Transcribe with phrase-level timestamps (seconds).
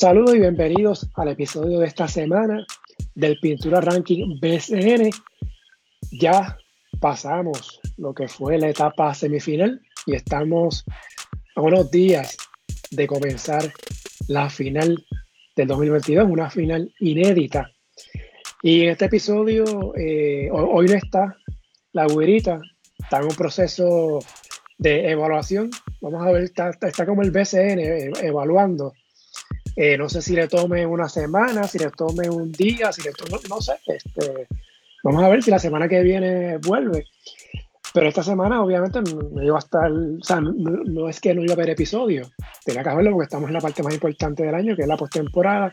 [0.00, 2.64] Saludos y bienvenidos al episodio de esta semana
[3.14, 5.10] del Pintura Ranking BCN.
[6.10, 6.56] Ya
[7.00, 10.86] pasamos lo que fue la etapa semifinal y estamos
[11.54, 12.34] a unos días
[12.90, 13.70] de comenzar
[14.26, 15.04] la final
[15.54, 17.70] del 2022, una final inédita.
[18.62, 21.36] Y en este episodio, eh, hoy no está
[21.92, 22.58] la güerita,
[22.98, 24.20] está en un proceso
[24.78, 25.68] de evaluación.
[26.00, 28.94] Vamos a ver, está, está como el BCN eh, evaluando
[29.76, 33.12] eh, no sé si le tome una semana, si le tome un día, si le
[33.12, 33.74] tome, no sé.
[33.86, 34.46] Este,
[35.02, 37.06] vamos a ver si la semana que viene vuelve.
[37.92, 41.52] Pero esta semana, obviamente, no iba a estar, o sea, no, es que no iba
[41.52, 42.30] a haber episodio.
[42.64, 44.96] Tenía que haberlo porque estamos en la parte más importante del año, que es la
[44.96, 45.70] postemporada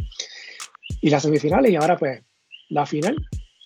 [1.02, 2.24] y las semifinales, y ahora, pues,
[2.70, 3.16] la final.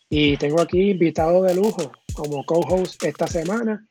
[0.09, 3.87] Y tengo aquí invitado de lujo como co-host esta semana,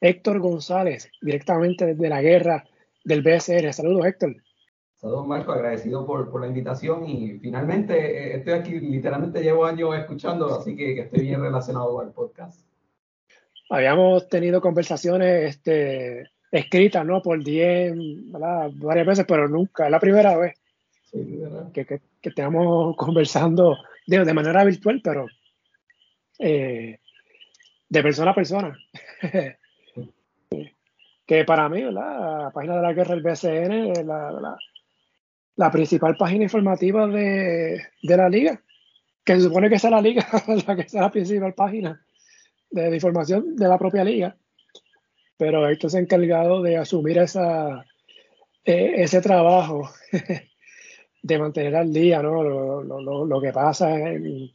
[0.00, 2.64] Héctor González, directamente desde la guerra
[3.04, 3.72] del BSR.
[3.72, 4.36] Saludos, Héctor.
[5.00, 9.96] Saludos Marco, agradecido por, por, la invitación y finalmente eh, estoy aquí, literalmente llevo años
[9.96, 12.60] escuchando, así que, que estoy bien relacionado el podcast.
[13.70, 17.22] Habíamos tenido conversaciones este, escritas, ¿no?
[17.22, 20.60] Por DM, Varias veces, pero nunca, es la primera vez
[21.72, 25.24] que, que, que, estamos conversando de, de manera virtual, pero
[26.38, 26.98] eh,
[27.88, 28.78] de persona a persona.
[31.26, 34.58] que para mí, la página de la guerra del BCN, la, la,
[35.60, 38.62] la principal página informativa de, la liga,
[39.22, 40.26] que se supone que es la liga,
[40.66, 42.02] la que es la principal página
[42.70, 44.34] de, información de la propia liga.
[45.36, 47.84] Pero esto se ha encargado de asumir esa,
[48.64, 49.90] e, ese trabajo
[51.22, 52.42] de mantener al día ¿no?
[52.42, 54.50] lo, que pasa en,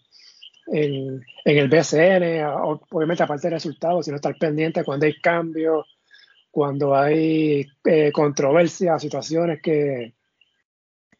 [0.65, 2.45] en, el BCN,
[2.89, 5.85] obviamente aparte del resultado, sino estar pendiente cuando hay cambios,
[6.49, 10.15] cuando hay eh, controversias, situaciones que,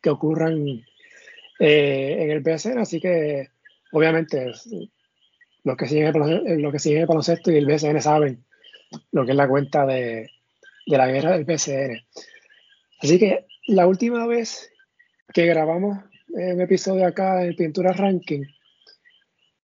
[0.05, 0.85] que ocurran
[1.57, 3.49] eh, en el BSN, así que
[3.91, 4.51] obviamente
[5.63, 8.45] los que siguen el, los que siguen el baloncesto y el BSN saben
[9.11, 10.29] lo que es la cuenta de,
[10.85, 12.05] la guerra del BSN.
[13.01, 14.71] Así que la última vez
[15.33, 18.43] que grabamos un episodio acá en Pintura Ranking,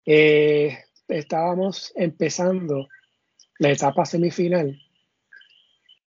[0.07, 0.79] eh,
[1.09, 2.87] estábamos empezando
[3.59, 4.81] la etapa semifinal,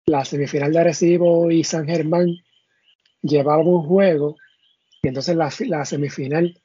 [0.04, 2.36] la semifinal de Arecibo y San Germán
[3.22, 4.36] llevaba un juego
[5.02, 6.60] y entonces la, semifinal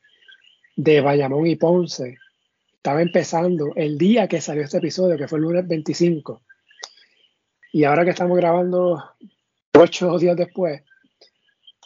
[0.75, 2.17] de Bayamón y Ponce
[2.75, 6.41] estaba empezando el día que salió este episodio, que fue el lunes 25.
[7.71, 9.01] Y ahora que estamos grabando
[9.73, 10.81] ocho días después,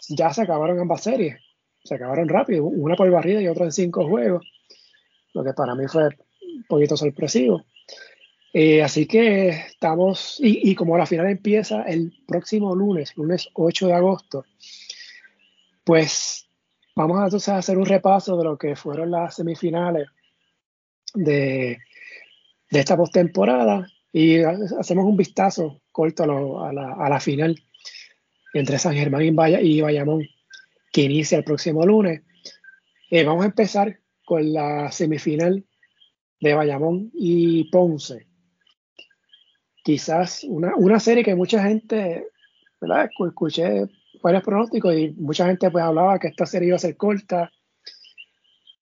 [0.09, 1.37] ya se acabaron ambas series.
[1.83, 4.45] Se acabaron rápido, una por barrida y otra en cinco juegos,
[5.33, 7.65] lo que para mí fue un poquito sorpresivo.
[8.59, 13.93] Eh, así que estamos, y, como la final empieza el próximo lunes, lunes 8 de
[13.93, 14.45] agosto,
[15.83, 16.49] pues
[16.95, 20.07] vamos entonces a hacer un repaso de lo que fueron las semifinales
[21.13, 21.77] de,
[22.71, 27.63] de esta postemporada y hacemos un vistazo corto a, la, a la, final
[28.55, 30.23] entre San Germán y, Bayamón,
[30.91, 32.23] que inicia el próximo lunes.
[33.11, 35.63] Eh, vamos a empezar con la semifinal
[36.39, 38.25] de Bayamón y Ponce
[39.87, 42.27] quizás una, una serie que mucha gente.
[43.25, 43.87] Escuché
[44.21, 47.49] varios pronósticos y mucha gente pues hablaba que esta serie iba a ser corta.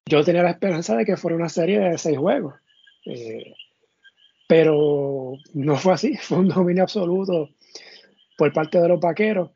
[0.08, 2.56] Yo tenía la esperanza de que fuera una serie de seis juegos.
[3.06, 3.54] Eh,
[4.48, 7.50] pero no fue así, fue un dominio absoluto
[8.36, 9.52] por parte de los vaqueros.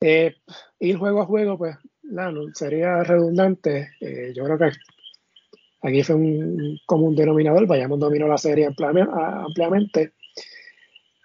[0.00, 0.34] Eh,
[0.80, 1.76] ir juego a juego, pues,
[2.54, 3.90] sería redundante.
[4.00, 4.70] Eh, yo creo que
[5.82, 7.68] aquí fue un común denominador.
[7.68, 10.12] Vayamos dominó la serie ampliamente.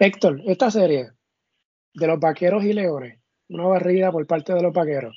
[0.03, 1.11] Héctor, esta serie
[1.93, 3.19] de los vaqueros y leones,
[3.49, 5.15] una barrida por parte de los vaqueros.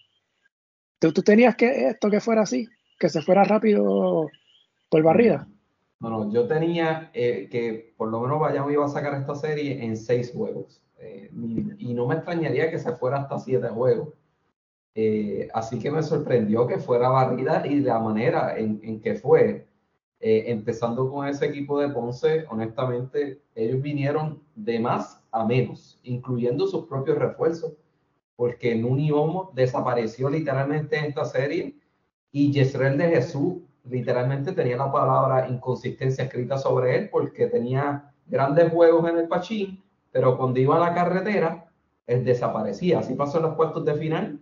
[0.98, 2.68] ¿Tú, tenías que esto que fuera así,
[2.98, 4.28] que se fuera rápido
[4.90, 5.48] por barrida?
[6.00, 9.82] No, no, yo tenía eh, que por lo menos Bayamo iba a sacar esta serie
[9.82, 10.82] en seis juegos.
[10.98, 11.30] Eh,
[11.78, 14.10] y no me extrañaría que se fuera hasta siete juegos.
[14.94, 19.66] Eh, así que me sorprendió que fuera barrida y la manera en que fue.
[20.26, 26.66] Eh, empezando con ese equipo de Ponce, honestamente, ellos vinieron de más a menos, incluyendo
[26.66, 27.74] sus propios refuerzos,
[28.34, 31.76] porque Nuni Homo desapareció literalmente en esta serie
[32.32, 38.72] y Yesrel de Jesús literalmente tenía la palabra inconsistencia escrita sobre él porque tenía grandes
[38.72, 41.70] juegos en el Pachín, pero cuando iba a la carretera,
[42.06, 43.00] él desaparecía.
[43.00, 44.40] Así pasó en los puestos de final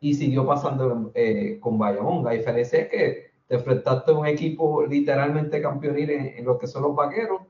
[0.00, 2.24] y siguió pasando eh, con Bayamón.
[2.24, 6.82] La diferencia es que te enfrentaste a un equipo literalmente campeonil en, lo que son
[6.82, 7.42] los vaqueros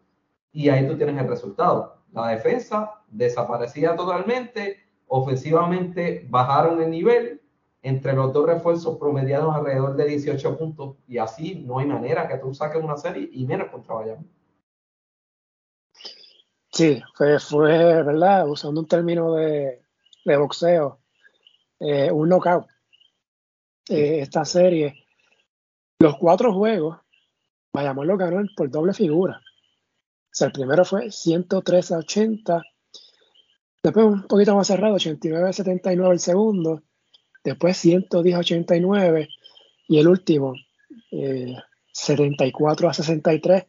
[0.50, 1.98] y ahí tú tienes el resultado.
[2.12, 7.42] La defensa desaparecía totalmente, ofensivamente bajaron el nivel
[7.82, 12.38] entre los dos refuerzos promediados alrededor de 18 puntos y así no hay manera que
[12.38, 14.26] tú saques una serie y menos contra Bayamón.
[16.72, 18.48] Sí, fue, fue, ¿verdad?
[18.48, 19.82] Usando un término de,
[20.24, 20.98] de boxeo,
[21.78, 22.66] eh, un knockout.
[23.90, 24.99] Eh, esta serie,
[26.00, 26.98] los cuatro juegos,
[27.72, 29.40] Bayamón lo ganó por doble figura.
[29.40, 32.62] O sea, el primero fue 113 a 80,
[33.82, 36.82] después un poquito más cerrado, 89 a 79 el segundo,
[37.44, 39.28] después 110 a 89
[39.88, 40.54] y el último,
[41.92, 43.66] 74 eh, a 63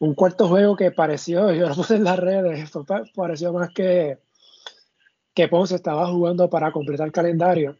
[0.00, 2.70] un cuarto juego que pareció, yo lo puse en las redes,
[3.14, 4.18] pareció más que,
[5.34, 7.76] que Ponce estaba jugando para completar el calendario.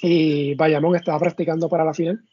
[0.00, 2.24] Y Bayamón estaba practicando para la final.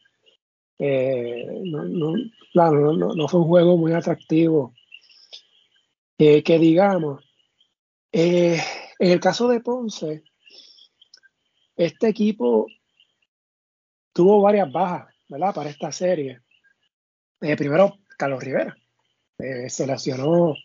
[0.77, 4.73] Eh, no, no, fue un juego muy atractivo.
[6.17, 7.23] Eh, que digamos,
[8.11, 8.59] eh,
[8.99, 10.23] en el caso de Ponce,
[11.75, 12.67] este equipo
[14.13, 15.53] tuvo varias bajas, ¿verdad?
[15.53, 16.41] Para esta serie.
[17.39, 18.75] primero, Carlos Rivera.
[19.37, 20.55] Eh, se lesionó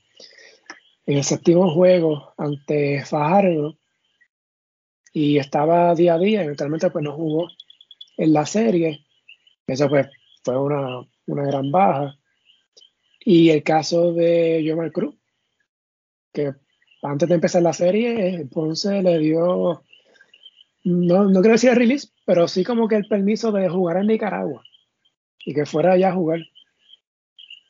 [1.06, 3.76] en el séptimo juego ante Fajardo
[5.12, 7.48] y estaba día a día, eventualmente pues no jugó
[8.16, 9.04] en la serie.
[9.70, 10.08] Eso pues
[10.42, 12.18] fue una, gran baja.
[13.20, 15.14] Y el caso de Yomar Cruz,
[16.32, 16.54] que
[17.02, 19.84] antes de empezar la serie, Ponce le dio,
[20.82, 24.08] no, no quiero decir el release, pero sí como que el permiso de jugar en
[24.08, 24.64] Nicaragua
[25.44, 26.40] y que fuera allá a jugar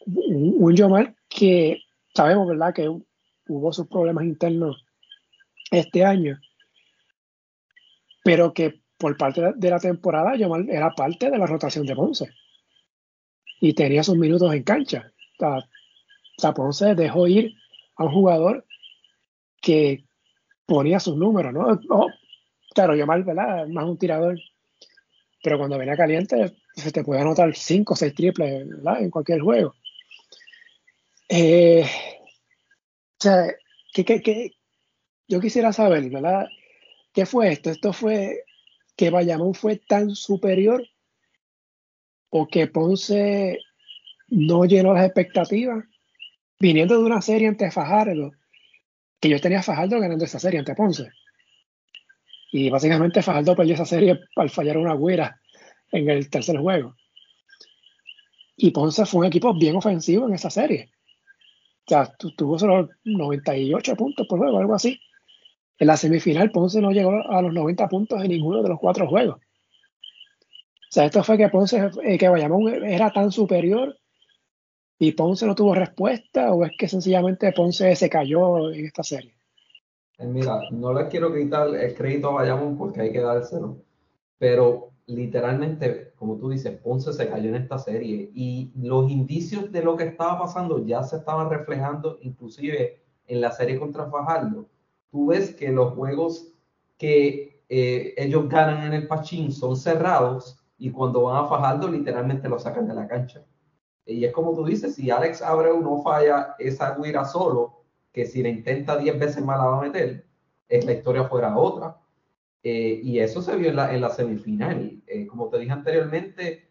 [0.06, 1.82] un, Yomar que
[2.14, 4.86] sabemos, ¿verdad?, que hubo sus problemas internos
[5.70, 6.40] este año,
[8.24, 12.28] pero que por parte de la temporada Yomar era parte de la rotación de Ponce
[13.58, 15.10] y tenía sus minutos en cancha.
[15.40, 15.62] O
[16.36, 17.54] sea, Ponce dejó ir
[17.96, 18.66] a un jugador
[19.62, 20.04] que
[20.66, 22.06] ponía sus números, ¿no?
[22.74, 23.66] claro, Yomar, ¿verdad?
[23.68, 24.38] Más un tirador,
[25.42, 29.02] pero cuando venía caliente se te puede anotar 5 o 6 triples, ¿verdad?
[29.02, 29.74] En cualquier juego.
[31.26, 33.46] Eh, o sea,
[33.94, 34.52] que,
[35.26, 36.48] yo quisiera saber, ¿verdad?
[37.14, 37.70] ¿Qué fue esto?
[37.70, 38.44] ¿Esto fue
[39.00, 40.86] que Bayamón fue tan superior
[42.28, 43.58] o que Ponce
[44.28, 45.86] no llenó las expectativas?
[46.58, 48.32] Viniendo de una serie ante Fajardo,
[49.18, 51.08] que yo tenía Fajardo ganando esa serie ante Ponce.
[52.52, 55.40] Y básicamente Fajardo perdió esa serie al fallar una güera
[55.92, 56.94] en el tercer juego.
[58.54, 60.90] Y Ponce fue un equipo bien ofensivo en esa serie
[61.90, 65.00] sea, tuvo solo 98 puntos por juego, algo así.
[65.80, 69.08] En la semifinal, Ponce no llegó a los 90 puntos en ninguno de los cuatro
[69.08, 69.36] juegos.
[69.36, 73.96] O sea, esto fue que Ponce, eh, que Bayamón era tan superior
[74.98, 79.34] y Ponce no tuvo respuesta, o es que sencillamente Ponce se cayó en esta serie.
[80.18, 83.78] Eh, mira, no les quiero quitar el crédito a Bayamón porque hay que dárselo,
[84.36, 89.82] pero literalmente, como tú dices, Ponce se cayó en esta serie y los indicios de
[89.82, 94.68] lo que estaba pasando ya se estaban reflejando inclusive en la serie contra Fajardo.
[95.10, 96.52] Tú ves que los juegos
[96.98, 102.48] que eh, ellos ganan en el Pachín son cerrados y cuando van a Fajardo literalmente
[102.48, 103.44] lo sacan de la cancha.
[104.06, 108.42] Y es como tú dices, si Alex Abreu no falla esa guira solo, que si
[108.42, 110.26] la intenta 10 veces más la va a meter,
[110.68, 111.96] es la historia fuera otra.
[112.62, 115.02] Eh, y eso se vio en la, semifinal.
[115.06, 116.68] Eh, como te dije anteriormente,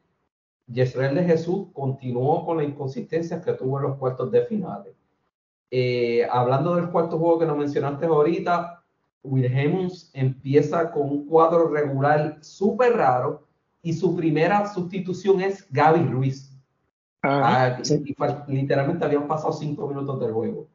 [0.67, 4.99] Yesrael de Jesús continuó con la inconsistencia que tuvo en los cuartos de finales.
[5.71, 8.83] Eh, hablando del cuarto juego que nos mencionaste ahorita,
[9.23, 13.47] Wilhelmus empieza con un cuadro regular súper raro
[13.81, 16.49] y su primera sustitución es Gaby Ruiz.
[17.21, 17.79] Ah,
[18.47, 20.67] literalmente habían pasado cinco minutos del juego.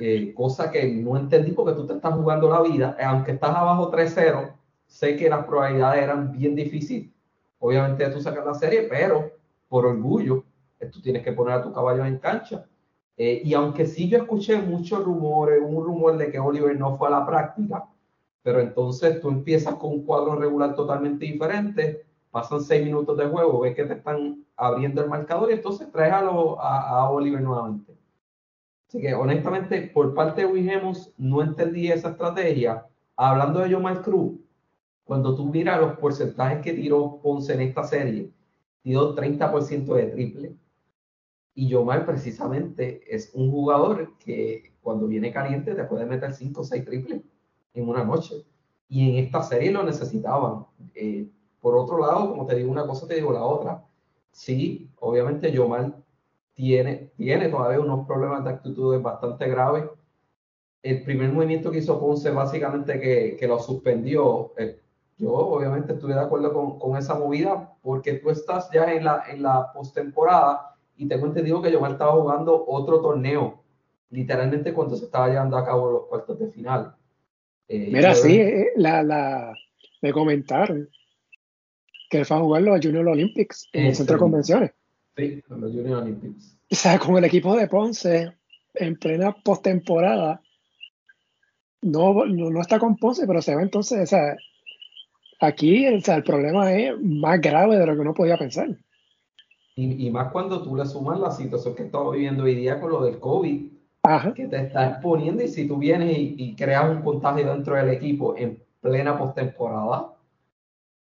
[0.00, 3.50] Eh, cosa que no entendí porque tú te estás jugando la vida, eh, aunque estás
[3.50, 4.54] abajo 3-0,
[4.86, 7.10] sé que las probabilidades eran bien difíciles.
[7.58, 9.32] Obviamente tú sacas la serie, pero
[9.68, 10.44] por orgullo,
[10.78, 12.64] eh, tú tienes que poner a tu caballo en cancha.
[13.18, 17.12] Y aunque sí yo escuché muchos rumores, un rumor de que Oliver no fue a
[17.12, 17.88] la práctica,
[18.42, 23.60] pero entonces tú empiezas con un cuadro regular totalmente diferente, pasan seis minutos de juego,
[23.60, 27.98] ves que te están abriendo el marcador y entonces traes a, a Oliver nuevamente.
[28.88, 32.86] Así que honestamente, por parte de Wigemos, no entendí esa estrategia.
[33.16, 34.38] Hablando de Yomar Cruz,
[35.04, 38.30] cuando tú miras los porcentajes que tiró Ponce en esta serie,
[38.82, 40.56] tiró 30% de triple.
[41.58, 46.62] Y Yomar precisamente es un jugador que cuando viene caliente te puede meter 5 o
[46.62, 47.20] 6 triples
[47.74, 48.46] en una noche.
[48.88, 50.66] Y en esta serie lo necesitaban.
[50.94, 51.28] Eh,
[51.60, 53.84] por otro lado, como te digo una cosa, te digo la otra.
[54.30, 55.96] Sí, obviamente Yomar
[56.54, 59.86] tiene, tiene todavía unos problemas de actitudes bastante graves.
[60.80, 64.80] El primer movimiento que hizo Ponce, básicamente que, que lo suspendió, eh,
[65.16, 69.24] yo obviamente estuve de acuerdo con, con, esa movida porque tú estás ya en la,
[69.28, 73.62] en la postemporada y tengo entendido que Yomar estaba jugando otro torneo,
[74.10, 76.94] literalmente cuando se estaba llevando a cabo los cuartos de final.
[77.68, 79.54] Eh, Mira, sí, eh, la, la,
[80.02, 80.88] me comentaron
[82.10, 84.72] que fue a jugar los Junior Olympics en el centro de convenciones.
[85.16, 86.58] Sí, los Junior Olympics.
[86.70, 88.32] O sea, con el equipo de Ponce
[88.74, 90.40] en plena postemporada.
[91.80, 94.36] No, no, no, está con Ponce, pero se va entonces, o sea,
[95.38, 98.68] aquí o sea, el problema es más grave de lo que uno podía pensar.
[99.78, 102.90] Y, y, más cuando tú le sumas la situación que estamos viviendo hoy día con
[102.90, 103.70] lo del COVID,
[104.34, 108.36] que te está exponiendo y si tú vienes y, creas un contagio dentro del equipo
[108.36, 110.16] en plena postemporada,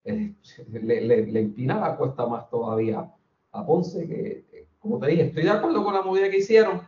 [0.05, 0.35] eh,
[0.69, 3.11] le, le, le, empina la cuesta más todavía
[3.53, 6.83] a Ponce, que como te dije, estoy de acuerdo con la movida que hicieron,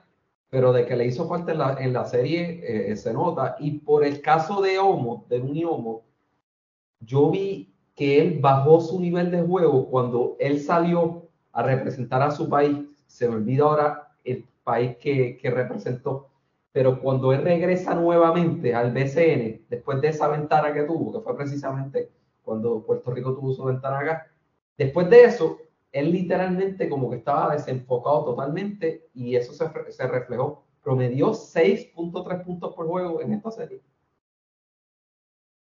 [0.51, 3.57] pero de que le hizo falta en la, en la serie eh, se nota.
[3.61, 6.03] Y por el caso de Homo, de Uniomo,
[7.01, 12.31] yo vi que él bajó su nivel de juego cuando él salió a representar a
[12.31, 12.79] su país.
[13.07, 16.29] Se me olvida ahora el país que, que representó.
[16.73, 21.37] Pero cuando él regresa nuevamente al BCN, después de esa ventana que tuvo, que fue
[21.37, 22.11] precisamente
[22.43, 24.27] cuando Puerto Rico tuvo su ventana acá,
[24.77, 25.59] después de eso,
[25.93, 30.65] él literalmente como que estaba desenfocado totalmente y eso se, se reflejó.
[30.83, 33.83] Promedió 6.3 puntos por juego en esta serie.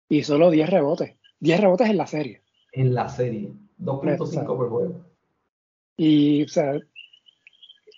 [0.08, 1.16] Y solo 10 rebotes.
[1.38, 2.42] 10 rebotes en la serie.
[2.72, 3.54] En la serie.
[3.78, 5.09] 2.5 por juego.
[6.02, 6.80] Y, o sea,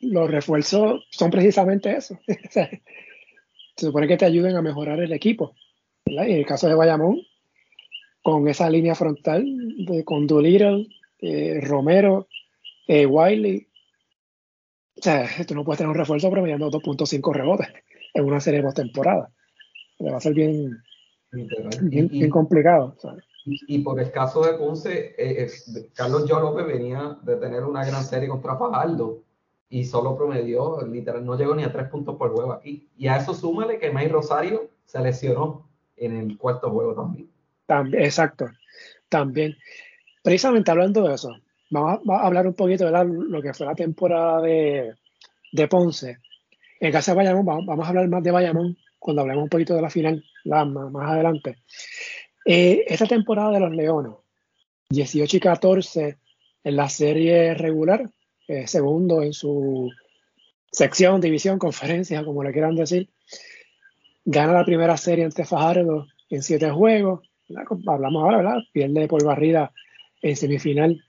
[0.00, 2.18] los refuerzos son precisamente eso.
[2.50, 2.80] se
[3.76, 5.54] supone que te ayuden a mejorar el equipo.
[6.06, 7.20] Y en el caso de Bayamón,
[8.20, 9.44] con esa línea frontal
[9.86, 10.88] de, con Doolittle,
[11.20, 12.26] eh, Romero,
[12.88, 13.68] eh, Wiley.
[14.98, 17.68] O sea, tú no puedes tener un refuerzo promediando 2.5 rebotes
[18.14, 19.30] en una serie de temporada.
[20.00, 20.76] Le va a ser bien,
[21.30, 22.96] bien, complicado.
[23.44, 25.50] Y, por el caso de Ponce, eh,
[25.94, 29.22] Carlos Yo López venía de tener una gran serie contra Fajardo
[29.68, 32.88] y solo promedió, literal, no llegó ni a tres puntos por juego aquí.
[32.96, 37.30] Y a eso súmale que May Rosario se lesionó en el cuarto juego también.
[37.66, 38.48] También, exacto,
[39.08, 39.56] también
[40.22, 41.36] precisamente hablando de eso,
[41.70, 44.94] vamos a, hablar un poquito de lo que fue la temporada de,
[45.68, 46.18] Ponce.
[46.80, 49.82] En caso de Bayamón, vamos, a hablar más de Bayamón cuando hablemos un poquito de
[49.82, 51.58] la final más, adelante.
[52.44, 54.14] Eh, esta temporada de los Leones,
[54.90, 56.18] 18 y 14
[56.64, 58.10] en la serie regular,
[58.48, 59.90] eh, segundo en su
[60.70, 63.08] sección, división, conferencia, como le quieran decir.
[64.24, 67.20] Gana la primera serie ante Fajardo en siete juegos.
[67.86, 68.58] Hablamos ahora, ¿verdad?
[68.72, 69.72] Pierde por barrida
[70.22, 71.04] en semifinal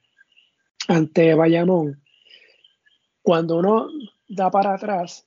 [0.88, 2.02] ante Bayamón,
[3.22, 3.88] cuando uno
[4.28, 5.26] da para atrás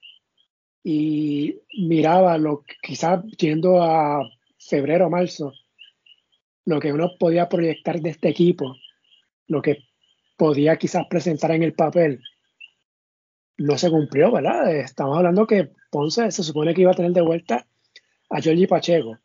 [0.85, 4.21] y miraba lo quizás yendo a
[4.59, 5.53] febrero marzo,
[6.67, 8.77] lo que uno podía proyectar de este equipo,
[9.47, 9.85] lo que
[10.37, 12.21] podía quizás presentar en el papel,
[13.57, 14.75] no se cumplió, ¿verdad?
[14.77, 17.67] Estamos hablando que Ponce se supone que iba a tener de vuelta
[18.29, 19.19] a Giorgi Pacheco.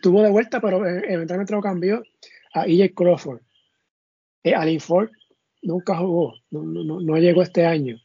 [0.00, 2.04] Tuvo de vuelta, pero eventualmente lo cambió
[2.52, 3.40] a EJ Crawford.
[4.44, 5.10] Eh, Alin Ford
[5.62, 7.96] nunca jugó, no, no, llegó este año.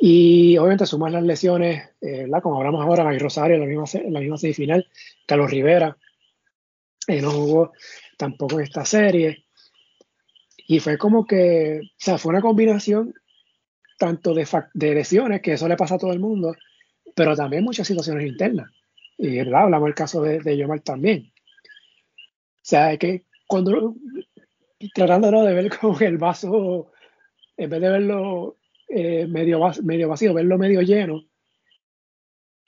[0.00, 4.20] Y obviamente sumas las lesiones, eh, como hablamos ahora, May Rosario la misma, en la
[4.20, 4.86] misma semifinal,
[5.28, 5.94] Carlos Rivera
[7.06, 7.72] eh, no jugó
[8.16, 9.44] tampoco en esta serie.
[10.66, 13.12] Y fue como que, o sea, fue una combinación
[13.98, 16.54] tanto de, de lesiones, que eso le pasa a todo el mundo,
[17.14, 18.70] pero también muchas situaciones internas.
[19.18, 19.64] Y ¿verdad?
[19.64, 21.30] hablamos del caso de, de Yomar también.
[21.34, 23.94] O sea, que cuando
[24.94, 26.90] tratando de ver como el vaso,
[27.56, 28.56] en vez de verlo
[28.88, 31.27] eh, medio, medio vacío, verlo medio lleno,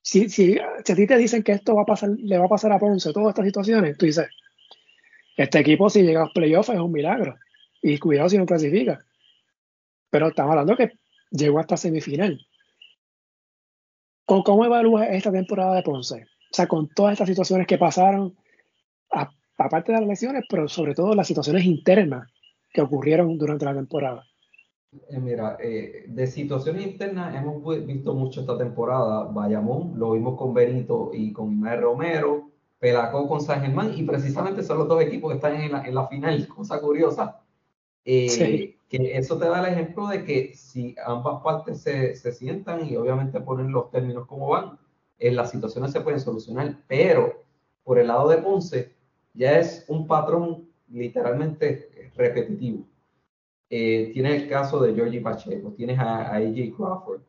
[0.02, 2.48] si, si, si, a ti te dicen que esto va a pasar, le va a
[2.48, 4.28] pasar a Ponce, todas estas situaciones, tú dices,
[5.36, 7.36] este equipo si llega a los playoffs es un milagro.
[7.82, 8.98] Y cuidado si no clasifica.
[10.10, 10.92] Pero estamos hablando que
[11.30, 12.46] llegó hasta semifinal.
[14.26, 16.24] ¿Cómo evalúas esta temporada de Ponce?
[16.24, 18.36] O sea, con todas estas situaciones que pasaron,
[19.56, 22.30] aparte de las lesiones, pero sobre todo las situaciones internas
[22.72, 24.24] que ocurrieron durante la temporada.
[24.92, 29.24] Eh, mira, eh, de situaciones internas hemos visto mucho esta temporada.
[29.24, 34.62] Bayamón, lo vimos con Benito y con Imael Romero, Pelacó con San Germán, y precisamente
[34.62, 37.40] son los dos equipos que están en la, en la final, cosa curiosa.
[38.04, 42.84] Eh, que eso te da el ejemplo de que si ambas partes se, se sientan
[42.88, 44.78] y obviamente ponen los términos como van,
[45.18, 47.44] en las situaciones se pueden solucionar, pero
[47.84, 48.92] por el lado de Ponce,
[49.34, 52.89] ya es un patrón literalmente repetitivo.
[53.70, 57.22] Eh, tienes el caso de Georgie Pacheco, tienes a, AJ Crawford,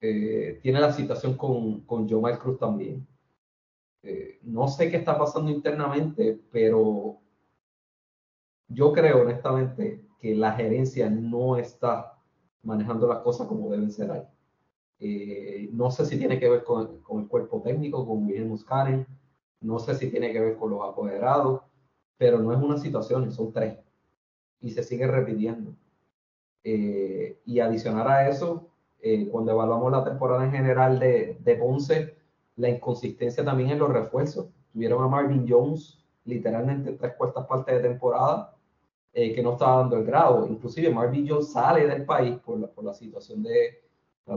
[0.00, 3.06] eh, tiene la situación con, con Joe Cruz también.
[4.02, 7.18] eh, no sé qué está pasando internamente, pero
[8.68, 12.18] yo creo honestamente que la gerencia no está
[12.62, 14.22] manejando las cosas como deben ser ahí.
[15.00, 19.06] Eh, no sé si tiene que ver con, el cuerpo técnico, con William Muscaren,
[19.60, 21.62] no sé si tiene que ver con los apoderados,
[22.16, 23.78] pero no es una situación, son tres.
[24.60, 25.72] Y se sigue repitiendo.
[26.64, 28.68] Eh, y adicionar a eso,
[29.00, 32.16] eh, cuando evaluamos la temporada en general de, de, Ponce,
[32.56, 34.48] la inconsistencia también en los refuerzos.
[34.72, 38.54] Tuvieron a Marvin Jones literalmente tres cuartas partes de temporada
[39.14, 40.46] que no estaba dando el grado.
[40.46, 43.80] Inclusive Marvin Jones sale del país por la, por la situación de,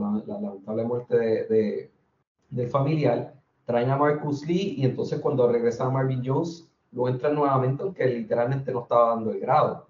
[0.40, 1.90] lamentable muerte de,
[2.50, 7.82] del familiar, traen a Marcus Lee y entonces cuando regresa Marvin Jones, lo entran nuevamente,
[7.82, 9.86] aunque literalmente no estaba dando el grado.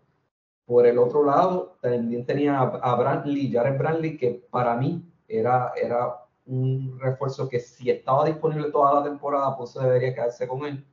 [0.64, 6.14] Por el otro lado, también tenía a Brantley, Jared Brantley, que para mí era, era
[6.46, 10.84] un refuerzo que si estaba disponible toda la temporada, pues debería quedarse con él,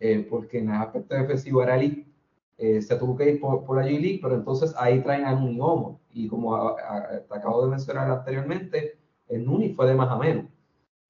[0.00, 2.08] eh, porque en el aspecto defensivo era elite
[2.58, 6.00] eh, se tuvo que ir por, la G-League, pero entonces ahí traen a Nuni Homo.
[6.10, 10.46] Y como te acabo de mencionar anteriormente, el Nuni fue de más a menos.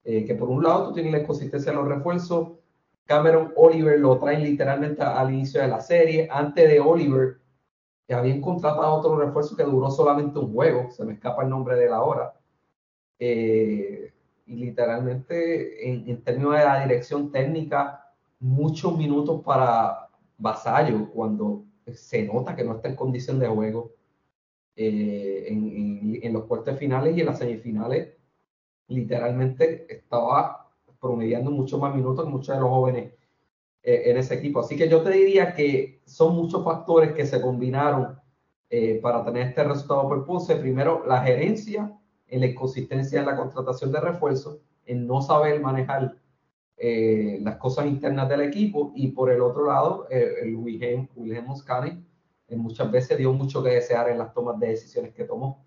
[0.04, 2.58] Eh, que por un lado tú tienes la inconsistencia de los refuerzos,
[3.04, 6.28] Cameron Oliver lo traen literalmente al inicio de la serie.
[6.30, 7.38] Antes de Oliver,
[8.08, 11.76] que habían contratado otro refuerzo que duró solamente un juego, se me escapa el nombre
[11.76, 12.34] de la hora.
[13.20, 14.12] Eh,
[14.46, 22.22] y literalmente, en, en, términos de la dirección técnica, muchos minutos para, Vasallo cuando se
[22.22, 23.92] nota que no está en condición de juego
[24.76, 28.14] eh, en, los cuartos finales y en las semifinales,
[28.86, 33.12] literalmente estaba promediando mucho más minutos que muchos de los jóvenes
[33.82, 34.60] en ese equipo.
[34.60, 38.18] Así que yo te diría que son muchos factores que se combinaron
[38.70, 40.56] eh, para tener este resultado por Ponce.
[40.56, 46.16] Primero, la gerencia, en la inconsistencia en la contratación de refuerzos, en no saber manejar
[46.76, 51.46] eh, las cosas internas del equipo y por el otro lado, eh, el Wilhelm, Wilhelm
[52.46, 55.66] eh, muchas veces dio mucho que desear en las tomas de decisiones que tomó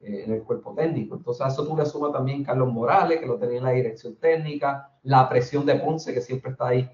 [0.00, 1.16] en el cuerpo técnico.
[1.16, 4.14] Entonces a eso tú le sumas también Carlos Morales, que lo tenía en la dirección
[4.16, 6.88] técnica, la presión de Ponce, que siempre está ahí,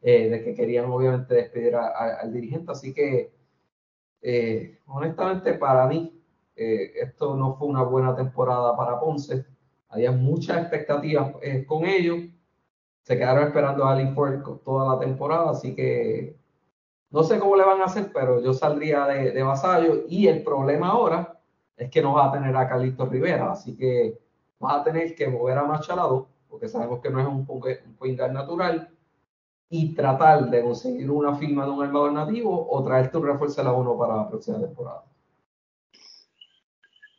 [0.00, 2.72] de que querían obviamente despedir al dirigente.
[2.72, 3.32] Así que,
[4.86, 6.20] honestamente, para mí,
[6.54, 9.44] esto no fue una buena temporada para Ponce.
[9.88, 11.32] Había muchas expectativas
[11.66, 12.30] con ellos
[13.02, 16.36] se quedaron esperando a Allen Ford toda la temporada, así que
[17.10, 20.44] no sé cómo le van a hacer, pero yo saldría de, de vasallo y el
[20.44, 21.40] problema ahora
[21.76, 24.20] es que no va a tener a Carlito Rivera, así que
[24.58, 28.90] vas a tener que mover a Machalado, porque sabemos que no es un, un natural,
[29.72, 33.68] y tratar de conseguir una firma de un armador nativo o traerte un refuerzo de
[33.68, 35.04] la 1 para la próxima temporada.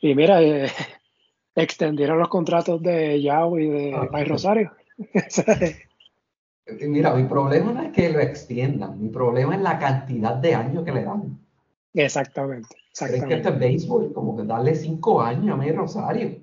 [0.02, 0.70] Y mira, eh,
[1.56, 4.72] extendieron los contratos de Yao y de ah, Rosario.
[6.88, 10.86] Mira, mi problema no es que lo extiendan, mi problema es la cantidad de años
[10.86, 11.38] que le dan.
[11.94, 12.70] Exactamente.
[12.92, 13.28] exactamente.
[13.28, 14.14] que este es béisbol?
[14.14, 16.38] Como que darle cinco años a mi Rosario.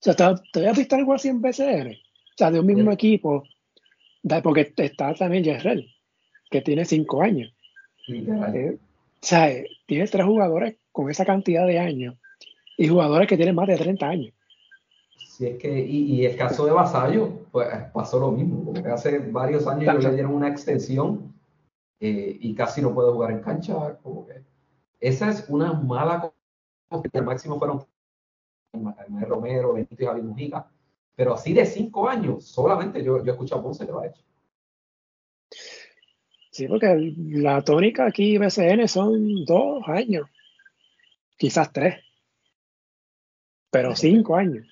[0.00, 1.90] sea, ¿te, habías visto algo así en BCR?
[1.90, 3.44] O sea, de un mismo equipo,
[4.42, 5.88] porque está también Jerrell,
[6.50, 7.52] que tiene cinco años.
[8.08, 8.78] Eh, o
[9.20, 12.16] sea, eh, tiene tres jugadores con esa cantidad de años
[12.76, 14.34] y jugadores que tienen más de 30 años
[15.46, 19.66] es que, y, el caso de Vasallo, pues pasó lo mismo, como que hace varios
[19.66, 21.34] años le dieron una extensión
[22.00, 23.98] eh, y casi no puede jugar en cancha.
[24.02, 24.42] Como que
[25.00, 27.02] esa es una mala cosa.
[27.12, 27.84] El máximo fueron
[29.20, 30.70] Romero, Benito y Javier Mujica.
[31.18, 34.06] Pero así de cinco años, solamente yo, yo he escuchado a Ponce que lo ha
[34.06, 34.22] hecho.
[36.52, 40.30] Sí, porque la tónica aquí BCN son dos años,
[41.36, 41.96] quizás tres,
[43.68, 44.64] pero cinco años.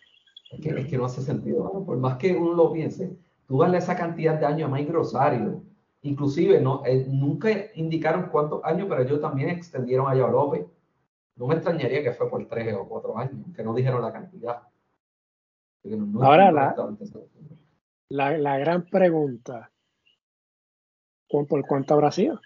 [0.53, 3.17] Es que, no hace sentido, por más que uno lo piense,
[3.49, 5.65] tú darle esa cantidad de años a Mike Rosario,
[6.03, 10.65] inclusive no, eh, nunca indicaron cuántos años, pero ellos también extendieron a Yao López.
[11.35, 14.63] No me extrañaría que fue por tres o cuatro años, que no dijeron la cantidad.
[16.21, 19.71] Ahora la, la, gran pregunta,
[21.29, 22.41] ¿por cuánto habrá sido?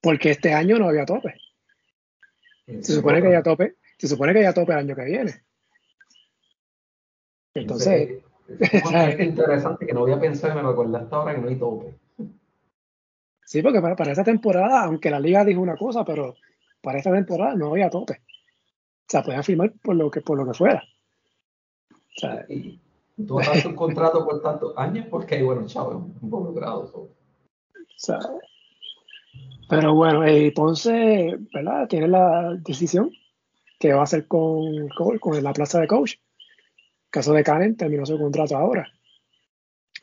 [0.00, 1.34] Porque este año no había tope.
[2.66, 5.44] Se supone que haya tope, se supone que haya tope el año que viene.
[7.54, 11.56] Entonces, es interesante que no había pensado y me lo hasta ahora que no hay
[11.56, 11.94] tope.
[13.44, 16.34] Sí, porque para, para esa temporada, aunque la liga dijo una cosa, pero
[16.82, 18.14] para esa temporada no había tope.
[18.14, 20.82] O sea, podían firmar por lo que, por lo que fuera.
[22.16, 22.78] O sea, y
[23.26, 26.90] tú has un contrato por tantos años porque hay buenos chavos involucrados.
[26.94, 27.10] O
[27.96, 28.18] sea,
[29.68, 31.88] pero bueno, eh, Ponce, ¿verdad?
[31.88, 33.10] Tiene la decisión
[33.78, 36.14] que va a hacer con, con la plaza de coach
[37.16, 38.86] caso de Karen, terminó su contrato ahora.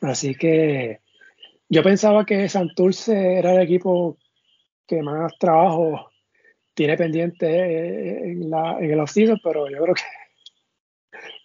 [0.00, 1.00] Así que
[1.68, 4.18] yo pensaba que Santurce era el equipo
[4.86, 6.10] que más trabajo
[6.74, 10.02] tiene pendiente en, la, en el off pero yo creo que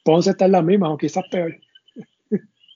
[0.09, 1.55] Ponce está en la misma o quizás peor.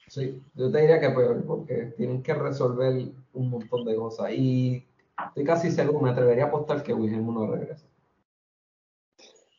[0.06, 4.30] Sí, yo te diría que peor, porque tienen que resolver un montón de cosas.
[4.30, 4.84] Y
[5.26, 7.84] estoy casi seguro, me atrevería a apostar que Wilhelm no regresa.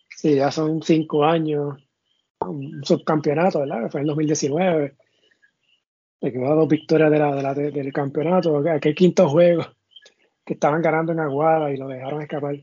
[0.07, 1.75] Sí, ya son cinco años,
[2.39, 3.91] un subcampeonato, ¿verdad?
[3.91, 4.95] Fue en 2019.
[6.21, 9.65] Le quedó dos victorias de la, del campeonato, aquel quinto juego
[10.45, 12.55] que estaban ganando en Aguada y lo dejaron escapar.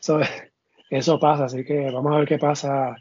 [0.00, 0.18] Eso,
[1.20, 2.96] pasa, así que vamos a ver qué pasa.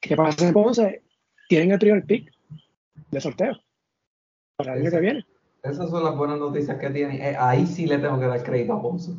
[0.00, 1.02] ¿Qué pasa en Ponce?
[1.48, 2.32] Tienen el primer pick
[3.10, 3.58] de sorteo
[4.56, 5.26] para el año que viene.
[5.62, 7.20] Esas son las buenas noticias que tienen.
[7.20, 9.12] Eh, ahí sí le tengo que dar crédito a Ponce.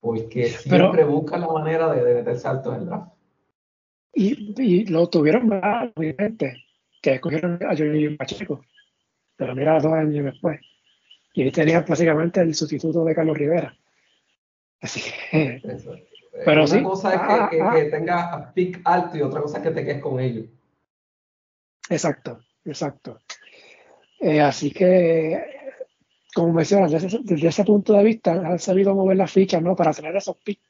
[0.00, 3.12] Porque siempre busca la manera de, de meterse alto en el draft.
[4.14, 6.64] Y, y lo tuvieron mal, obviamente,
[7.02, 8.64] que escogieron a Jorge Pacheco.
[9.36, 10.60] Pero mira, dos años después.
[11.34, 13.76] Y ahí tenía básicamente el sustituto de Carlos Rivera.
[14.80, 15.62] Así que.
[16.44, 19.62] Pero Una cosa es ah, que, ah, que, tenga pick alto y otra cosa es
[19.62, 20.46] que te quedes con ellos.
[21.88, 23.18] Exacto, exacto.
[24.20, 25.42] Eh, así que,
[26.34, 29.74] como mencionas, desde, desde, ese punto de vista, han sabido mover las fichas ¿no?
[29.74, 30.68] para tener esos picks.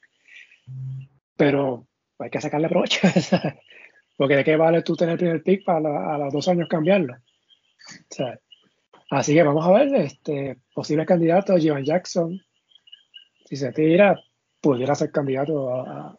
[1.36, 1.86] Pero
[2.18, 3.00] hay que sacarle provecho.
[4.16, 7.14] Porque de qué vale tú tener el primer pick para a los dos años cambiarlo.
[7.14, 8.38] O sea,
[9.10, 12.40] Así que vamos a ver, este, posibles candidatos, Jovan Jackson,
[13.44, 14.22] si se tira,
[14.60, 16.18] pudiera ser candidato a,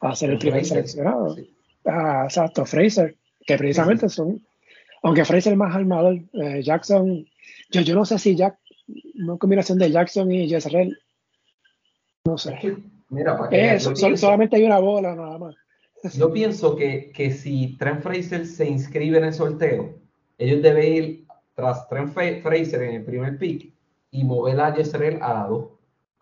[0.00, 1.36] a ser el primer seleccionado.
[1.84, 4.44] Ah, exacto, Fraser, que precisamente son,
[5.02, 7.26] aunque Fraser es más armador, eh, Jackson,
[7.70, 8.58] yo, yo no sé si Jack,
[9.14, 10.98] una combinación de Jackson y Jezreel,
[12.24, 12.58] no sé.
[13.08, 15.54] Mira, para que solamente hay una bola nada más.
[16.14, 19.94] Yo pienso que, que si Trent Fraser se inscribe en el sorteo,
[20.38, 23.72] ellos deben ir tras Trent Fraser en el primer pick
[24.10, 25.68] y mover a Jezreel a la 2.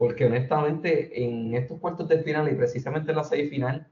[0.01, 3.87] Porque honestamente en estos cuartos de final y precisamente en la serie final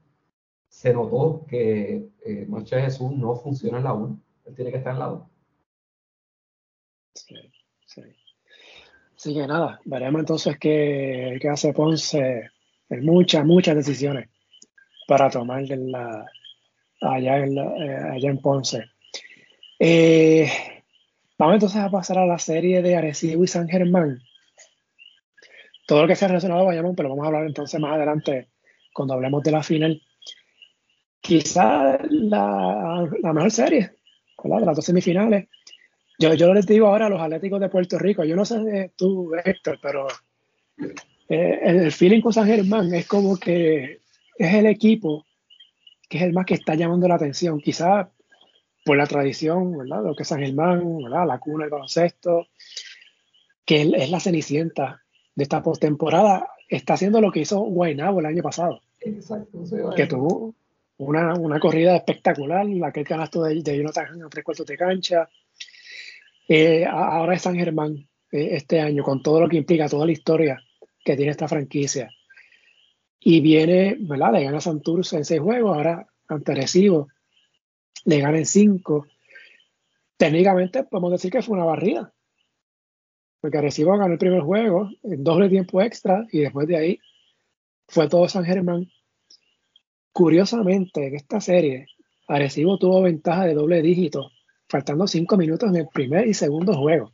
[0.67, 4.19] se notó que eh, de Jesús no funciona en la 1.
[4.47, 5.23] Él tiene que estar en la 2.
[7.13, 7.35] Sí,
[7.85, 8.01] sí.
[9.15, 12.49] Así que nada, veremos entonces qué, qué hace Ponce
[12.89, 14.29] en muchas, muchas decisiones
[15.07, 15.63] para tomar
[17.01, 18.83] allá, en eh, allá en Ponce.
[19.77, 20.49] Eh,
[21.39, 24.21] Vamos entonces a pasar a la serie de Arecibo y San Germán.
[25.89, 28.49] Todo lo que sea relacionado a Bayamón, pero vamos a hablar entonces más adelante
[28.93, 29.99] cuando hablemos de la final.
[31.19, 33.93] Quizá la, mejor serie,
[34.43, 34.59] ¿verdad?
[34.59, 35.47] De las dos semifinales.
[36.19, 39.31] Yo, yo les digo ahora a los Atléticos de Puerto Rico, yo no sé tú,
[39.43, 40.05] Héctor, pero
[41.27, 44.01] eh, el feeling con San Germán es como que
[44.37, 45.25] es el equipo
[46.07, 47.59] que es el más que está llamando la atención.
[47.59, 48.11] Quizá
[48.85, 50.03] por la tradición, ¿verdad?
[50.03, 51.25] Lo que es San Germán, ¿verdad?
[51.25, 52.45] La cuna del baloncesto,
[53.65, 55.01] que es la cenicienta
[55.35, 58.81] de esta postemporada, está haciendo lo que hizo Guaynabo el año pasado.
[59.01, 59.63] Exacto.
[59.95, 60.53] que tuvo
[60.97, 65.29] una, una, corrida espectacular, aquel canasto de, de Jonathan a tres cuartos de cancha.
[66.47, 70.11] Eh, ahora es San Germán eh, este año, con todo lo que implica, toda la
[70.11, 70.61] historia
[71.05, 72.09] que tiene esta franquicia.
[73.19, 74.33] Y viene, ¿verdad?
[74.33, 77.07] Le gana Santurce en seis juegos, ahora ante Recibo
[78.05, 79.07] le ganen cinco.
[80.17, 82.13] Técnicamente podemos decir que fue una barrida.
[83.41, 86.99] Porque Arecibo ganó el primer juego en doble tiempo extra y después de ahí
[87.87, 88.87] fue todo San Germán.
[90.11, 91.87] Curiosamente, en esta serie,
[92.27, 94.31] Arecibo tuvo ventaja de doble dígito,
[94.67, 97.11] faltando cinco minutos en el primer y segundo juego.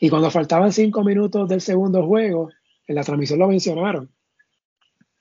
[0.00, 2.50] Y cuando faltaban cinco minutos del segundo juego,
[2.86, 4.10] en la transmisión lo mencionaron.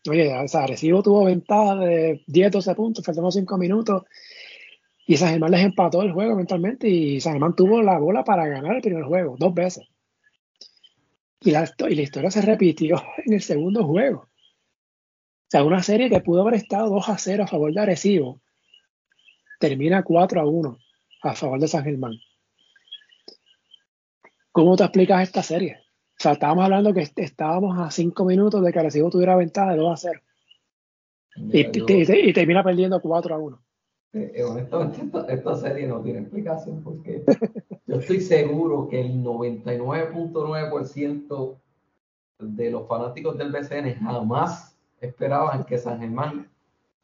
[0.08, 4.04] Oye, o tuvo ventaja de 10, 12 puntos, faltando 5 minutos.
[5.10, 8.46] Y San Germán les empató el juego mentalmente y San Germán tuvo la bola para
[8.48, 9.88] ganar el primer juego, dos veces.
[11.42, 14.20] Y la, y la historia se repitió en el segundo juego.
[14.20, 18.40] O sea, una serie que pudo haber estado 2 a 0 a favor de Arecibo,
[19.60, 20.78] termina 4 a 1
[21.24, 22.14] a favor de San Germán.
[24.52, 25.80] ¿Cómo te explicas esta serie?
[26.20, 29.78] O sea, estábamos hablando que estábamos a cinco minutos de que Arecibo tuviera ventaja de
[29.78, 30.22] 2 a 0.
[31.52, 33.69] y, termina perdiendo 4 a 1.
[34.14, 35.02] Eh, eh, honestamente,
[35.34, 37.24] esta, serie no tiene explicación porque
[37.86, 41.58] yo estoy seguro que el 99.9%
[42.40, 46.50] de los fanáticos del BCN jamás esperaban que San Germán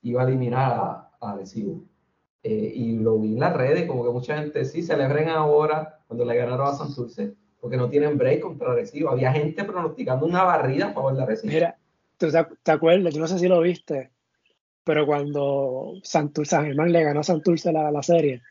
[0.02, 1.82] iba a eliminar a, Arecibo.
[2.44, 6.26] Eh, y lo vi en las redes, como que mucha gente sí celebren ahora cuando
[6.26, 7.34] le ganaron a Santurce
[7.66, 9.10] porque no tienen break contra Recibo.
[9.10, 11.52] Había gente pronosticando una barrida a favor de Recibo.
[11.52, 11.76] Mira,
[12.18, 12.28] ¿tú
[12.62, 13.16] te, acuerdas?
[13.16, 14.12] Yo no sé si lo viste.
[14.86, 18.44] Pero cuando Santurce, San Germán le ganó a Santurce la, la serie,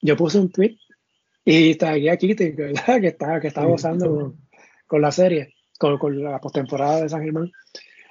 [0.00, 0.78] yo puse un tweet
[1.44, 3.00] y tagué a Kitty, ¿verdad?
[3.00, 4.34] Que está, que está gozando
[4.86, 7.50] con, la serie, con, con la postemporada de San Germán.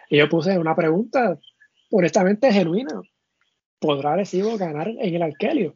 [0.10, 1.40] Y yo puse una pregunta
[1.90, 3.02] honestamente genuina.
[3.80, 5.76] ¿Podrá Arecibo ganar en el Arquelio?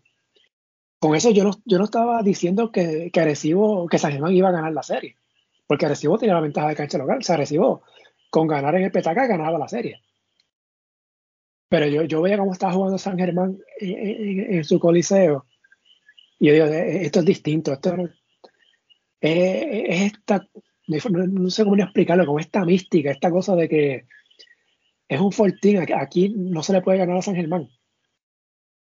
[0.99, 4.49] Con eso yo no, yo no estaba diciendo que, que Arecibo, que San Germán iba
[4.49, 5.15] a ganar la serie,
[5.65, 7.19] porque Arecibo tenía la ventaja de cancha local.
[7.19, 7.83] O sea, Arecibo
[8.29, 10.01] con ganar en el Petaca ganaba la serie.
[11.71, 15.45] Pero yo, yo veía cómo estaba jugando San Germán en, su coliseo.
[16.37, 17.71] Y yo digo, eh, esto es distinto.
[17.71, 17.95] Esto
[19.21, 20.45] es, esta,
[20.87, 24.05] no, sé cómo explicarlo, como esta mística, esta cosa de que
[25.07, 25.81] es un fortín.
[25.95, 27.69] Aquí no se le puede ganar a San Germán.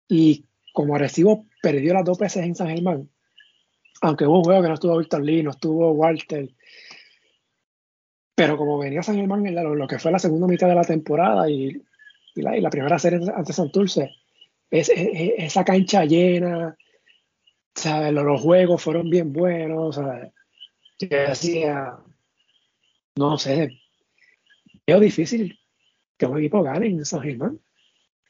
[0.07, 3.09] Y como Arecibo perdió las dos veces en San Germán,
[4.01, 6.47] aunque hubo un juego que no estuvo Víctor Lee, no estuvo Walter,
[8.35, 11.49] pero como venía San Germán en lo, que fue la segunda mitad de la temporada
[11.49, 11.81] y,
[12.41, 14.12] la, primera serie ante Santurce,
[14.69, 16.78] es, esa cancha llena,
[18.12, 21.97] Los, juegos fueron bien buenos, Yo decía,
[23.15, 23.80] no sé,
[24.86, 25.60] es difícil
[26.17, 27.60] que un equipo gane en San Germán.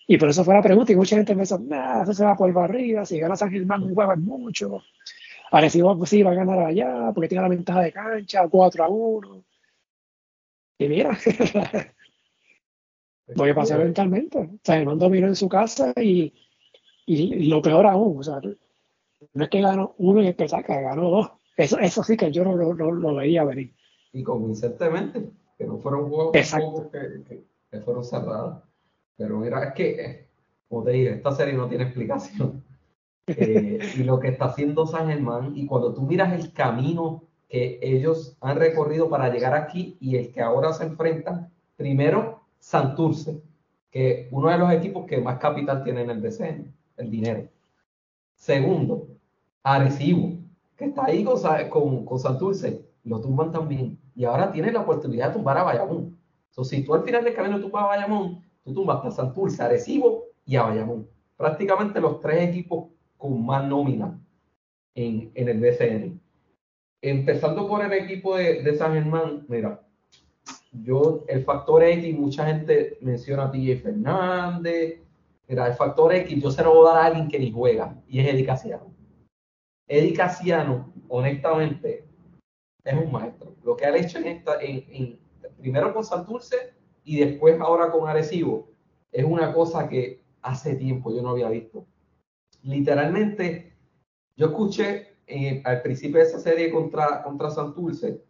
[0.10, 2.52] Y por eso fue la pregunta, y mucha gente pensó, nada, eso se va por
[2.54, 4.82] barriga, si gana San Germán un juego es mucho.
[5.52, 8.88] Arecibo pues, sí va a ganar allá, porque tiene la ventaja de cancha, 4 a
[8.88, 9.44] 1.
[10.80, 11.18] Y mira,
[13.36, 14.38] voy a pasar mentalmente.
[14.38, 16.34] O sea, el dominó en su casa y,
[17.06, 18.40] y, lo peor aún, o sea,
[19.34, 21.32] no es que ganó uno y el que saca, ganó dos.
[21.56, 23.74] Eso, eso sí que yo no lo, veía venir.
[24.14, 26.32] Y convincentemente, que no fueron juegos,
[26.92, 28.64] que, que, fueron cerrados.
[29.16, 30.28] Pero mira, es que,
[30.70, 32.64] como te dije, esta serie no tiene explicación.
[33.30, 37.78] Eh, y lo que está haciendo San Germán, y cuando tú miras el camino que
[37.82, 42.37] ellos han recorrido para llegar aquí y el que ahora se enfrentan, primero
[42.68, 43.42] Santurce,
[43.90, 47.48] que uno de los equipos que más capital tiene en el BCN, el dinero.
[48.36, 49.08] Segundo,
[49.64, 50.34] Arecibo,
[50.76, 51.24] que está ahí
[51.70, 53.98] con, con, Santurce, lo tumban también.
[54.16, 56.18] Y ahora tiene la oportunidad de tumbar a Bayamón.
[56.50, 60.26] Entonces, si tú al final del camino tumbas a Bayamón, tú tumbas a Santurce, Arecibo
[60.46, 61.08] y a Bayamón.
[61.38, 64.20] Prácticamente los tres equipos con más nómina
[64.94, 66.20] en, en el BCN
[67.02, 69.82] empezando por el equipo de, San Germán, mira,
[70.84, 75.02] yo, el factor X, mucha gente menciona a TJ Fernández.
[75.48, 78.02] Mira, el factor X, yo se lo voy a dar a alguien que ni juega,
[78.08, 78.94] y es Eddie Casiano.
[79.88, 82.06] Eddie Casiano, honestamente,
[82.84, 83.56] es un maestro.
[83.64, 85.20] Lo que ha hecho en esta, en,
[85.60, 88.70] primero con Santurce y después ahora con Arecibo,
[89.12, 91.86] es una cosa que hace tiempo yo no había visto.
[92.64, 93.74] Literalmente,
[94.36, 98.27] yo escuché eh, al principio de esa serie contra, contra Santurce,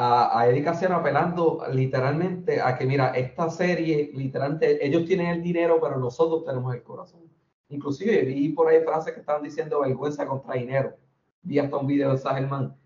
[0.00, 5.98] a, a apelando literalmente a que, mira, esta serie, literalmente, ellos tienen el dinero, pero
[5.98, 7.22] nosotros tenemos el corazón.
[7.68, 10.94] Inclusive vi por ahí frases que estaban diciendo vergüenza contra dinero.
[11.42, 12.76] Vi hasta un video de Sagelman.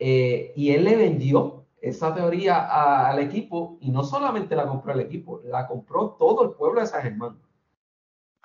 [0.00, 5.00] Eh, y él le vendió esa teoría al equipo y no solamente la compró el
[5.00, 7.38] equipo, la compró todo el pueblo de San.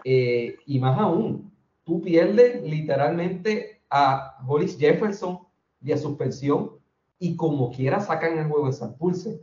[0.03, 1.51] Eh, y más aún,
[1.83, 5.39] tú pierdes literalmente a Hollis Jefferson
[5.79, 6.82] de suspensión
[7.23, 9.41] y como quiera sacan el juego de Pulse.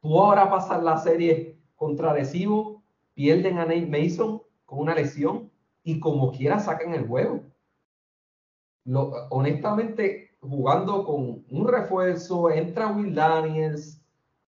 [0.00, 2.82] Tú ahora pasas la serie contra Adhesivo,
[3.14, 5.48] pierden a Nate Mason con una lesión
[5.84, 7.44] y como quiera sacan el juego.
[9.30, 14.02] honestamente, jugando con un refuerzo, entra Will Daniels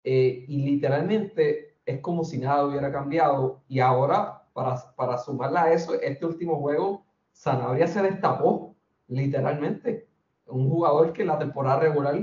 [0.06, 3.64] eh, y literalmente es como si nada hubiera cambiado.
[3.68, 7.04] Y ahora, para, para sumarla a eso, este último juego,
[7.34, 8.78] Sanabria se destapó
[9.10, 10.08] literalmente.
[10.46, 12.18] Un jugador que en la temporada regular,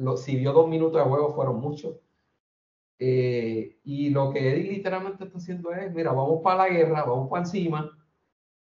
[0.00, 1.96] lo, si vio dos minutos de juego, fueron muchos.
[2.98, 7.28] Eh, y lo que Eddie literalmente está haciendo es, mira, vamos para la guerra, vamos
[7.28, 7.96] para encima.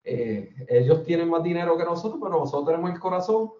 [0.03, 3.51] Eh, ellos tienen más dinero que nosotros, pero nosotros tenemos el corazón.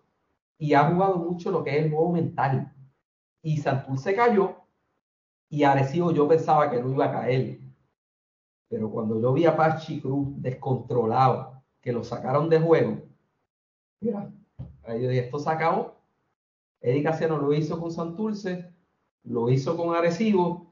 [0.57, 2.73] Y ha jugado mucho lo que es el juego mental.
[3.41, 4.55] Y Santur se cayó
[5.49, 7.59] y Arecibo yo pensaba que no iba a caer.
[8.69, 13.01] Pero cuando yo vi a Pachi Cruz descontrolado, que lo sacaron de juego,
[13.99, 14.31] Mira,
[14.83, 15.96] ahí yo dije, esto se acabó.
[16.81, 18.71] Eddie Casiano lo hizo con Santurce,
[19.23, 20.71] lo hizo con Arecibo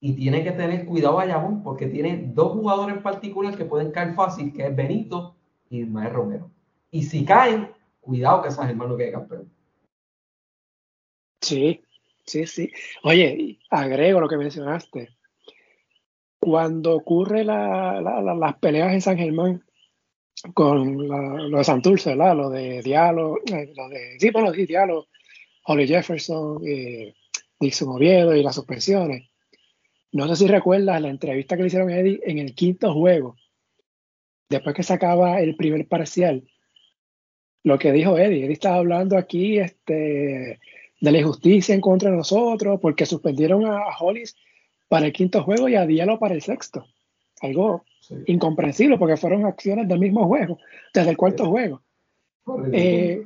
[0.00, 4.14] y tiene que tener cuidado Bayamón porque tiene dos jugadores en particular que pueden caer
[4.14, 5.36] fácil, que es Benito
[5.70, 6.50] y Ismael Romero.
[6.90, 9.50] Y si caen, cuidado que esas hermanos que campeón.
[11.40, 11.82] Sí,
[12.26, 12.70] sí, sí.
[13.02, 15.08] Oye, agrego lo que mencionaste.
[16.38, 19.64] Cuando ocurre las peleas en San Germán,
[20.52, 22.36] con lo de Santurce, ¿verdad?
[22.36, 25.06] Lo de Diallo, eh, lo de, sí, bueno, sí, Diallo,
[25.64, 27.14] Holly Jefferson, eh,
[27.58, 29.30] Dixon Oviedo y las suspensiones.
[30.12, 33.36] no sé si recuerdas la entrevista que le hicieron a Eddie en el quinto juego,
[34.48, 36.44] después que se acaba el primer parcial,
[37.64, 40.60] lo que dijo Eddie, Eddie estaba hablando aquí este,
[41.00, 44.36] de la injusticia en contra de nosotros, porque suspendieron a, Hollis
[44.88, 46.86] para el quinto juego y a Diallo para el sexto.
[47.40, 47.84] Algo
[48.26, 50.58] incomprensible, porque fueron acciones del mismo juego,
[50.92, 51.82] desde el cuarto juego.
[52.72, 53.22] Eh,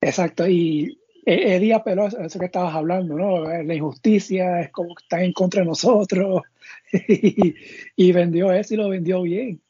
[0.00, 0.99] exacto, y
[1.34, 3.44] e, Eddie apeló a eso que estabas hablando, ¿no?
[3.44, 6.42] La injusticia es como que están en contra de nosotros,
[7.96, 9.60] y vendió eso y lo vendió bien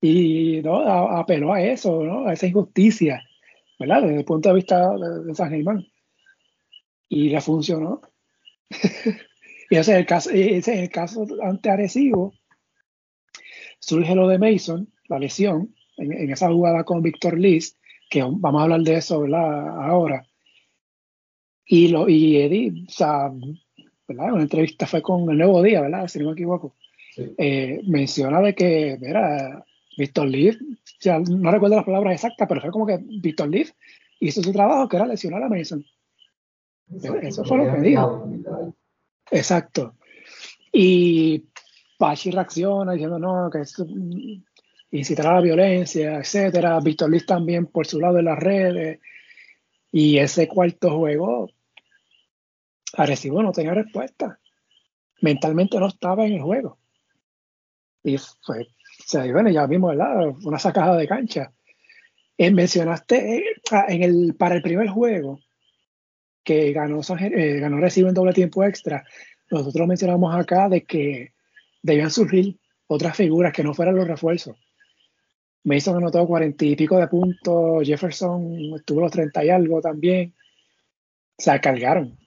[0.00, 0.80] y ¿no?
[1.16, 2.26] apeló a eso, ¿no?
[2.26, 3.22] a esa injusticia,
[3.78, 4.02] ¿verdad?
[4.02, 5.86] Desde el punto de vista de, San Germán.
[7.08, 8.02] Y le funcionó.
[9.70, 12.34] y ese es el caso, ese es el caso ante Arecibo.
[13.80, 17.76] Surge lo de Mason, la lesión, en, esa jugada con Víctor Liz,
[18.10, 19.68] que vamos a hablar de eso ¿verdad?
[19.84, 20.27] ahora.
[21.70, 23.30] Y, lo, y Eddie, o sea,
[24.08, 24.32] ¿verdad?
[24.32, 26.08] Una entrevista fue con el Nuevo Día, ¿verdad?
[26.08, 26.74] Si no me equivoco.
[27.36, 29.64] Eh, menciona de que, mira,
[29.98, 30.56] Víctor Leaf,
[31.00, 33.70] ya no recuerdo las palabras exactas, pero fue como que Víctor Leaf
[34.20, 35.84] hizo su trabajo que era lesionar a Mason.
[37.22, 38.32] Eso fue lo que dijo.
[39.30, 39.94] Exacto.
[40.72, 41.44] Y
[41.98, 43.76] Pachi reacciona diciendo no, que es
[44.90, 46.80] incitar a la violencia, etcétera.
[46.80, 49.00] Víctor Leaf también por su lado en las redes.
[49.92, 51.50] Y ese cuarto juego,
[52.94, 54.38] Arecibo no tenía respuesta.
[55.20, 56.78] Mentalmente no estaba en el juego.
[58.02, 58.68] Y fue
[59.08, 60.28] sea, bueno, ya vimos, ¿verdad?
[60.44, 61.52] Una sacada de cancha.
[62.36, 63.44] Eh, mencionaste eh,
[63.88, 65.40] en el, para el primer juego
[66.44, 69.04] que ganó, eh, ganó Recibo en doble tiempo extra.
[69.50, 71.32] Nosotros mencionamos acá de que
[71.82, 74.56] debían surgir otras figuras que no fueran los refuerzos.
[75.64, 80.34] Mason anotó cuarenta y pico de puntos, Jefferson estuvo los treinta y algo también.
[81.38, 82.18] O sea, cargaron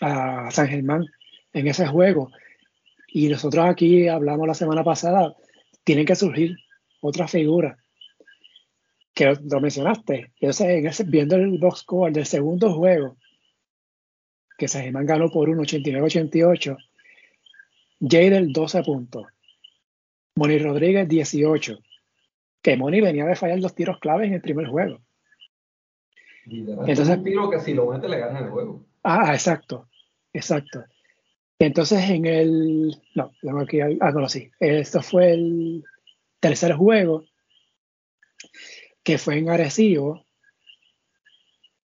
[0.00, 1.06] a San Germán
[1.52, 2.30] en ese juego.
[3.08, 5.34] Y nosotros aquí hablamos la semana pasada
[5.84, 6.56] tienen que surgir
[7.00, 7.78] otras figuras
[9.14, 10.32] que lo mencionaste.
[10.40, 13.16] Entonces, viendo el box score del segundo juego,
[14.58, 16.76] que San Germán ganó por un 89-88,
[18.00, 19.26] Jadel 12 puntos,
[20.36, 21.78] Moni Rodríguez 18,
[22.60, 25.00] que Moni venía de fallar dos tiros claves en el primer juego.
[26.46, 28.84] Entonces, un tiro que si lo mete le gana el juego.
[29.04, 29.88] Ah, exacto,
[30.32, 30.84] exacto.
[31.58, 35.84] Entonces en el, no, aquí, ah, no, sí, esto fue el
[36.40, 37.24] tercer juego
[39.02, 40.26] que fue en Arecibo,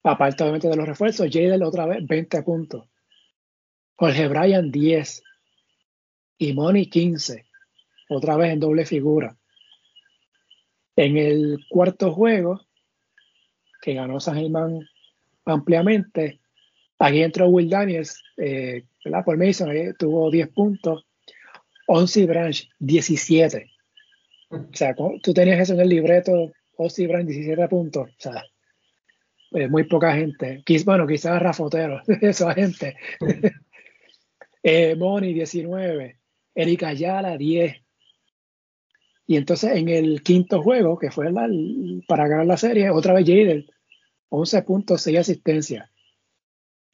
[0.05, 2.87] aparte obviamente de los refuerzos, Jadel otra vez 20 puntos,
[3.97, 5.23] Jorge Bryan 10
[6.39, 7.47] y Money 15,
[8.11, 9.37] otra vez en doble figura.
[10.97, 12.61] En el cuarto juego,
[13.81, 14.81] que ganó San Germán
[15.45, 16.41] ampliamente,
[16.99, 18.85] aquí entró Will Daniels, eh,
[19.25, 21.05] por Mason tuvo 10 puntos.
[21.87, 23.71] 11 Branch, 17.
[24.51, 28.11] O sea, tú tenías eso en el libreto, 11 Branch, 17 puntos.
[28.11, 28.45] O sea,
[29.51, 30.63] pues, muy poca gente.
[30.85, 32.97] bueno, quizás Rafotero, esa gente.
[34.63, 36.19] eh, Moni, 19.
[36.55, 37.77] Erika Ayala, 10.
[39.27, 41.33] Y entonces en el quinto juego, que fue
[42.07, 43.67] para ganar la serie, otra vez Jaden,
[44.31, 45.89] 11 puntos, 6 asistencias.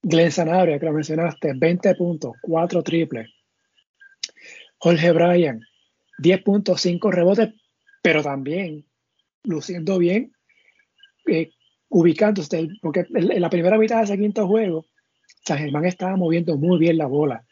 [0.05, 3.31] Glenn Sanabria, que lo mencionaste, 20 puntos, 4 triples.
[4.77, 5.61] Jorge Bryan,
[6.19, 7.55] 10.5 rebotes,
[8.03, 8.85] pero también
[9.45, 10.33] luciendo bien,
[11.27, 11.51] eh,
[11.89, 14.85] ubicándose, porque en la primera mitad de ese quinto juego,
[15.47, 17.47] San Germán estaba moviendo muy bien la bola.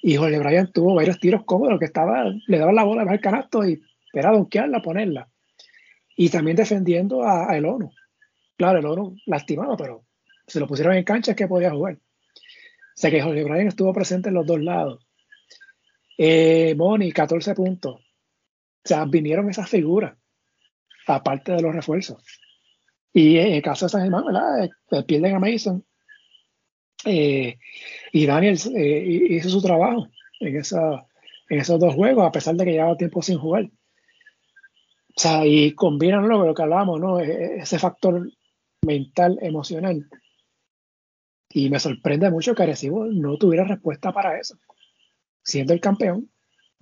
[0.00, 3.66] Y Jorge Bryan tuvo varios tiros cómodos, que estaba, le daban la bola al canasto
[3.66, 3.82] y
[4.14, 5.28] era donkearla, ponerla.
[6.16, 7.66] Y también defendiendo a, a el.
[8.56, 10.04] Claro, el ONU lastimado, pero
[10.46, 11.94] se lo pusieron en cancha es que podía jugar.
[11.94, 15.06] O sea que Jorge Bryan estuvo presente en los dos lados.
[16.16, 17.94] Eh, Moni, 14 puntos.
[17.94, 20.16] O sea, vinieron esas figuras,
[21.06, 22.22] aparte de los refuerzos.
[23.12, 24.64] Y en el caso de San Germán, ¿verdad?
[24.64, 25.84] Eh, pierden a Mason.
[27.06, 27.58] Eh,
[28.12, 30.08] y Daniel eh, hizo su trabajo
[30.40, 31.06] en, esa,
[31.48, 33.64] en esos dos juegos, a pesar de que llevaba tiempo sin jugar.
[35.16, 37.20] O sea, y combinan lo que hablábamos, ¿no?
[37.20, 38.28] E, e, ese factor
[38.82, 40.06] mental, emocional,
[41.54, 44.56] y me sorprende mucho que Arecibo no tuviera respuesta para eso,
[45.40, 46.28] siendo el campeón.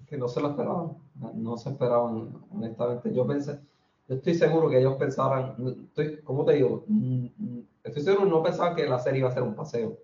[0.06, 0.96] Que no se lo esperaban,
[1.34, 3.14] no, se esperaban, honestamente.
[3.14, 3.60] Yo pensé,
[4.08, 5.56] yo estoy seguro que ellos pensaran,
[5.88, 6.84] estoy, ¿cómo te digo?
[6.88, 9.98] Mm, estoy seguro no pensaban que la serie iba a ser un paseo.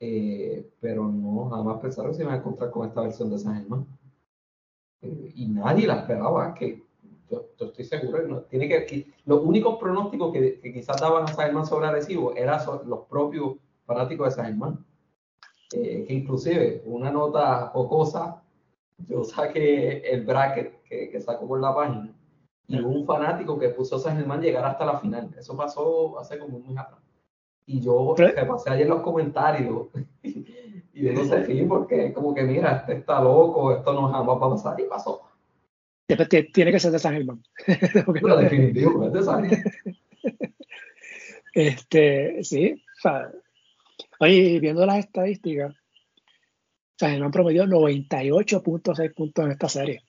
[0.00, 3.54] Eh, pero no, jamás pensaron que se iban a encontrar con esta versión de San
[3.60, 3.86] Germán.
[5.02, 6.82] Eh, y nadie la esperaba, que
[7.32, 11.66] yo, estoy seguro, no, tiene que, los únicos pronósticos que, quizás daban a San Germán
[11.66, 13.56] sobre Arecibo eran los propios
[13.86, 14.84] fanáticos de San Germán.
[15.70, 18.42] que inclusive una nota o cosa,
[19.08, 22.14] yo saqué el bracket que, que sacó por la página
[22.68, 25.34] y hubo un fanático que puso a San Germán llegar hasta la final.
[25.36, 27.00] Eso pasó hace como un mes atrás.
[27.66, 29.88] Y yo me pasé ayer los comentarios
[30.22, 30.44] y
[30.94, 34.50] yo no sé porque como que mira, este está loco, esto no jamás va a
[34.50, 35.22] pasar y pasó.
[36.06, 37.42] Tiene que ser de San Germán.
[37.66, 39.72] Pero definitivo, es de San Germán.
[41.54, 42.82] Este, sí.
[44.18, 45.74] oye, viendo las estadísticas,
[46.98, 50.02] San Germán promedió 98.6 puntos en esta serie.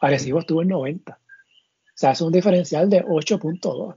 [0.00, 1.12] Arecibo estuvo en 90.
[1.12, 1.18] O
[1.94, 3.96] sea, es un diferencial de 8.2.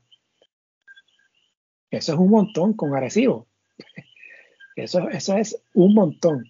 [1.92, 3.48] Eso es un montón con Arecibo.
[4.76, 6.46] Eso, eso es un montón.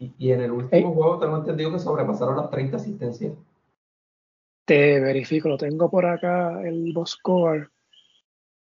[0.00, 3.34] Y, en el último juego tengo entendido que sobrepasaron las 30 asistencias.
[4.68, 7.70] Te verifico, lo tengo por acá, el box score.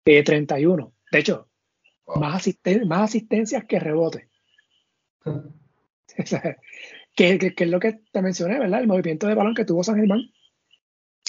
[0.06, 0.90] Eh, 31.
[1.10, 1.50] De hecho,
[2.16, 2.48] más,
[2.86, 4.30] más asistencias que rebote.
[7.14, 8.80] que, es lo que te mencioné, ¿verdad?
[8.80, 10.22] El movimiento de balón que tuvo San Germán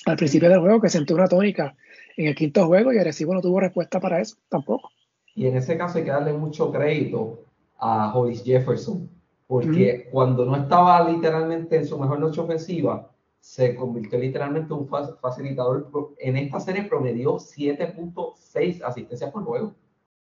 [0.06, 1.76] al principio del juego, que sentó una tónica
[2.16, 4.92] en el quinto juego y Arecibo no tuvo respuesta para eso tampoco.
[5.36, 7.48] Y en ese caso hay que darle mucho crédito
[7.80, 9.10] a Hollis Jefferson,
[9.46, 13.13] porque cuando no estaba literalmente en su mejor noche ofensiva,
[13.44, 15.92] se convirtió literalmente en un facilitador.
[16.18, 19.76] En esta serie promedió 7.6 asistencias por juego.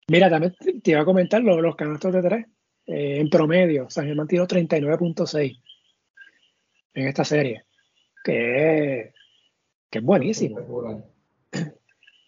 [0.09, 0.53] Mira, también
[0.84, 2.45] te iba a comentar los, los canastos de tres.
[2.86, 5.61] Eh, en promedio, San Germán tiró 39.6
[6.93, 7.63] en esta serie,
[8.22, 9.13] que,
[9.89, 10.59] que es buenísimo.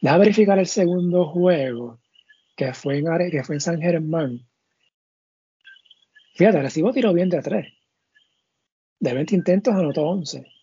[0.01, 1.99] Deja verificar el segundo juego,
[2.55, 4.39] que fue en, que fue en San Germán.
[6.35, 7.73] Fíjate, recibo tiro bien de tres.
[8.99, 10.56] De 20 intentos anotó 11.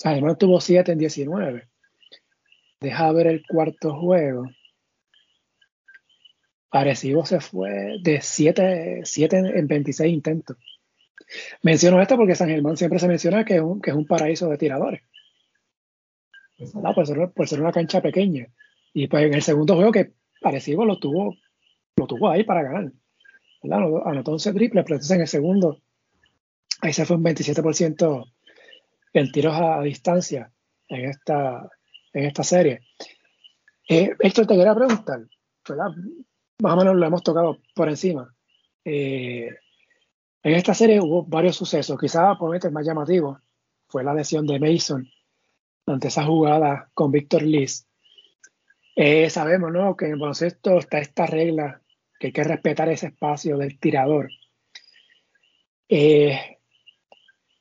[0.00, 1.68] San Germán tuvo 7 en 19.
[2.80, 4.46] Deja ver el cuarto juego.
[6.70, 10.56] Arecibo se fue de 7, 7 en 26 intentos.
[11.62, 14.48] Menciono esto porque San Germán siempre se menciona que es un, que es un paraíso
[14.48, 15.02] de tiradores.
[16.72, 18.46] No, por, ser, por ser una cancha pequeña.
[18.94, 21.36] Y pues en el segundo juego que Arecibo lo tuvo,
[21.96, 22.90] lo tuvo ahí para ganar.
[23.62, 25.82] Anotó 11 triples, pero entonces en el segundo,
[26.80, 28.32] ahí se fue un 27%
[29.12, 30.52] en tiros a, distancia
[30.88, 31.68] en esta,
[32.12, 32.80] en esta serie.
[33.88, 35.20] Eh, te quería preguntar,
[36.62, 38.34] Más o menos lo hemos tocado por encima.
[38.84, 39.48] Eh,
[40.42, 43.40] en esta serie hubo varios sucesos, quizás por el más llamativo
[43.88, 45.06] fue la lesión de Mason
[45.86, 47.86] ante esa jugada con Víctor Liz.
[48.94, 49.96] Eh, sabemos ¿no?
[49.96, 51.82] que en el baloncesto está esta regla
[52.18, 54.30] que hay que respetar ese espacio del tirador.
[55.88, 56.59] Eh,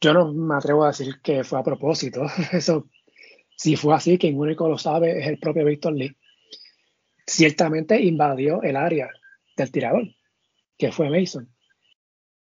[0.02, 2.24] yo no me atrevo a decir que fue a propósito.
[2.52, 2.90] Eso,
[3.56, 6.16] si fue así, quien único lo sabe es el propio Víctor Lee.
[7.26, 9.10] Ciertamente invadió el área
[9.56, 10.08] del tirador,
[10.78, 11.54] que fue Mason.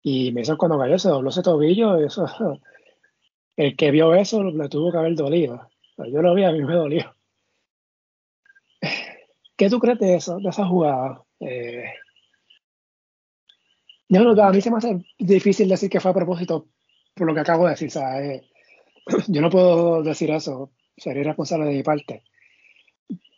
[0.02, 2.26] Y Mason cuando cayó se dobló ese tobillo, eso,
[3.56, 5.68] el que vio eso le tuvo que haber dolido.
[5.98, 7.14] Yo lo vi, a mí me dolió.
[9.56, 11.22] ¿Qué tú crees de eso, de esa jugada?
[11.38, 11.84] Eh,
[14.10, 16.68] a mí se me hace difícil decir que fue a propósito
[17.14, 17.90] por lo que acabo de decir.
[18.20, 18.42] Eh,
[19.28, 22.24] yo no puedo decir eso, sería responsable de mi parte.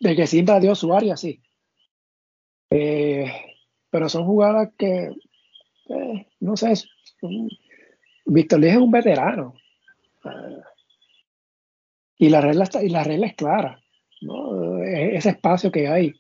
[0.01, 1.43] De que sí invadió su área, sí.
[2.70, 3.31] Eh,
[3.91, 5.11] pero son jugadas que,
[5.89, 6.75] eh, no sé,
[8.27, 9.55] Víctor Lee es un veterano.
[12.18, 13.81] y, la regla está, y la regla es clara.
[14.22, 14.83] ¿no?
[14.83, 16.12] E-, ese espacio que hay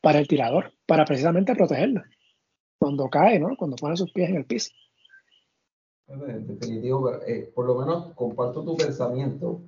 [0.00, 2.02] para el tirador, para precisamente protegerlo
[2.82, 3.56] cuando cae, ¿no?
[3.56, 4.72] Cuando pone sus pies en el piso.
[6.12, 9.60] En definitivo, eh, por lo menos comparto tu pensamiento.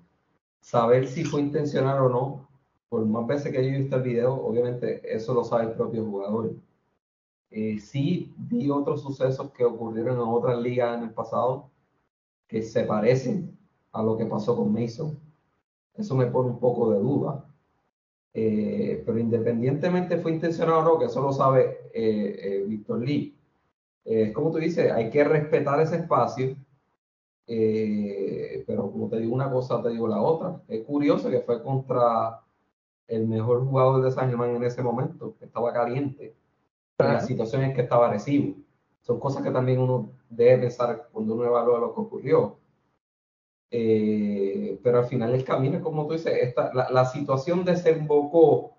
[0.61, 2.49] Saber si fue intencional o no,
[2.89, 6.55] por más veces que he visto el video, obviamente eso lo sabe el propio jugador.
[7.51, 11.71] Eh, sí vi otros sucesos que ocurrieron en otras ligas en el pasado
[12.47, 13.57] que se parecen
[13.93, 15.19] a lo que pasó con Mason.
[15.95, 17.45] Eso me pone un poco de duda.
[18.37, 23.33] Eh, pero independientemente fue intencionado o no, que eso lo sabe eh, eh, Víctor Lee,
[24.05, 26.57] es como tú dices, hay que respetar ese espacio,
[27.47, 30.63] pero como te digo una cosa, te digo la otra.
[30.69, 32.41] Es curioso que fue contra
[33.07, 36.35] el mejor jugador de San Germán en ese momento, que estaba caliente,
[36.99, 38.57] en las situaciones que estaba recibo.
[39.03, 42.59] Son cosas que también uno debe pensar cuando uno evalúa lo que ocurrió.
[43.71, 48.77] Eh, pero al final el camino, como tú dices, esta, la, situación desembocó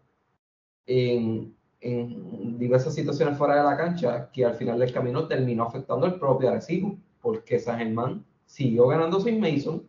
[0.85, 1.54] en,
[1.85, 6.15] en, diversas situaciones fuera de la cancha que al final del camino terminó afectando el
[6.15, 9.83] propio Arecibo, porque San Germán siguió ganando sin Mason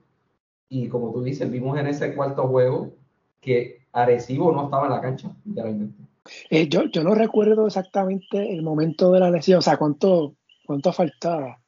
[0.69, 2.93] y como tú dices, vimos en ese cuarto juego
[3.41, 6.03] que Arecibo no estaba en la cancha, literalmente.
[6.51, 10.35] Eh, yo, yo no recuerdo exactamente el momento de la lesión, o sea, cuánto,
[10.67, 11.61] cuánto faltaba.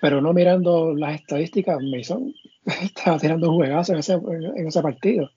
[0.00, 2.34] Pero no mirando las estadísticas, Mason
[2.82, 5.30] estaba tirando un juegazo en ese, en ese partido.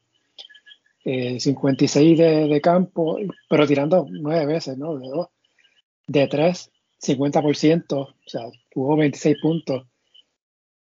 [1.03, 3.17] 56 eh, de, campo,
[3.49, 4.97] pero tirando nueve veces, ¿no?
[4.97, 5.27] De dos.
[6.07, 6.71] De tres,
[7.01, 9.87] 50%, o sea, tuvo 26 puntos.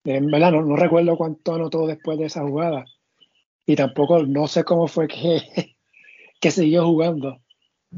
[0.05, 2.85] En verdad, no, no recuerdo cuánto anotó después de esa jugada.
[3.65, 5.41] Y tampoco, no sé cómo fue que,
[6.41, 7.41] que siguió jugando.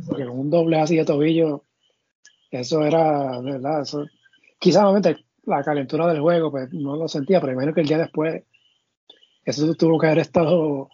[0.06, 1.64] Porque con un doble así de tobillo,
[2.50, 3.82] eso era, ¿verdad?
[3.82, 4.06] Eso,
[4.58, 4.84] quizás
[5.44, 8.44] la calentura del juego, pues no lo sentía, pero imagino que el día después,
[9.44, 10.88] eso tuvo que haber estado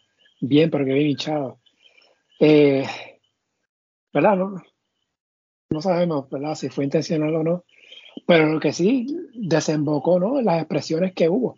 [0.49, 1.61] bien, pero que bien hinchado.
[2.41, 2.87] Eh,
[4.13, 4.37] ¿Verdad?
[4.37, 4.63] No,
[5.71, 6.55] no sabemos, ¿verdad?
[6.55, 7.65] Si fue intencional o no.
[8.27, 10.41] Pero lo que sí desembocó, ¿no?
[10.41, 11.57] Las expresiones que hubo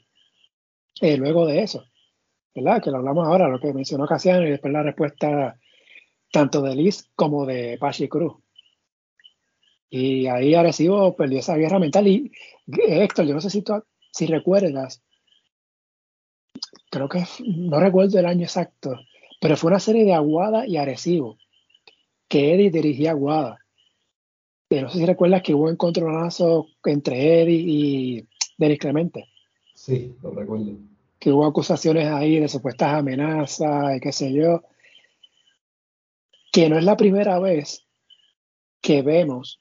[1.00, 1.84] eh, luego de eso.
[2.54, 2.82] ¿Verdad?
[2.82, 5.58] Que lo hablamos ahora, lo que mencionó Casiano y después la respuesta
[6.32, 8.34] tanto de Liz como de Pachi Cruz.
[9.90, 12.06] Y ahí Arecibo perdió esa guerra mental.
[12.08, 12.32] Y
[12.66, 13.74] Héctor, yo no sé si, tú,
[14.10, 15.02] si recuerdas,
[16.96, 18.98] creo que no recuerdo el año exacto,
[19.40, 21.36] pero fue una serie de Aguada y Arecibo,
[22.26, 23.58] que Eddie dirigía Aguada.
[24.70, 29.26] Y no sé si recuerdas que hubo un encontronazo entre Eddie y Denis Clemente.
[29.74, 30.72] Sí, lo recuerdo.
[31.18, 34.62] Que hubo acusaciones ahí de supuestas amenazas y qué sé yo.
[36.50, 37.84] Que no es la primera vez
[38.80, 39.60] que vemos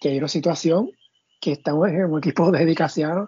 [0.00, 0.90] que hay una situación
[1.40, 3.26] que estamos en un equipo de dedicación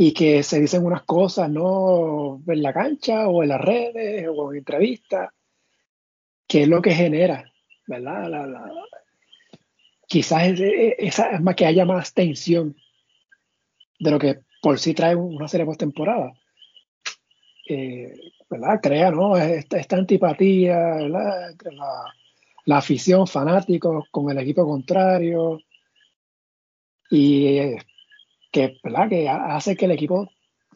[0.00, 2.40] y que se dicen unas cosas, ¿no?
[2.46, 5.30] En la cancha o en las redes o en entrevistas,
[6.46, 7.52] que es lo que genera,
[7.88, 8.28] ¿verdad?
[8.30, 8.72] La,
[10.06, 12.76] quizás es, más que haya más tensión
[13.98, 16.32] de lo que por sí trae una serie postemporada.
[17.68, 18.14] Eh,
[18.48, 18.78] ¿verdad?
[18.80, 19.36] Crea, ¿no?
[19.36, 21.50] Esta, esta antipatía, ¿verdad?
[21.50, 22.04] Entre la,
[22.66, 25.58] la afición, fanáticos con el equipo contrario.
[27.10, 27.74] Y
[28.58, 29.08] que, ¿verdad?
[29.08, 30.28] que hace que el equipo,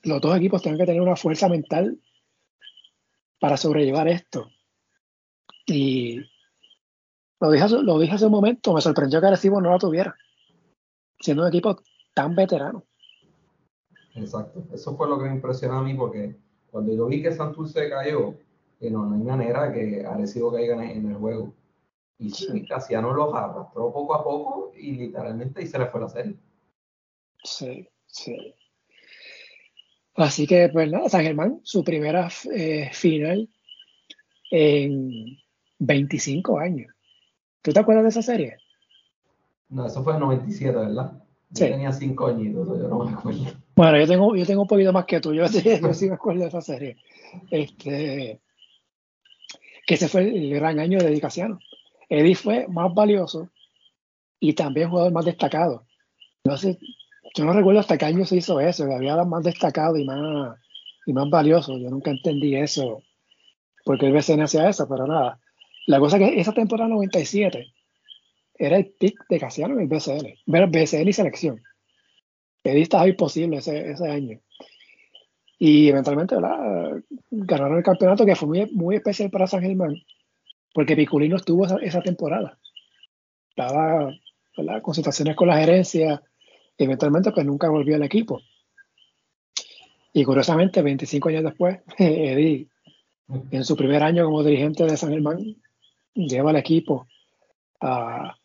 [0.02, 1.98] los dos equipos tengan que tener una fuerza mental
[3.40, 4.48] para sobrellevar esto.
[5.66, 6.20] Y
[7.40, 10.14] lo dije, lo dije hace un momento, me sorprendió que Arecibo no la tuviera,
[11.20, 11.76] siendo un equipo
[12.14, 12.84] tan veterano.
[14.14, 16.36] Exacto, eso fue lo que me impresionó a mí porque
[16.70, 18.34] cuando yo vi que Santurce cayó,
[18.78, 21.52] que no, no hay manera que Arecibo caiga en el juego.
[22.18, 26.08] Y sí, Casiano los arrastró poco a poco y literalmente y se le fue la
[26.08, 26.36] serie.
[27.42, 28.54] Sí, sí.
[30.14, 33.48] Así que, pues nada, San Germán, su primera eh, final
[34.50, 35.38] en
[35.78, 36.92] 25 años.
[37.62, 38.56] ¿Tú te acuerdas de esa serie?
[39.68, 41.12] No, eso fue en 97, ¿verdad?
[41.50, 43.44] Yo tenía 5 añitos, yo no me acuerdo.
[43.74, 45.46] Bueno, yo tengo, yo tengo un poquito más que tú, yo,
[45.82, 46.96] yo sí me acuerdo de esa serie.
[47.50, 48.40] Este,
[49.86, 51.58] que ese fue el gran año de dedicación.
[52.08, 53.48] Eddie fue más valioso
[54.38, 55.86] y también jugador más destacado.
[56.44, 56.78] No sé,
[57.34, 60.58] yo no recuerdo hasta qué año se hizo eso, que había más destacado y más,
[61.06, 61.78] y más valioso.
[61.78, 63.02] Yo nunca entendí eso,
[63.84, 65.40] porque el BCN hacía eso, pero nada.
[65.86, 67.72] La cosa es que esa temporada 97
[68.54, 71.62] era el pick de Casiano en el BCN, ver BCN y selección.
[72.64, 74.40] Eddie estaba imposible ese, ese año.
[75.58, 76.36] Y eventualmente
[77.30, 79.94] ganaron el campeonato, que fue muy, muy especial para San Germán,
[80.74, 82.58] porque Piculino estuvo esa, temporada.
[83.50, 84.12] Estaba
[84.82, 86.22] con situaciones con la gerencia,
[86.78, 88.40] eventualmente pues nunca volvió al equipo.
[90.12, 92.68] Y curiosamente, 25 años después, Eddie,
[93.50, 95.56] en su primer año como dirigente de San Germán,
[96.14, 97.06] lleva al equipo
[97.80, 98.36] a,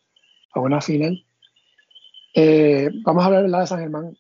[0.56, 1.26] una final.
[2.34, 4.18] Eh, vamos a hablar de San Germán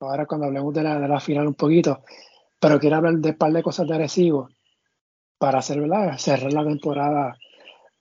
[0.00, 2.02] ahora cuando hablemos de la, de la final un poquito,
[2.60, 4.48] pero quiero hablar de un par de cosas de Arecibo
[5.38, 5.78] para hacer,
[6.18, 7.38] cerrar la temporada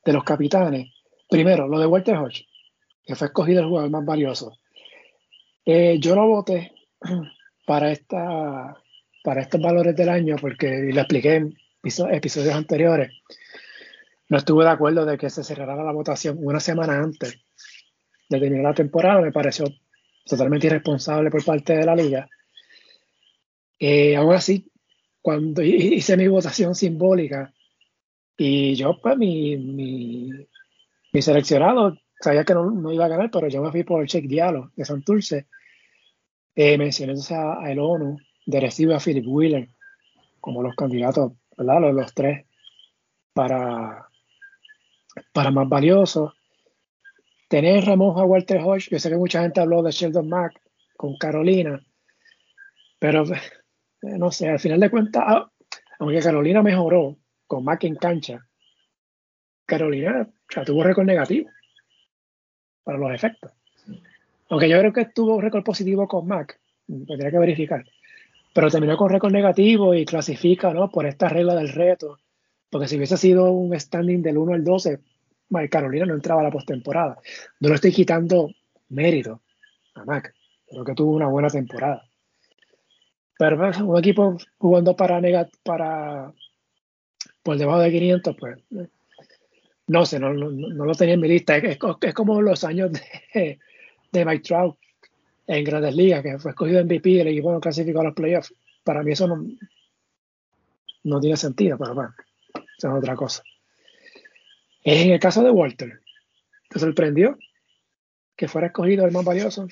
[0.04, 0.92] de los capitanes.
[1.30, 2.46] Primero, lo de Walter Hodge,
[3.04, 4.58] que fue escogido el jugador más valioso.
[5.70, 6.72] Eh, yo no voté
[7.68, 8.82] para, esta,
[9.22, 13.12] para estos valores del año porque, y lo expliqué en episodios anteriores,
[14.30, 17.38] no estuve de acuerdo de que se cerrara la votación una semana antes
[18.30, 19.20] de terminar la temporada.
[19.20, 19.66] Me pareció
[20.26, 22.30] totalmente irresponsable por parte de la liga.
[23.78, 24.72] Eh, aún así,
[25.22, 27.54] cuando hice mi votación simbólica
[28.38, 30.30] y yo, pues, mi, mi,
[31.12, 34.08] mi seleccionado, sabía que no, no, iba a ganar, pero yo me fui por el
[34.08, 35.48] check Diallo de Santurce
[36.58, 36.76] eh,
[37.30, 39.70] a, el ONU, de Recibe a Philip Wheeler
[40.42, 41.94] como los candidatos, ¿verdad?
[41.94, 42.46] Los, tres
[43.32, 44.08] para,
[45.34, 46.34] para más valiosos.
[47.48, 50.60] Tener Ramón a Walter Hodge, yo sé que mucha gente habló de Sheldon Mack
[50.98, 51.80] con Carolina,
[52.98, 53.24] pero
[54.02, 55.52] no sé, al final de cuentas, ah,
[56.00, 58.44] aunque Carolina mejoró con Mack en cancha,
[59.66, 60.28] Carolina
[60.66, 61.50] tuvo récord negativo
[62.84, 63.52] para los efectos.
[64.50, 67.86] Aunque yo creo que tuvo récord positivo con Mac, tendría que verificar.
[68.54, 70.90] Pero terminó con récord negativo y clasifica ¿no?
[70.90, 72.20] por esta regla del reto.
[72.70, 75.00] Porque si hubiese sido un standing del 1 al 12,
[75.70, 77.18] Carolina no entraba a la postemporada.
[77.60, 78.50] No le estoy quitando
[78.90, 79.42] mérito
[79.96, 80.34] a Mac.
[80.70, 82.04] Creo que tuvo una buena temporada.
[83.38, 85.22] Pero pues, un equipo jugando para,
[85.64, 86.34] para
[87.44, 88.58] por debajo de 500, pues
[89.88, 91.58] no sé, no, lo tenía en mi lista.
[91.58, 91.78] Es,
[92.14, 93.60] como los años de,
[94.20, 94.78] de Mike Trout
[95.48, 98.54] en Grandes Ligas, que fue escogido MVP y el equipo no clasificó a los playoffs.
[98.84, 99.46] Para mí eso no,
[101.04, 102.14] no tiene sentido, pero bueno,
[102.78, 103.44] eso es otra cosa.
[104.84, 106.00] En el caso de Walter,
[106.70, 107.38] ¿te sorprendió
[108.36, 109.68] que fuera escogido el más valioso?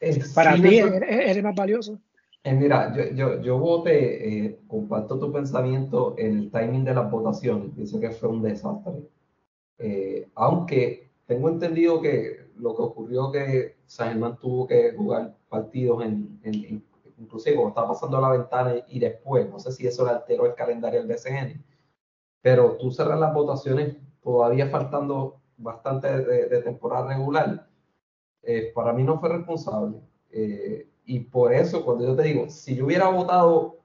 [0.00, 2.00] Eh, Para ti, ¿es el más valioso?
[2.42, 7.72] Eh, mira, yo, yo, yo voté, eh, comparto tu pensamiento, el timing de las votaciones,
[7.74, 8.94] pienso que fue un desastre.
[10.34, 16.40] aunque tengo entendido que lo que ocurrió que San Germán tuvo que jugar partidos en,
[16.42, 16.84] en,
[17.18, 20.54] inclusive cuando estaba pasando la ventana y después, no sé si eso le alteró el
[20.54, 21.64] calendario del BCN,
[22.42, 27.68] pero tú cerras las votaciones todavía faltando bastante de, temporada regular,
[28.42, 30.00] eh, para mí no fue responsable.
[30.30, 33.76] Eh, y por eso, cuando yo te digo, si yo hubiera votado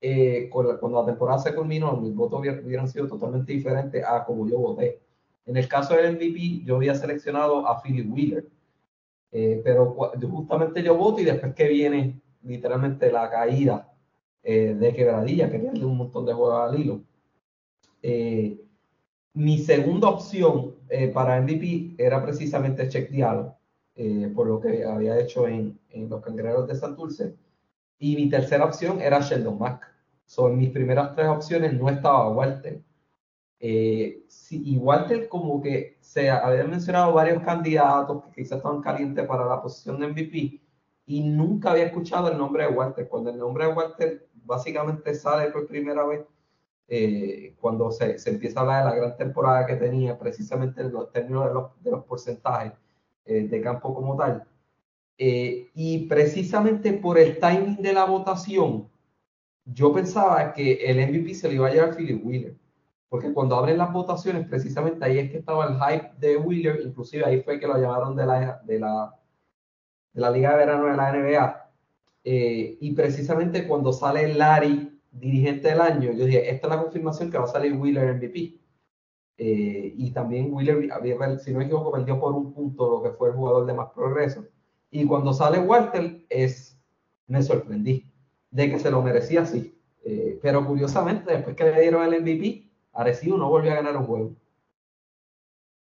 [0.00, 4.58] eh, cuando la temporada se culminó, mis votos hubieran sido totalmente diferentes a como yo
[4.58, 5.00] voté.
[5.46, 8.48] En el caso del MVP, yo había seleccionado a Philip Wheeler,
[9.64, 9.94] pero
[10.30, 13.92] justamente yo voto y después que viene literalmente la caída
[14.42, 17.02] de quebradilla, que pierde un montón de juegos al hilo.
[19.36, 23.54] Mi segunda opción eh, para MVP era precisamente Check Diallo,
[23.94, 25.78] eh, por lo que había hecho en,
[26.08, 27.34] los Cangrejeros de Santurce.
[27.98, 29.92] Y mi tercera opción era Sheldon Mack.
[30.24, 32.80] Son mis primeras tres opciones no estaba Walter.
[33.58, 39.46] Eh, y Walter como que se había mencionado varios candidatos que quizás estaban calientes para
[39.46, 40.60] la posición de MVP
[41.06, 43.08] y nunca había escuchado el nombre de Walter.
[43.08, 46.24] Cuando el nombre de Walter básicamente sale por primera vez
[46.88, 50.92] eh, cuando se, se, empieza a hablar de la gran temporada que tenía, precisamente en
[50.92, 52.72] los términos de los, de los porcentajes
[53.24, 54.46] eh, de campo como tal.
[55.18, 58.88] Eh, y precisamente por el timing de la votación,
[59.64, 62.56] yo pensaba que el MVP se lo iba a llevar Philip Wheeler.
[63.08, 67.24] Porque cuando abren las votaciones, precisamente ahí es que estaba el hype de Wheeler, inclusive
[67.24, 69.14] ahí fue que lo llamaron de la, de la,
[70.12, 71.70] de la Liga de Verano de la NBA.
[72.24, 77.38] y precisamente cuando sale Larry dirigente del año, yo dije, esta es la confirmación que
[77.38, 78.60] va a salir Wheeler MVP.
[79.38, 80.88] Eh, y también Wheeler,
[81.40, 83.90] si no me equivoco, perdió por un punto lo que fue el jugador de más
[83.92, 84.46] progreso.
[84.90, 86.78] Y cuando sale Walter, es,
[87.26, 88.10] me sorprendí
[88.50, 89.78] de que se lo merecía así.
[90.04, 92.65] Eh, pero curiosamente, después que le dieron el MVP,
[92.96, 94.36] Arecibo no volvió a ganar un juego.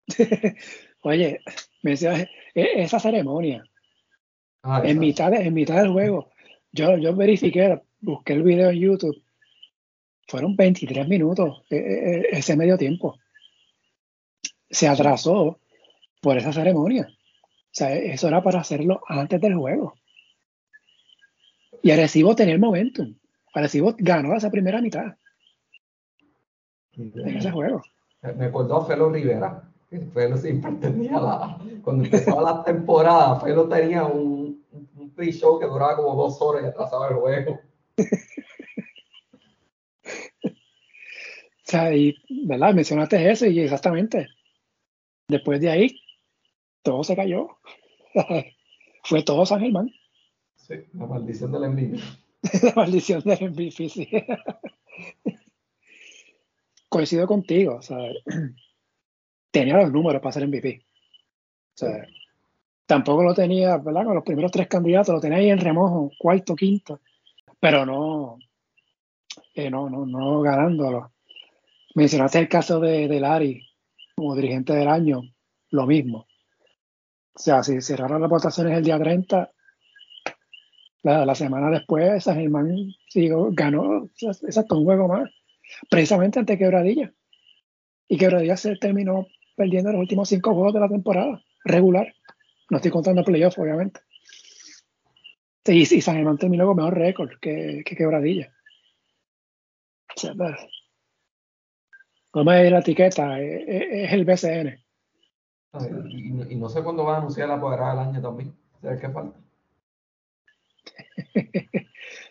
[1.02, 1.40] Oye,
[1.82, 3.64] me decía, e, esa ceremonia,
[4.62, 6.30] ah, en, mitad en mitad del juego,
[6.72, 9.24] yo, yo verifiqué, busqué el video en YouTube
[10.26, 13.18] fueron 23 minutos eh, eh, ese medio tiempo.
[14.70, 15.60] Se atrasó
[16.20, 17.06] por esa ceremonia.
[17.08, 19.94] O sea, eso era para hacerlo antes del juego.
[21.82, 23.14] Y Arecibo tenía el momentum.
[23.52, 25.16] Arecibo ganó esa primera mitad
[26.96, 27.82] en ese juego.
[28.36, 29.62] Me acordó a Felo Rivera.
[30.12, 31.58] Felo siempre tenía la.
[31.82, 34.64] Cuando empezaba la temporada, Felo tenía un,
[34.96, 37.60] un pre-show que duraba como dos horas y atrasaba el juego.
[41.94, 42.74] y, ¿verdad?
[42.74, 44.28] Mencionaste eso y exactamente.
[45.28, 46.00] Después de ahí,
[46.82, 47.48] todo se cayó.
[49.04, 49.90] Fue todo San Germán.
[50.56, 51.98] Sí, la maldición del MVP.
[52.62, 54.08] la maldición del MVP, sí.
[56.94, 57.98] Coincido contigo, o sea,
[59.50, 60.80] tenía los números para ser MVP.
[60.80, 62.06] O sea,
[62.86, 64.04] tampoco lo tenía, ¿verdad?
[64.04, 67.00] Con los primeros tres candidatos, lo tenía ahí en remojo, cuarto, quinto,
[67.58, 68.38] pero no,
[69.54, 71.10] eh, no, no, no ganándolo.
[71.96, 73.68] Mencionaste el caso de, de Lari
[74.14, 75.22] como dirigente del año,
[75.70, 76.28] lo mismo.
[77.34, 79.50] O sea, si cerraron las votaciones el día 30,
[81.02, 82.72] la, semana después San Germán
[83.08, 85.28] sigo, ganó exacto un juego más,
[85.90, 87.12] precisamente ante Quebradilla.
[88.08, 92.12] Y Quebradilla se terminó perdiendo los últimos cinco juegos de la temporada, regular.
[92.70, 94.00] No estoy contando playoff, obviamente.
[95.66, 98.52] Y, y San Germán terminó con mejor récord que, que Quebradilla.
[100.16, 100.34] O sea,
[102.34, 104.78] no me la etiqueta, es, el BCN.
[106.10, 108.56] y, no sé cuándo va a anunciar la apoderada del año también.
[108.82, 109.38] ¿Sabes qué falta?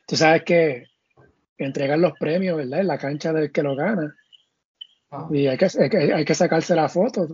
[0.08, 0.88] Tú sabes que
[1.66, 2.82] entregan los premios, ¿verdad?
[2.82, 4.16] En la cancha del que lo gana.
[5.12, 5.28] Ah.
[5.30, 5.68] Y hay que,
[6.14, 7.28] hay, que, sacarse la foto.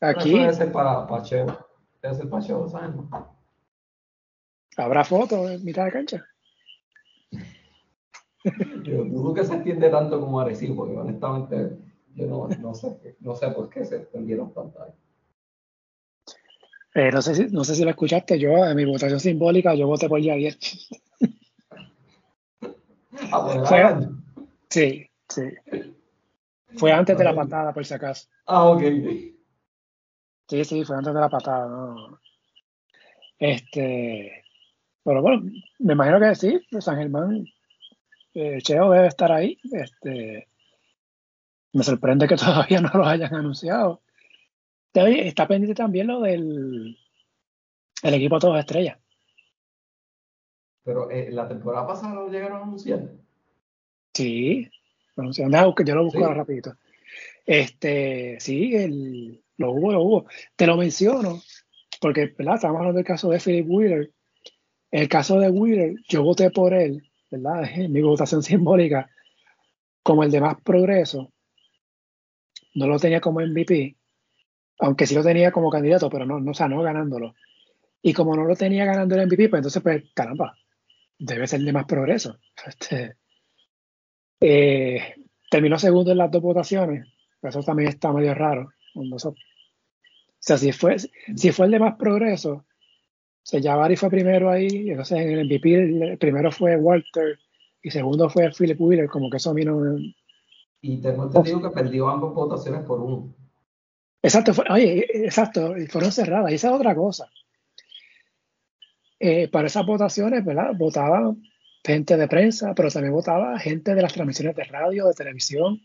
[0.00, 0.38] Aquí.
[0.38, 1.66] Debe ser para Pacheo.
[2.02, 2.90] Debe ser Pacheo, ¿sabes?
[4.76, 6.26] ¿Habrá fotos en mitad de cancha?
[8.84, 11.76] Yo dudo que se entiende tanto como Arecibo, porque honestamente
[12.14, 14.92] yo no, no, sé, no sé por qué se extendieron tanto ahí.
[16.94, 19.86] Eh, no, sé si, no sé si lo escuchaste, yo en mi votación simbólica yo
[19.86, 20.56] voté por Javier.
[23.32, 24.00] Ah,
[24.68, 25.42] sí, sí.
[26.76, 28.28] Fue antes de la patada, por si acaso.
[28.46, 28.82] Ah, ok.
[30.48, 32.20] Sí, sí, fue antes de la patada, no.
[33.38, 34.44] Este,
[35.02, 35.42] pero bueno,
[35.78, 37.46] me imagino que sí, San Germán,
[38.34, 39.58] eh, Cheo debe estar ahí.
[39.72, 40.48] Este,
[41.72, 44.02] me sorprende que todavía no lo hayan anunciado.
[44.92, 46.96] Está pendiente también lo del
[48.02, 48.98] el equipo todos estrellas.
[50.86, 53.00] Pero eh, la temporada pasada lo llegaron a anunciar.
[54.14, 54.70] Sí,
[55.16, 55.74] anunciaron.
[55.74, 56.76] que yo lo busco rapidito.
[57.44, 60.26] Este, sí, el, lo hubo, lo hubo.
[60.54, 61.42] Te lo menciono
[62.00, 62.54] porque, ¿verdad?
[62.54, 64.12] Estamos hablando del caso de Philip Wheeler.
[64.92, 67.68] El caso de Wheeler, yo voté por él, ¿verdad?
[67.88, 69.10] mi votación simbólica,
[70.04, 71.32] como el de más progreso.
[72.74, 73.96] No lo tenía como MVP,
[74.78, 77.34] aunque sí lo tenía como candidato, pero no, no, o sea, no ganándolo.
[78.02, 80.54] Y como no lo tenía ganando el MVP, pues entonces, pues, caramba,
[81.18, 82.38] debe ser el de más progreso.
[82.66, 83.16] Este,
[84.40, 85.14] eh,
[85.50, 87.06] terminó segundo en las dos votaciones,
[87.42, 88.70] eso también está medio raro.
[88.94, 89.34] O
[90.38, 94.90] sea, si fue, si fue el de más progreso, o sea, Javari fue primero ahí,
[94.90, 95.74] entonces en el MVP
[96.12, 97.38] el primero fue Walter
[97.82, 99.80] y segundo fue Philip Wheeler, como que eso a mí no...
[100.80, 103.34] Y tengo entendido que perdió ambas votaciones por uno.
[104.22, 107.30] Exacto, oye, exacto, fueron cerradas, y esa es otra cosa.
[109.18, 110.72] Eh, para esas votaciones, ¿verdad?
[110.76, 111.42] Votaban
[111.84, 115.80] gente de prensa, pero también votaba gente de las transmisiones de radio, de televisión,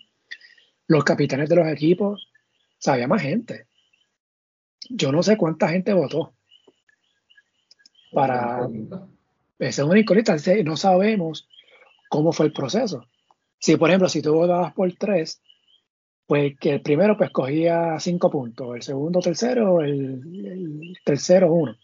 [0.87, 3.67] los capitanes de los equipos, o sea, había más gente.
[4.89, 6.33] Yo no sé cuánta gente votó.
[8.11, 8.67] Para.
[9.59, 10.35] Esa es una incógnita.
[10.65, 11.47] No sabemos
[12.09, 13.07] cómo fue el proceso.
[13.59, 15.41] Si, por ejemplo, si tú votabas por tres,
[16.25, 21.75] pues que el primero pues cogía cinco puntos, el segundo tercero, el, tercero uno.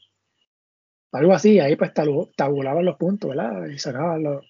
[1.12, 3.68] Algo así, ahí pues tabulaban los puntos, ¿verdad?
[3.68, 4.46] Y sacaban los...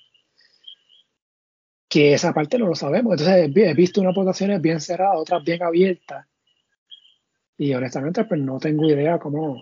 [1.88, 3.14] Que esa parte no lo sabemos.
[3.14, 6.28] Entonces he visto unas votaciones bien cerradas, otras bien abiertas.
[7.58, 9.62] Y honestamente, pues no tengo idea cómo,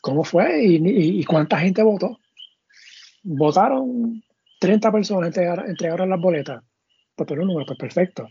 [0.00, 2.18] cómo fue y, cuánta gente votó.
[3.22, 4.22] Votaron
[4.60, 6.62] 30 personas, entregaron, las boletas.
[7.14, 8.28] Pues pero número, pues perfecto.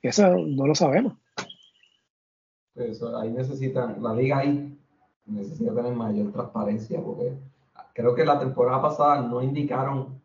[0.00, 1.14] Eso no lo sabemos.
[2.74, 4.77] Eso, ahí necesitan, la liga ahí
[5.28, 7.34] necesita tener mayor transparencia porque
[7.94, 10.20] creo que la temporada pasada no indicaron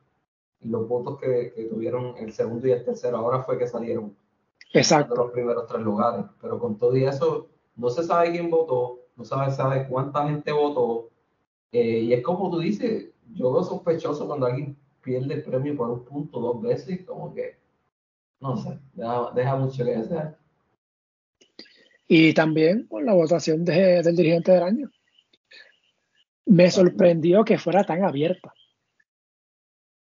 [0.61, 4.15] los votos que tuvieron el segundo y el tercero, ahora fue que salieron
[4.73, 5.15] Exacto.
[5.15, 6.25] los primeros tres lugares.
[6.41, 10.51] Pero con todo y eso, no se sabe quién votó, no se sabe cuánta gente
[10.51, 11.09] votó.
[11.71, 15.89] Eh, y es como tú dices, yo veo sospechoso cuando alguien pierde el premio por
[15.89, 17.57] un punto dos veces, como que,
[18.39, 20.37] no sé, deja, mucho que desear.
[22.15, 24.91] Y también con la votación del dirigente del año.
[26.45, 28.53] Me sorprendió que fuera tan abierta.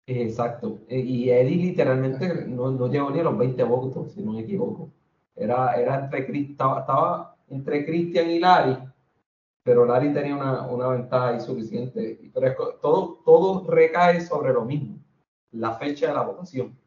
[0.07, 0.83] Exacto.
[0.87, 4.43] E, y Eddie literalmente no, no, llegó ni a los 20 votos, si no me
[4.43, 4.93] equivoco.
[5.35, 8.79] Era, era entre, estaba, estaba entre Cristian y Larry,
[9.65, 12.21] pero Larry tenía una, una ventaja ahí suficiente.
[12.33, 14.97] Pero todo, todo recae sobre lo mismo,
[15.51, 16.79] la fecha de la votación.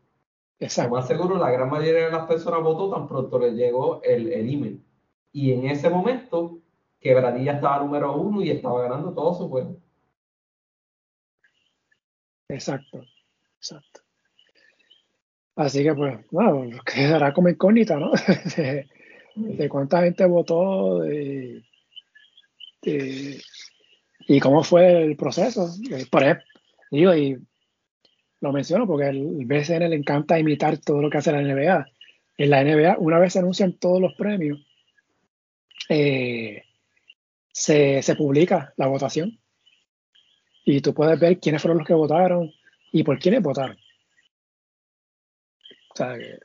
[0.60, 0.92] Exacto.
[0.92, 4.32] Lo más seguro, la gran mayoría de las personas votó tan pronto le llegó el,
[4.32, 4.86] el email.
[5.32, 6.60] Y en ese momento,
[7.00, 9.78] Quebradilla estaba número uno y estaba ganando todo su juego.
[12.50, 13.04] Exacto,
[13.58, 14.02] exacto.
[15.56, 18.12] Así que pues, bueno, quedará como incógnita, ¿no?
[19.36, 21.60] de, cuánta gente votó y
[24.40, 25.70] cómo fue el proceso.
[25.92, 26.46] Eh, por ejemplo,
[26.92, 27.38] digo, y
[28.42, 31.86] lo menciono porque el BCN le encanta imitar todo lo que hace la NBA.
[32.38, 34.66] En la NBA, una vez se anuncian todos los premios,
[35.90, 36.64] eh,
[37.52, 39.40] se, se publica la votación
[40.66, 42.52] y tú puedes ver quiénes fueron los que votaron
[42.92, 43.78] y por quiénes votaron.
[45.92, 46.40] O sea, que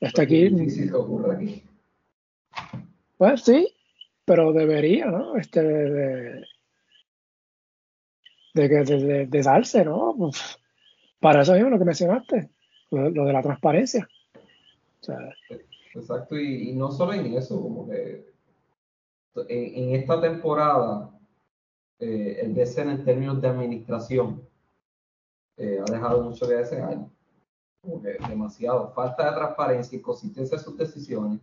[0.00, 0.50] esto aquí,
[3.16, 3.72] Pues sí,
[4.24, 5.36] pero debería, ¿no?
[5.36, 6.46] Este, de,
[8.54, 10.14] de, de, darse, ¿no?
[11.20, 12.50] para eso mismo lo que mencionaste,
[12.90, 14.08] lo, de la transparencia.
[15.94, 18.32] Exacto, y, no solo en eso, como que
[19.48, 21.10] en, esta temporada
[21.98, 24.48] eh, el BCN en términos de administración
[25.56, 27.06] eh, ha dejado mucho que desear.
[28.28, 28.92] demasiado.
[28.92, 31.40] Falta de transparencia y consistencia en sus decisiones.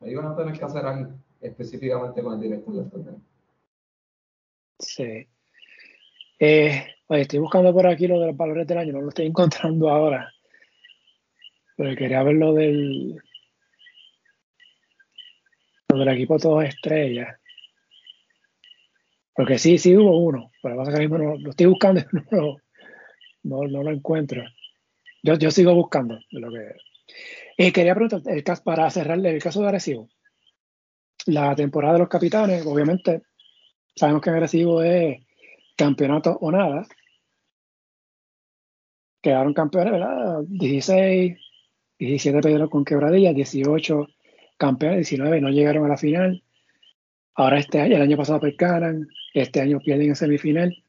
[0.00, 3.20] Ahí van a tener que hacer algo específicamente con el director del torneo.
[4.78, 5.26] Sí.
[6.38, 9.88] Eh, estoy buscando por aquí lo de los valores del año, no lo estoy encontrando
[9.88, 10.33] ahora.
[11.76, 13.16] Pero quería ver lo del.
[15.88, 17.38] Lo del equipo todos estrellas.
[19.34, 22.04] Porque sí, sí hubo uno, pero pasa que mismo no, lo estoy buscando y
[23.42, 24.44] no, no, lo encuentro.
[25.22, 26.76] Yo, yo sigo buscando lo que.
[27.58, 30.08] Eh, quería preguntar, el caso, para cerrar el caso de Arecibo,
[31.26, 33.22] la temporada de los capitanes, obviamente,
[33.94, 35.18] sabemos que Arecibo es
[35.76, 36.86] campeonato o nada.
[39.20, 40.42] Quedaron campeones, ¿verdad?
[40.46, 41.38] 16,
[41.98, 44.08] 17 perdieron con quebradilla, 18
[44.56, 46.42] campeones, 19 no llegaron a la final.
[47.34, 50.84] Ahora este año, el año pasado percaran, este año pierden en semifinal.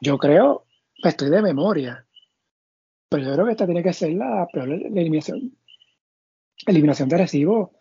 [0.00, 0.66] Yo creo,
[1.02, 2.06] estoy de memoria,
[3.08, 5.56] pero yo creo que esta tiene que ser la peor eliminación,
[6.66, 7.72] eliminación de recibo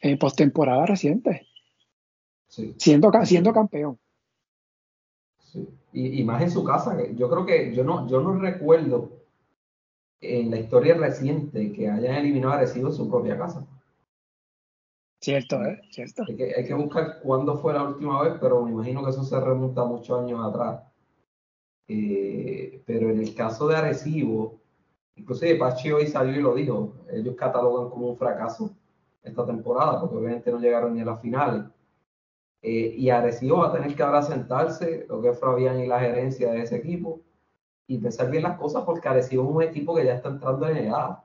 [0.00, 1.46] en postemporada reciente.
[2.48, 3.98] Siendo, siendo campeón.
[5.40, 5.68] Sí.
[5.92, 6.96] Y, y, más en su casa.
[7.14, 9.25] Yo creo que yo no, yo no recuerdo
[10.26, 13.66] en la historia reciente que hayan eliminado a Recibo en su propia casa.
[15.20, 15.80] Cierto, ¿eh?
[15.90, 16.24] Cierto.
[16.28, 19.24] Hay que, hay que buscar cuándo fue la última vez, pero me imagino que eso
[19.24, 20.82] se remonta muchos años atrás.
[21.88, 24.60] Eh, pero en el caso de Arecibo,
[25.14, 28.70] inclusive Pachi hoy salió y lo dijo, ellos catalogan como un fracaso
[29.22, 31.64] esta temporada, porque obviamente no llegaron ni a las finales.
[32.62, 36.00] Eh, y Arecibo va a tener que ahora sentarse, lo que es Fabián y la
[36.00, 37.20] gerencia de ese equipo,
[37.86, 40.76] y pensar bien las cosas, porque Arecibo es un equipo que ya está entrando en
[40.78, 41.18] edad.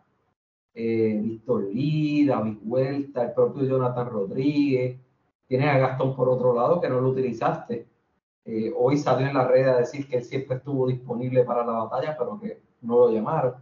[0.73, 4.99] Eh, Víctor Lee, David Huerta, el propio Jonathan Rodríguez,
[5.47, 7.87] tienes a Gastón por otro lado que no lo utilizaste.
[8.45, 11.73] Eh, hoy salió en la red a decir que él siempre estuvo disponible para la
[11.73, 13.55] batalla, pero que no lo llamaron.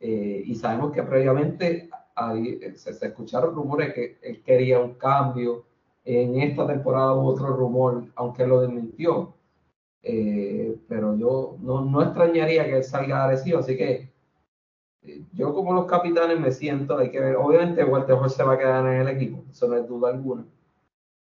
[0.00, 1.90] Eh, y sabemos que previamente
[2.76, 5.64] se, se, escucharon rumores que él quería un cambio.
[6.04, 9.35] En esta temporada hubo otro rumor, aunque lo desmintió.
[10.08, 14.12] Eh, pero yo no, no, extrañaría que él salga agresivo, así que
[15.02, 18.58] eh, yo como los capitanes me siento, hay que ver, obviamente Walter se va a
[18.58, 20.46] quedar en el equipo, eso no es duda alguna.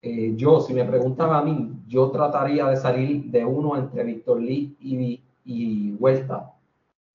[0.00, 4.40] Eh, yo, si me preguntan a mí, yo trataría de salir de uno entre Víctor
[4.40, 6.54] Lee y, y Vuelta,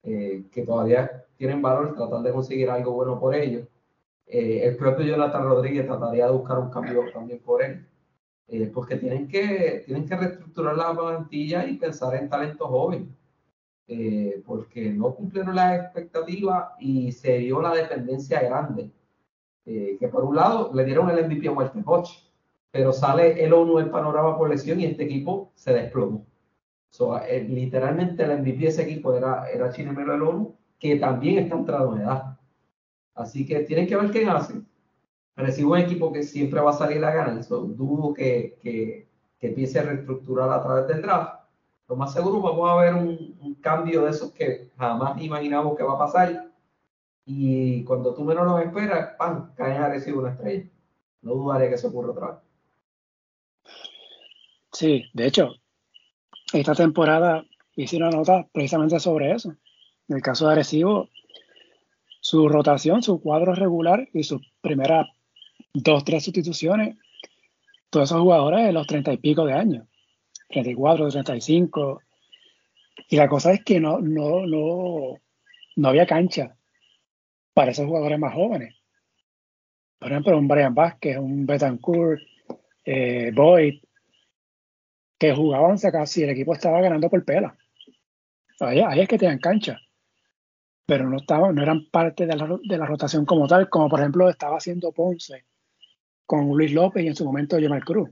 [0.03, 3.67] que todavía tienen valor, tratar de conseguir algo bueno por ellos.
[4.27, 7.85] el propio Jonathan Rodríguez trataría de buscar un cambio también por él.
[8.49, 13.13] Eh, porque tienen que, tienen que reestructurar la plantilla y pensar en talento joven,
[13.87, 18.91] eh, porque no cumplieron las expectativas y se dio la dependencia grande.
[19.65, 22.23] Eh, que por un lado le dieron el MVP a Walter Hodge,
[22.71, 26.25] pero sale el ONU del panorama por lesión y este equipo se desplomó.
[27.49, 31.95] literalmente el MVP de ese equipo era, era Chinemelo el ONU, que también está entrado
[31.95, 32.37] en edad.
[33.15, 34.65] Así que tienen que ver qué hacen
[35.37, 37.43] Recibo un equipo que siempre va a salir a ganar.
[37.43, 39.07] So, dudo que, que,
[39.39, 41.45] empiece a reestructurar a través del draft.
[41.87, 45.93] Lo más seguro vamos a ver un, cambio de esos que jamás imaginamos que va
[45.93, 46.51] a pasar.
[47.25, 49.53] Y cuando tú menos lo esperas, ¡pam!
[49.55, 50.69] caen a recibir una estrella.
[51.21, 52.37] No dudaré que eso ocurra otra vez.
[54.71, 55.49] Sí, de hecho,
[56.51, 59.49] esta temporada hice una nota precisamente sobre eso.
[60.07, 61.09] En el caso de Arecibo,
[62.21, 65.07] su rotación, su cuadro regular y su primera
[65.83, 66.97] dos, tres sustituciones,
[67.89, 69.87] todos esos jugadores de los treinta y pico de años,
[70.49, 72.01] 34, 35.
[73.09, 75.19] Y la cosa es que no, no, no,
[75.75, 76.55] no había cancha
[77.53, 78.75] para esos jugadores más jóvenes.
[79.99, 82.21] Por ejemplo, un Brian Vázquez, un Betancourt,
[82.85, 83.81] eh, Boyd,
[85.17, 87.55] que jugaban casi el equipo estaba ganando por pela.
[88.59, 89.79] Ahí, ahí es que tenían cancha
[90.87, 93.99] pero no, estaban, no eran parte de la, de la, rotación como tal, como por
[93.99, 95.45] ejemplo estaba haciendo Ponce
[96.27, 98.11] con Luis López y en su momento Jamal Cruz,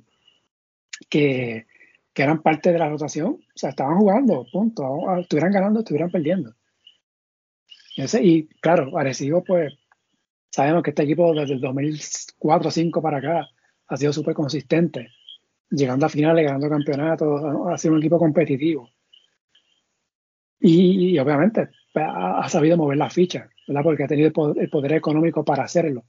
[1.10, 1.68] que,
[2.14, 6.56] que, eran parte de la rotación, o sea, estaban jugando, punto, estuvieran ganando, estuvieran perdiendo.
[8.22, 9.74] y claro, Arecibo, pues,
[10.50, 13.48] sabemos que este equipo desde el 2004 2005 para acá
[13.88, 15.10] ha sido súper consistente,
[15.70, 17.42] llegando a finales, ganando campeonatos,
[17.72, 18.90] ha sido un equipo competitivo.
[20.60, 23.84] Y, obviamente pues, ha, sabido mover la ficha, ¿verdad?
[23.84, 26.06] Porque ha tenido el poder, económico para hacerlo.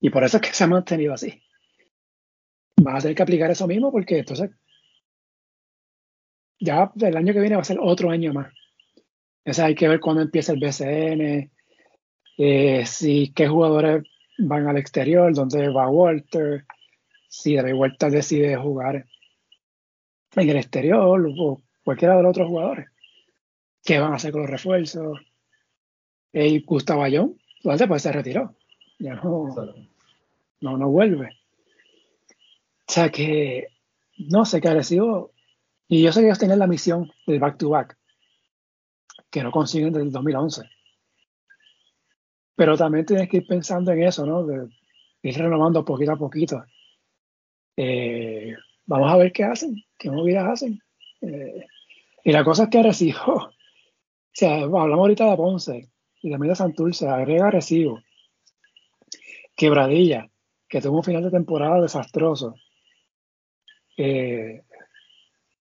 [0.00, 1.42] Y por eso es que se ha mantenido así.
[2.86, 4.50] Va a tener que aplicar eso mismo porque entonces
[6.60, 8.52] ya el año que viene va a ser otro año más.
[9.44, 11.50] Entonces hay que ver cuándo empieza el BCN,
[12.38, 14.04] eh, si qué jugadores
[14.38, 16.64] van al exterior, dónde va Walter,
[17.28, 19.06] si David Walter decide jugar
[20.36, 22.88] en el exterior o cualquiera de los otros jugadores
[23.84, 25.18] ¿Qué van a hacer con los refuerzos?
[26.32, 28.54] Y Gustavo Ayón, pues se retiró.
[28.98, 29.54] Ya no,
[30.60, 31.38] no, no vuelve.
[32.88, 33.68] O sea que,
[34.16, 35.32] no sé, recibo.
[35.86, 37.96] Y yo sé que ellos tienen la misión del back-to-back,
[39.30, 40.62] que no consiguen desde el 2011.
[42.56, 44.44] Pero también tienes que ir pensando en eso, ¿no?
[44.44, 44.68] De
[45.22, 46.64] ir renovando poquito a poquito.
[47.76, 50.80] Eh, vamos a ver qué hacen, qué movidas hacen.
[51.20, 51.64] Eh,
[52.24, 53.52] y la cosa es que recibo, o
[54.32, 55.90] sea, hablamos ahorita de Ponce
[56.20, 58.00] y también de Santurce, agrega recibo,
[59.58, 60.30] quebradilla,
[60.68, 62.54] que tuvo un final de temporada desastroso.
[63.96, 64.62] Eh,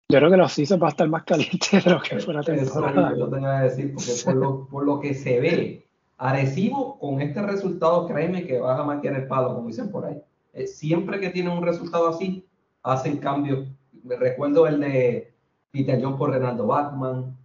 [0.08, 2.42] yo creo que los seasons va a estar más caliente de lo que fue la
[2.42, 3.10] temporada.
[3.10, 7.20] Eso yo tengo que decir, porque por lo, por lo que se ve, Arecibo con
[7.20, 10.16] este resultado, créeme que vas a mantener el palo, como dicen por ahí.
[10.54, 12.46] Eh, siempre que tienen un resultado así,
[12.82, 13.68] hacen cambios.
[14.02, 15.34] Me recuerdo el de
[15.70, 17.36] Peter John por Renaldo Bachman.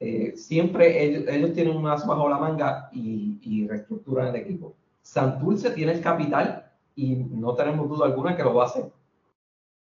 [0.00, 4.74] Eh, siempre ellos, tienen un as bajo la manga y, y reestructuran el equipo.
[5.08, 8.92] Santurce tiene el capital y no tenemos duda alguna que lo va a hacer.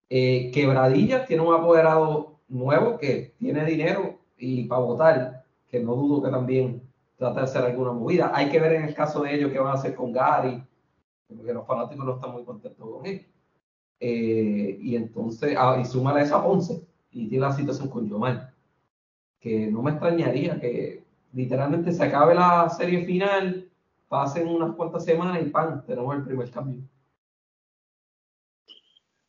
[0.09, 6.22] Eh, Quebradillas tiene un apoderado nuevo que tiene dinero y para votar, que no dudo
[6.22, 6.81] que también
[7.16, 8.31] trate de hacer alguna movida.
[8.33, 10.62] Hay que ver en el caso de ellos qué van a hacer con Gary,
[11.27, 13.27] porque los fanáticos no están muy contentos con él.
[13.99, 18.55] Eh, y entonces, ah, y súmale esa Ponce, y tiene la situación con Yomar,
[19.41, 23.66] que no me extrañaría que literalmente se acabe la serie final,
[24.09, 26.82] pasen unas cuantas semanas y pan, tenemos el primer cambio.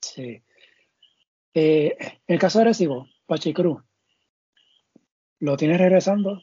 [0.01, 0.41] Sí.
[1.53, 1.97] Eh,
[2.27, 3.81] el caso de Recibo, Pachicruz,
[5.39, 6.39] ¿lo tiene regresando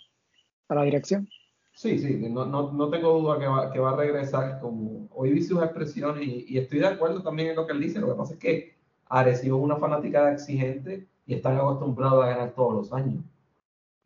[0.68, 1.28] a la dirección?
[1.72, 4.60] Sí, sí, no, no, no tengo duda que va, que va, a regresar.
[4.60, 8.00] Como hoy vi sus expresiones y, estoy de acuerdo también en lo que él dice.
[8.00, 8.76] Lo que pasa es que
[9.08, 13.24] Arecibo es una fanática exigente y están acostumbrados a ganar todos los años.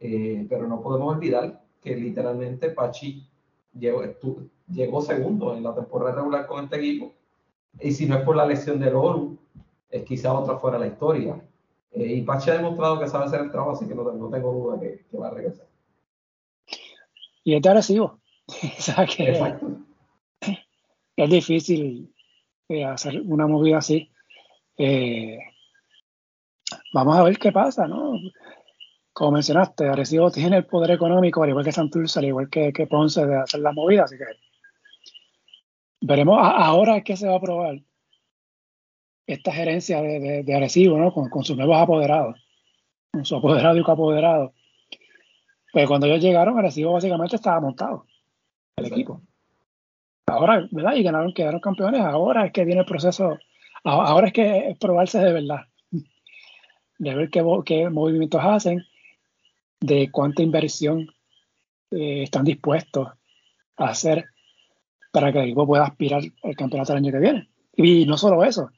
[0.00, 3.28] Eh, pero no podemos olvidar que literalmente Pachi
[3.72, 4.02] llegó,
[4.68, 7.12] llegó segundo en la temporada regular con este equipo.
[7.80, 9.38] Y si no es por la lesión del ONU,
[9.90, 11.40] es quizá otra fuera la historia.
[11.92, 14.52] Eh, y Pachi ha demostrado que sabe hacer el trabajo, así que no, no tengo
[14.52, 15.68] duda que, que va a regresar
[17.48, 18.20] y es de agresivo.
[21.16, 22.12] es difícil
[22.68, 24.10] eh, hacer una movida así.
[24.76, 25.38] Eh,
[26.92, 28.12] vamos a ver qué pasa, ¿no?
[29.18, 32.86] Como mencionaste, Arecibo tiene el poder económico, al igual que Santurce, al igual que, que
[32.86, 34.22] Ponce, de hacer la movida, así que
[36.00, 37.80] veremos ahora que se va a probar
[39.26, 41.12] esta gerencia de, de, Arecibo, ¿no?
[41.12, 42.36] Con, con, sus nuevos apoderados,
[43.10, 44.52] con su apoderado y coapoderado.
[45.72, 48.06] Pues cuando ellos llegaron, Arecibo básicamente estaba montado
[48.76, 49.20] el equipo.
[50.26, 50.94] Ahora, ¿verdad?
[50.94, 52.02] Y ganaron, quedaron campeones.
[52.02, 53.36] Ahora es que viene el proceso,
[53.82, 55.62] ahora es que es probarse de verdad,
[56.98, 58.84] de ver qué, qué movimientos hacen,
[59.80, 61.08] de cuánta inversión
[61.90, 63.08] eh, están dispuestos
[63.76, 64.26] a hacer
[65.12, 67.48] para que el equipo pueda aspirar al campeonato el año que viene.
[67.76, 68.70] Y no solo eso,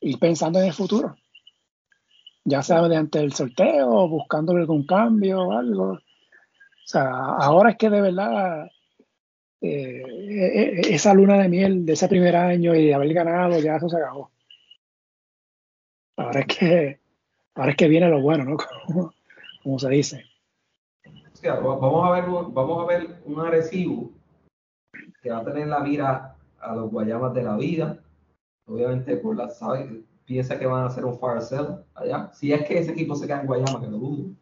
[0.00, 1.16] ir pensando en el futuro
[2.44, 5.92] ya sea mediante el sorteo, buscando algún cambio o algo.
[5.92, 6.00] O
[6.84, 8.66] sea, ahora es que de verdad
[9.60, 13.58] eh, e, e, esa luna de miel de ese primer año y de haber ganado,
[13.60, 14.30] ya eso se acabó.
[16.16, 17.00] Ahora es que,
[17.54, 18.56] ahora es que viene lo bueno, ¿no?
[19.62, 20.24] Como, se dice.
[21.42, 24.10] vamos a ver, vamos a ver un Arecibo
[25.22, 27.98] que va a tener la mira a los Guayamas de la vida,
[28.66, 29.48] obviamente por la
[30.24, 32.30] piensa que van a hacer un fire sale allá.
[32.32, 34.34] Si es que ese equipo se queda en Guayama, que no dudo.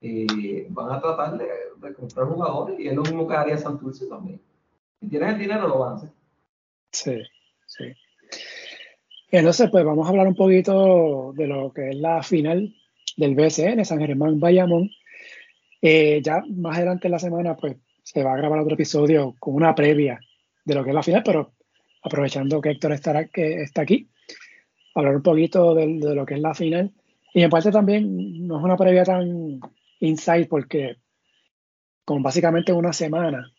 [0.00, 4.40] Eh, van a tratar de, comprar jugadores y es lo mismo que haría Santurce también.
[5.00, 6.10] Si tienen el dinero, lo van a hacer.
[6.92, 7.22] Sí,
[7.66, 7.84] sí.
[9.30, 12.74] Entonces, pues vamos a hablar un poquito de lo que es la final
[13.16, 14.90] del BCN, San Germán Bayamón.
[15.80, 19.54] Eh, ya más adelante en la semana, pues se va a grabar otro episodio con
[19.54, 20.20] una previa
[20.64, 21.52] de lo que es la final, pero
[22.02, 24.08] aprovechando que Héctor estará, que está aquí,
[24.94, 26.92] hablar un poquito de, lo que es la final.
[27.32, 29.60] Y en parte también no es una previa tan
[30.00, 30.96] insight porque
[32.04, 33.50] como básicamente una semana,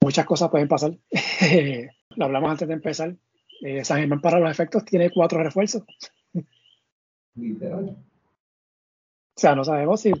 [0.00, 0.92] muchas cosas pueden pasar.
[2.16, 3.16] lo hablamos antes de empezar.
[3.62, 5.82] Eh, San Germán para los efectos tiene cuatro refuerzos.
[7.34, 7.96] Literal.
[9.42, 10.12] O sea, no sabemos si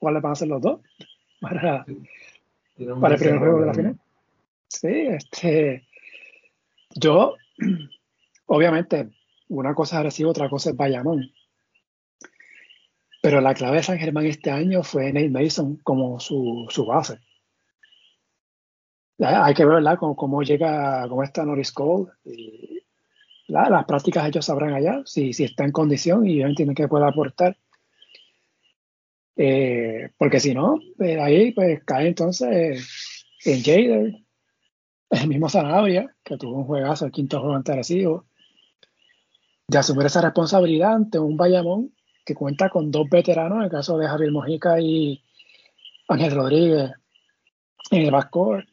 [0.00, 0.80] cuáles van a ser los dos
[1.40, 1.86] para,
[3.00, 4.00] para el primer juego de la final.
[4.66, 5.86] Sí, este.
[6.96, 7.36] Yo,
[8.46, 9.10] obviamente,
[9.46, 11.30] una cosa es Arecibo, otra cosa es Bayamón.
[13.22, 17.20] Pero la clave de San Germán este año fue Nate Mason como su, base.
[19.20, 19.98] Hay que ver ¿verdad?
[20.00, 22.10] Cómo, llega, cómo está Norris Cole.
[22.24, 22.82] Y,
[23.46, 27.06] las prácticas ellos sabrán allá si, si está en condición y ellos entienden que puede
[27.06, 27.56] aportar.
[29.36, 34.14] Eh, porque si no, de ahí pues cae entonces en Jader,
[35.10, 37.72] el mismo Sanabria, que tuvo un juegazo, el quinto juego ante
[39.66, 41.92] de asumir esa responsabilidad ante un Bayamón
[42.24, 45.22] que cuenta con dos veteranos, en el caso de Javier Mojica y
[46.08, 46.92] Ángel Rodríguez
[47.90, 48.66] en el backcourt,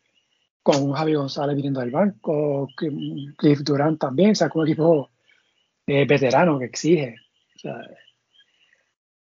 [0.64, 5.10] con un Javi González viniendo del banco, Cliff Durant también, o sea, un equipo
[5.88, 7.16] eh, veterano que exige.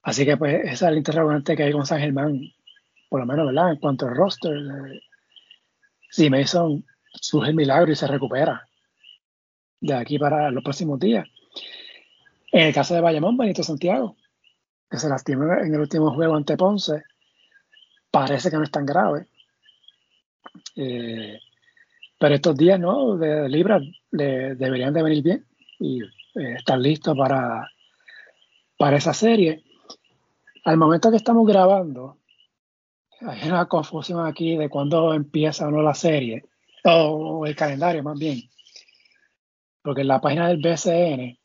[0.07, 2.39] Así que pues esa es el interrogante que hay con San Germán,
[3.09, 3.71] por lo menos, ¿verdad?
[3.71, 5.01] En cuanto al roster, eh,
[6.09, 8.65] si Mason surge el milagro y se recupera
[9.81, 11.27] de aquí para los próximos días.
[12.53, 14.15] En el caso de Bayamón, Benito Santiago,
[14.89, 17.03] que se lastimó en el último juego ante Ponce,
[18.09, 19.27] parece que no es tan grave.
[20.77, 21.37] Eh,
[22.17, 23.17] pero estos días, ¿no?
[23.17, 23.81] De Libra
[24.11, 25.45] le, deberían de venir bien
[25.79, 27.69] y eh, estar listos para,
[28.77, 29.66] para esa serie.
[30.67, 32.17] Al momento que estamos grabando,
[33.21, 36.43] hay una confusión aquí de cuándo empieza o no la serie,
[36.83, 38.41] o el calendario más bien.
[39.81, 41.39] Porque en la página del BCN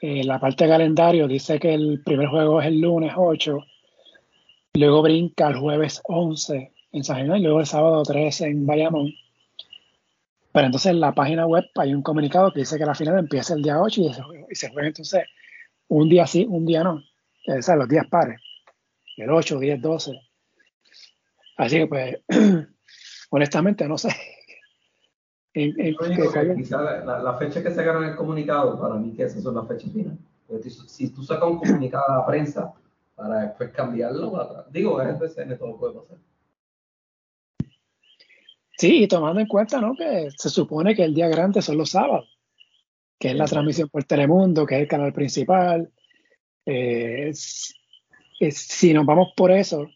[0.00, 3.58] eh, la parte de calendario dice que el primer juego es el lunes 8,
[4.72, 9.12] luego brinca el jueves 11 en San Germán y luego el sábado 13 en Bayamón.
[10.52, 13.52] Pero entonces en la página web hay un comunicado que dice que la final empieza
[13.52, 14.00] el día 8
[14.48, 15.24] y se, juega entonces
[15.88, 17.02] un día sí, un día no.
[17.46, 18.40] O sea, los días pares.
[19.16, 20.20] El 8, 10, 12.
[21.56, 22.16] Así que pues,
[23.30, 24.08] honestamente no sé.
[25.54, 30.18] la, fecha que sacaron el comunicado, para mí que esas son las fechas finales.
[30.86, 32.72] Si tú sacas un comunicado a la prensa
[33.14, 36.18] para después cambiarlo, digo, es BCN, todo puede pasar.
[38.78, 39.94] Sí, y tomando en cuenta ¿no?
[39.94, 42.38] que se supone que el día grande son los sábados,
[43.18, 45.92] que es la transmisión por Telemundo, que es el canal principal.
[46.66, 49.88] Eh, si nos vamos por eso,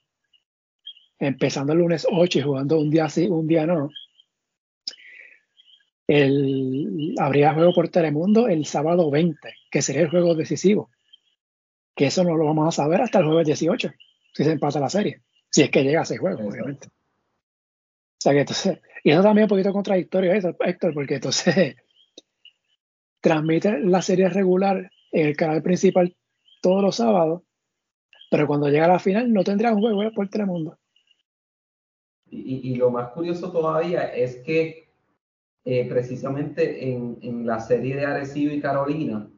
[1.19, 3.91] empezando el lunes 8 y jugando un día sí, un día no,
[6.07, 10.91] el, habría juego por Telemundo el sábado 20, que sería el juego decisivo.
[11.95, 13.93] Que eso no lo vamos a saber hasta el jueves 18,
[14.35, 15.23] si se empata la serie.
[15.51, 16.89] Si es que llega a ese juego, obviamente.
[16.89, 21.77] O sea que entonces, y eso también es un poquito contradictorio, Héctor, porque entonces
[23.21, 26.17] transmite la serie regular en el canal principal
[26.65, 27.43] todos los sábados,
[28.31, 30.79] pero cuando llega a la final no tendría un juego por Telemundo.
[32.31, 34.89] Y, y, lo más curioso todavía es que
[35.67, 39.29] eh, precisamente en, en, la serie de Arecibo y Carolina,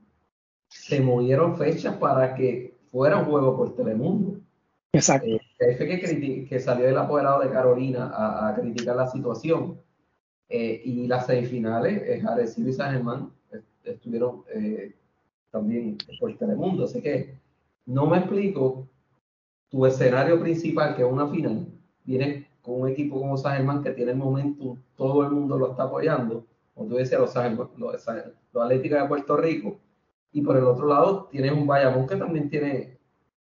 [0.69, 4.41] se movieron fechas para que fuera un juego por Telemundo.
[4.93, 5.27] Exacto.
[5.27, 5.41] Eh,
[5.77, 9.81] que, que, salió el apoderado de Carolina a, a criticar la situación.
[10.49, 13.33] Eh, y las semifinales, eh, Arecibo y San Germán,
[13.83, 14.45] estuvieron
[15.51, 16.85] también por Telemundo.
[16.85, 17.39] Así que
[17.87, 18.89] no me explico
[19.69, 21.67] tu escenario principal, que es una final,
[22.05, 25.85] viene con un equipo como San que tiene el momento, todo el mundo lo está
[25.85, 26.45] apoyando,
[26.75, 27.35] como tú decías, los,
[27.79, 29.79] los, Atléticos de Puerto Rico,
[30.33, 32.99] y por el otro lado tienes un Bayamón que también tiene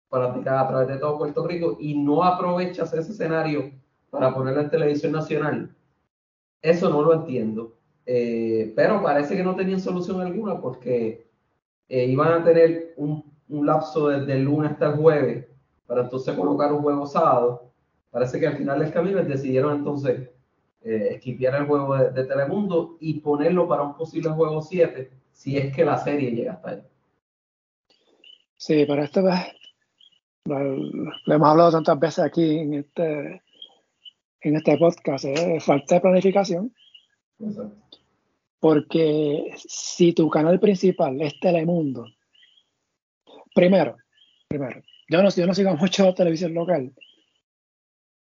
[0.09, 3.73] prácticas a través de todo Puerto Rico y no aprovechas ese escenario
[4.11, 5.75] para ponerlo en televisión nacional.
[6.63, 7.75] Eso no lo entiendo.
[8.07, 11.28] Eh, pero parece que no tenían solución alguna porque
[11.89, 15.47] eh, iban a tener un, un lapso desde el lunes hasta el jueves
[15.87, 17.69] para entonces colocar un juego sábado
[18.11, 20.31] Parece que al final del camino decidieron entonces
[20.83, 25.75] eh, esquipear el juego de, Telemundo y ponerlo para un posible juego 7, si es
[25.75, 26.83] que la serie llega hasta ahí.
[28.57, 29.23] Sí, pero esto
[30.45, 30.55] lo,
[31.27, 33.43] hemos hablado tantas veces aquí en este,
[34.41, 36.75] en este podcast, es falta de planificación.
[38.61, 42.07] Porque si tu canal principal es Telemundo,
[43.55, 43.97] primero,
[44.49, 46.93] primero, yo no, yo no sigo mucho televisión local,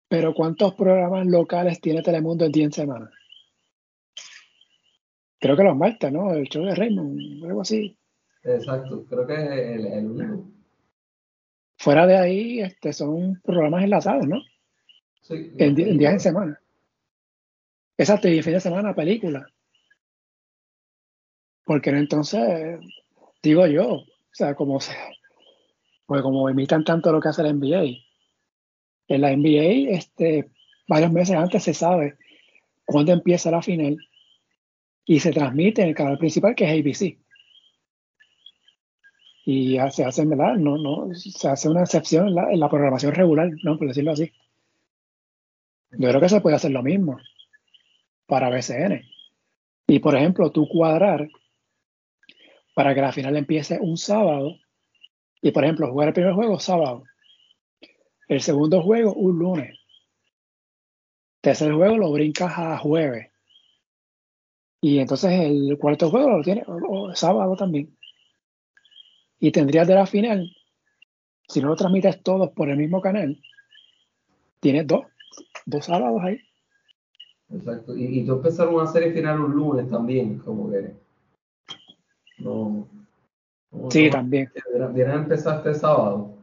[0.08, 3.10] pero ¿cuántos programas locales tiene Telemundo en 10 semanas?
[5.38, 6.32] Creo que los martes, ¿no?
[6.32, 7.96] El show de Raymond, algo así.
[8.42, 10.50] Exacto, creo que es el, único.
[11.78, 14.40] Fuera de ahí, este, son programas enlazados, ¿no?
[15.22, 15.52] Sí.
[15.58, 16.60] En, días en semana.
[17.98, 19.46] Exacto, y fin de semana, película.
[21.66, 22.78] Porque entonces,
[23.42, 24.78] digo yo, o sea, como,
[26.06, 27.98] pues como imitan tanto lo que hace la NBA,
[29.08, 30.48] en la NBA, este,
[30.86, 32.16] varios meses antes se sabe
[32.84, 33.98] cuándo empieza la final
[35.04, 37.18] y se transmite en el canal principal que es ABC.
[39.44, 40.54] Y se hace, ¿verdad?
[40.54, 43.76] No, no, se hace una excepción en la, programación regular, ¿no?
[43.76, 44.32] Por decirlo así.
[45.90, 47.18] Yo creo que se puede hacer lo mismo
[48.26, 49.02] para BCN.
[49.88, 51.28] Y por ejemplo, tú cuadrar
[52.76, 54.54] para que la final empiece un sábado
[55.40, 57.04] y por ejemplo jugar el primer juego sábado
[58.28, 59.78] El segundo juego, un lunes.
[61.40, 63.30] Tercer juego lo brincas a jueves.
[64.82, 66.66] Y entonces el cuarto juego lo tienes
[67.14, 67.96] sábado también.
[69.38, 70.46] Y tendrías de la final,
[71.48, 73.40] si no lo transmites todos por el mismo canal,
[74.60, 75.06] tienes dos,
[75.64, 76.38] dos sábados ahí.
[77.48, 77.96] Exacto.
[77.96, 81.05] Y, y tú empezar una serie final un lunes también, como que
[82.38, 82.86] no.
[83.90, 84.50] sí, también.
[84.92, 86.36] Viene a empezar este sábado.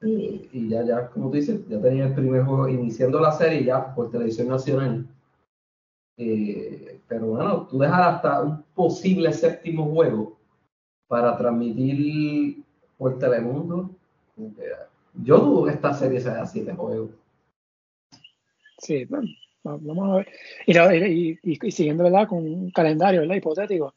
[0.00, 3.94] Y, ya, ya, como tú dices, ya tenía el primer juego iniciando la serie ya
[3.94, 5.06] por televisión nacional.
[6.16, 10.36] Eh, pero bueno, tú dejar hasta un posible séptimo juego
[11.06, 12.62] para transmitir
[12.98, 13.90] por Telemundo.
[15.14, 17.10] Yo dudo que esta serie sea siete juegos.
[18.78, 19.28] Sí, bueno,
[19.62, 21.10] vamos a ver.
[21.10, 22.26] Y, y, siguiendo, ¿verdad?
[22.26, 23.36] Con un calendario, ¿verdad?
[23.36, 23.94] Hipotético.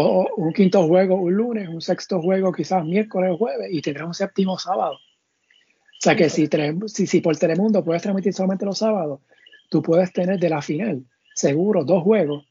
[0.00, 4.06] O un quinto juego un lunes, un sexto juego quizás miércoles o jueves y tendrás
[4.06, 4.92] un séptimo sábado.
[4.94, 6.48] O sea que si,
[6.86, 9.20] si, si por Telemundo puedes transmitir solamente los sábados,
[9.68, 11.04] tú puedes tener de la final,
[11.34, 12.46] seguro, dos juegos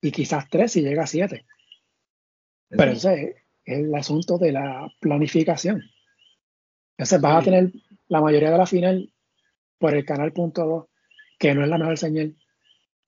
[0.00, 1.46] y quizás tres si llega a siete.
[2.68, 5.82] Pero ese es el asunto de la planificación.
[6.96, 7.72] Entonces vas a tener
[8.06, 9.12] la mayoría de la final
[9.78, 10.86] por el canal punto 2,
[11.40, 12.36] que no es la mejor señal.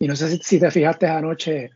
[0.00, 1.70] Y no sé si, te fijaste anoche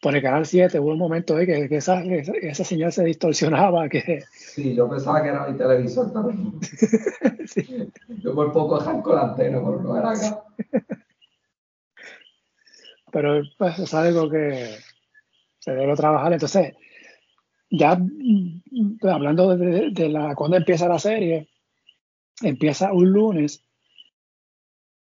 [0.00, 3.88] por el canal 7, hubo un momento de que, esa, esa, señal se distorsionaba.
[3.88, 4.24] Que...
[4.32, 6.58] Sí, yo pensaba que era mi televisor también.
[7.46, 7.90] sí.
[8.22, 10.42] Yo por poco con la antena, pero no era acá.
[13.12, 14.76] pero pues, es algo que
[15.58, 16.32] se debe trabajar.
[16.32, 16.74] Entonces,
[17.68, 18.00] ya
[19.00, 21.48] pues, hablando de, la cuando empieza la serie,
[22.42, 23.62] empieza un lunes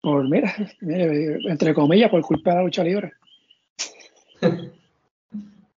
[0.02, 3.14] por, mira, entre comillas, por culpa de la lucha libre.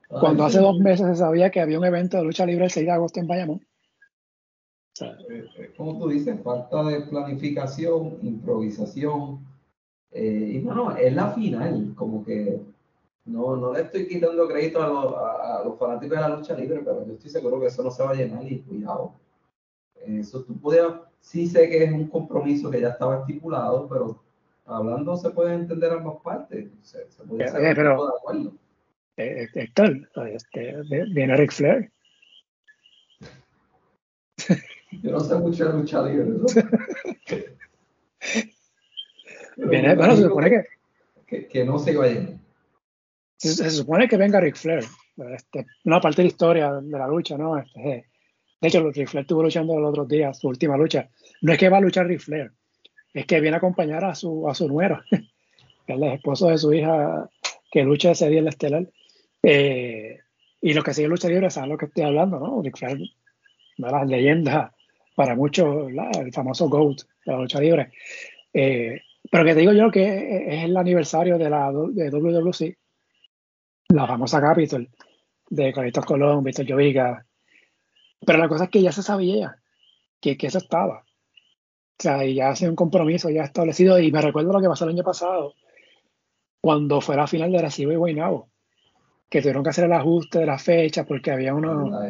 [0.10, 2.86] Cuando hace dos meses se sabía que había un evento de lucha libre el 6
[2.86, 3.62] de agosto en Bayamón.
[5.02, 9.46] Eh, eh, como tú dices, falta de planificación, improvisación.
[10.12, 12.60] Eh, y bueno, es la final, como que
[13.26, 17.14] no, no le estoy quitando crédito a los, fanáticos de la lucha libre, pero yo
[17.14, 19.14] estoy seguro que eso no se va a llenar y cuidado.
[19.96, 24.20] Eso tú podías, sí sé que es un compromiso que ya estaba estipulado, pero
[24.66, 26.68] hablando se puede entender ambas partes.
[26.82, 28.54] Se, puede hacer de acuerdo.
[29.20, 30.76] Eh, Héctor, este,
[31.12, 31.92] viene Ric Flair.
[35.04, 36.26] Yo no sé mucho de lucha libre.
[36.26, 36.46] ¿no?
[39.70, 40.64] viene, bueno, se supone que,
[41.28, 42.40] que, que no se iba a llenar
[43.40, 44.84] se, supone que venga Ric Flair.
[45.34, 47.58] Este, una parte de la historia de la lucha, ¿no?
[47.58, 48.06] Este,
[48.62, 51.10] de hecho, Ric Flair estuvo luchando los otros días, su última lucha.
[51.42, 52.52] No es que va a luchar Ric Flair,
[53.14, 56.58] es que viene a acompañar a su, a su nuero, que es el esposo de
[56.58, 57.30] su hija
[57.72, 58.88] que lucha ese día en la estelar.
[59.44, 60.20] Eh,
[60.62, 62.62] y los que siguen lucha libre saben lo que estoy hablando, ¿no?
[62.74, 63.00] Flair,
[63.78, 64.72] una de las leyendas
[65.16, 67.92] para muchos, el famoso GOAT de la lucha libre.
[68.54, 72.78] Eh, pero que te digo yo que es el aniversario de la de WWC
[73.90, 74.88] la famosa Capitol
[75.50, 77.26] de Carlitos Colón, Víctor Llovica.
[78.26, 79.58] Pero la cosa es que ya se sabía
[80.20, 81.00] que, que eso estaba.
[81.00, 84.00] O sea, y ya hace un compromiso ya establecido.
[84.00, 85.56] Y me recuerdo lo que pasó el año pasado,
[86.62, 88.50] cuando fue la final de Recibo y Guaynabo,
[89.30, 92.02] que tuvieron que hacer el ajuste de la fecha porque había uno.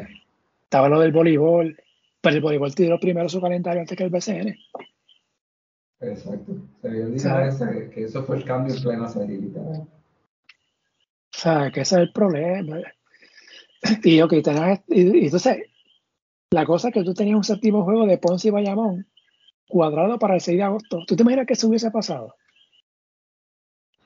[0.63, 1.77] Estaba lo del voleibol,
[2.21, 4.55] pero el voleibol tiró primero su calendario antes que el BCN.
[6.01, 6.55] Exacto.
[6.81, 9.39] Se había que eso fue el cambio en plena serie,
[11.31, 12.81] o sea, que ese es el problema.
[14.03, 15.63] Y, ok, tenés, y, entonces,
[16.51, 19.07] la cosa es que tú tenías un séptimo juego de Ponce y Bayamón
[19.67, 21.05] cuadrado para el 6 de agosto.
[21.07, 22.35] ¿Tú te imaginas que eso hubiese pasado?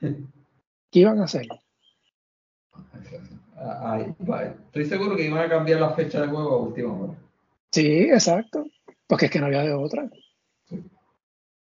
[0.00, 1.48] ¿Qué iban a hacer?
[4.66, 7.14] Estoy seguro que iban a cambiar la fecha de juego a última hora.
[7.70, 8.66] Sí, exacto.
[9.06, 10.08] Porque es que no había de otra.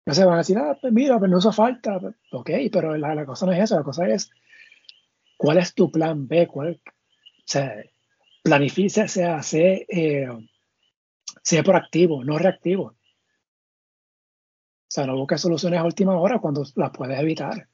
[0.06, 1.98] No se van a decir, ah, pues mira, pero no hizo falta.
[2.32, 3.76] Ok, pero la, la cosa no es eso.
[3.76, 4.30] La cosa es
[5.36, 6.46] ¿Cuál es tu plan B?
[6.46, 7.74] ¿Cuál, o sea,
[8.42, 10.28] planifica, sea, sé, eh,
[11.42, 12.84] sea proactivo, no reactivo.
[12.84, 12.96] O
[14.88, 17.68] sea, no busques soluciones a última hora cuando las puedes evitar.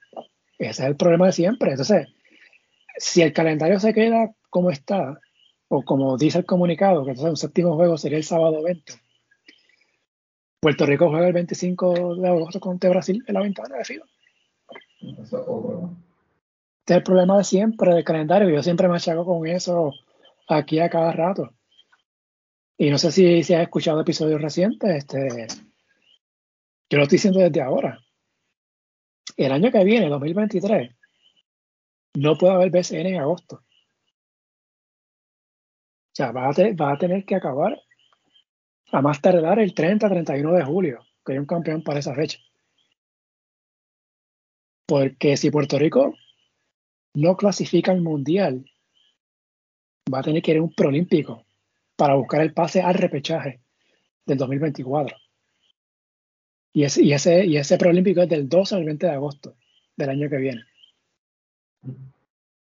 [0.59, 1.71] Ese es el problema de siempre.
[1.71, 2.09] Entonces,
[2.97, 5.19] si el calendario se queda como está,
[5.69, 8.93] o como dice el comunicado, que entonces un séptimo juego sería el sábado 20,
[10.63, 14.07] Puerto Rico juega el 25 de agosto contra Brasil en la ventana de FIBA.
[15.01, 18.49] Este es el problema de siempre del calendario.
[18.49, 19.93] Yo siempre me achaco con eso
[20.49, 21.53] aquí a cada rato.
[22.79, 24.89] Y no sé si, si has escuchado episodios recientes.
[24.89, 25.49] Este,
[26.89, 27.99] yo lo estoy diciendo desde ahora.
[29.37, 30.95] El año que viene, 2023,
[32.15, 33.57] no puede haber BCN en agosto.
[33.57, 33.65] O
[36.15, 37.81] sea, va a, tener, a tener que acabar
[38.93, 42.39] a más tardar el 30-31 de julio, que hay un campeón para esa fecha.
[44.87, 46.15] Porque si Puerto Rico
[47.15, 48.71] no clasifica al mundial,
[50.13, 51.47] va a tener que ir a un proolímpico
[51.97, 53.63] para buscar el pase al repechaje
[54.27, 55.17] del 2024.
[56.75, 59.57] Y ese, y ese, y ese es del 12 al 20 de agosto
[59.97, 60.65] del año que viene.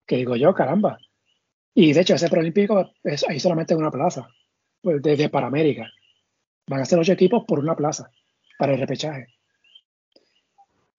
[0.05, 0.99] Que digo yo, caramba.
[1.73, 4.27] Y de hecho, ese proolímpico es ahí solamente en una plaza,
[4.81, 5.89] pues desde Paramérica.
[6.67, 8.11] Van a ser ocho equipos por una plaza
[8.57, 9.27] para el repechaje.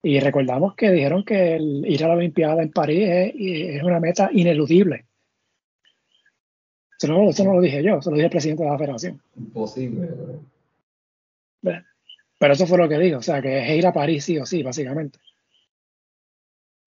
[0.02, 4.30] Y recordamos que dijeron que el ir a la Olimpiada en París es, una meta
[4.32, 5.04] ineludible.
[6.98, 9.20] Eso no, no, lo dije yo, eso lo dije el presidente de la federación.
[9.36, 10.08] Imposible.
[12.38, 14.46] Pero eso fue lo que dijo, o sea, que es ir a París sí o
[14.46, 15.18] sí, básicamente.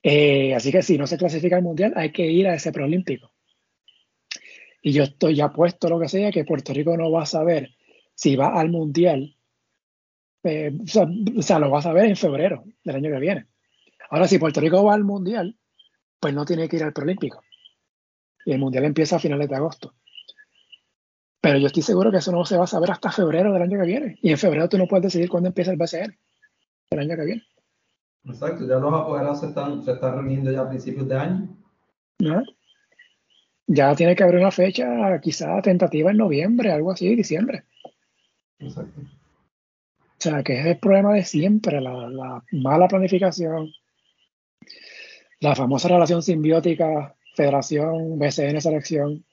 [0.04, 3.32] Eh, así que si no se clasifica al mundial, hay que ir a ese preolímpico.
[4.82, 7.72] Y yo estoy ya puesto lo que sea, que Puerto Rico no va a saber
[8.14, 9.38] si va al mundial.
[10.44, 10.74] Eh,
[11.38, 13.48] o, sea, lo va a saber en febrero del año que viene.
[14.10, 15.58] Ahora, si Puerto Rico va al mundial,
[16.20, 17.42] pues no tiene que ir al preolímpico.
[18.46, 19.96] Y el mundial empieza a finales de agosto.
[21.40, 23.80] Pero yo estoy seguro que eso no se va a saber hasta febrero del año
[23.80, 24.18] que viene.
[24.22, 26.18] Y en febrero tú no puedes decidir cuándo empieza el BCN
[26.90, 27.44] el año que viene.
[28.26, 31.50] Exacto, ya los apoderados se están, se están reuniendo ya a principios de año.
[33.68, 37.64] Ya tiene que haber una fecha, quizá tentativa en noviembre, algo así, diciembre.
[38.60, 39.02] Exacto.
[39.02, 43.70] O sea, que es el problema de siempre, la, mala planificación,
[45.42, 49.26] la famosa relación simbiótica, federación, BCN, selección,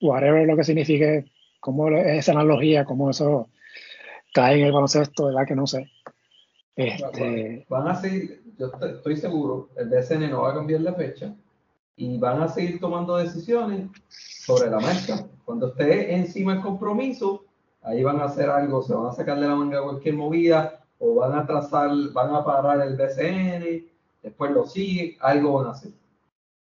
[0.00, 1.26] whatever lo que signifique,
[1.60, 3.50] cómo esa analogía, cómo eso
[4.32, 5.46] cae en el baloncesto, ¿verdad?
[5.46, 5.90] Que no sé.
[6.78, 7.66] Este...
[7.68, 11.34] Van a seguir, yo estoy seguro, el BCN no va a cambiar la fecha
[11.96, 15.26] y van a seguir tomando decisiones sobre la marcha.
[15.44, 17.44] Cuando esté encima el compromiso,
[17.82, 21.16] ahí van a hacer algo, se van a sacar de la manga cualquier movida o
[21.16, 23.84] van a trazar, van a parar el BCN,
[24.22, 25.90] después lo sigue, algo van a hacer.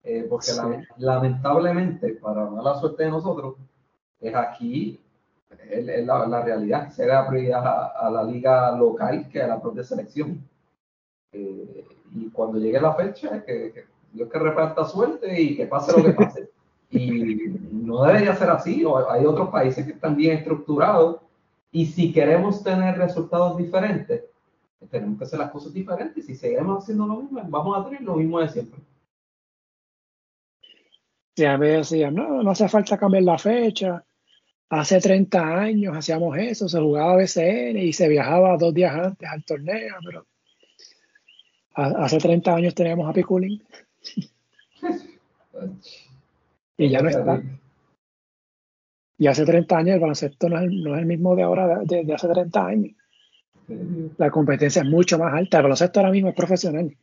[0.04, 0.52] Eh, porque
[0.96, 3.56] lamentablemente, para mala suerte de nosotros,
[4.20, 5.00] es aquí
[5.70, 10.42] es, la, realidad, se da prioridad a, la liga local que a la propia selección.
[11.32, 15.96] Eh, y cuando llegue la fecha, que, que, Dios que reparta suerte y que pase
[15.96, 16.50] lo que pase.
[16.90, 21.20] y no debería ser así, o hay otros países que están bien estructurados,
[21.72, 24.22] y si queremos tener resultados diferentes,
[24.90, 26.24] tenemos que hacer las cosas diferentes.
[26.24, 28.80] Si seguimos haciendo lo mismo, vamos a tener lo mismo de siempre.
[31.36, 34.04] Sí, a decían, no, no hace falta cambiar la fecha,
[34.70, 39.44] Hace 30 años hacíamos eso, se jugaba BCN y se viajaba dos días antes al
[39.44, 40.26] torneo, pero
[41.74, 43.60] hace 30 años teníamos Happy Cooling
[46.76, 47.42] y ya no está.
[49.16, 52.66] Y hace 30 años el baloncesto no es, el mismo de ahora, de, hace 30
[52.66, 52.92] años.
[54.18, 55.58] La competencia es mucho más alta.
[55.58, 56.94] El baloncesto ahora mismo es profesional.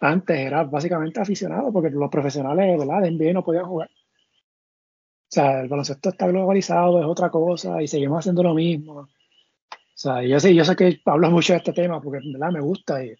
[0.00, 3.02] Antes era básicamente aficionado porque los profesionales ¿verdad?
[3.02, 3.90] de NBA no podían jugar.
[5.28, 9.00] O sea, el baloncesto está globalizado, es otra cosa y seguimos haciendo lo mismo.
[9.00, 9.08] O
[9.94, 12.52] sea, yo sé, yo sé que hablo mucho de este tema porque ¿verdad?
[12.52, 13.14] me gusta y,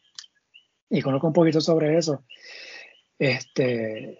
[0.90, 2.22] y conozco un poquito sobre eso.
[3.18, 4.18] Este,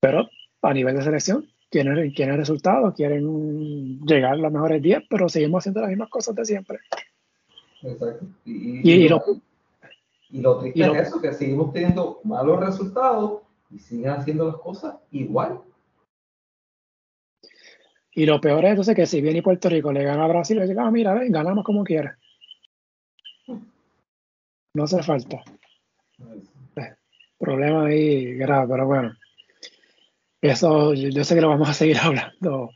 [0.00, 0.28] pero
[0.62, 5.62] a nivel de selección, quieren, quieren resultados, quieren llegar a los mejores 10, pero seguimos
[5.62, 6.78] haciendo las mismas cosas de siempre.
[7.82, 8.26] Exacto.
[8.44, 14.96] Y, lo, triste es eso, que seguimos teniendo malos resultados y siguen haciendo las cosas
[15.10, 15.60] igual.
[18.16, 20.66] Y lo peor es entonces que si viene Puerto Rico le gana a Brasil, le
[20.66, 22.16] dice, ah, mira, ven, ganamos como quiera.
[24.72, 25.44] No hace falta.
[27.38, 29.14] Problema ahí grave, pero bueno.
[30.40, 32.70] Eso yo, sé que lo vamos a seguir hablando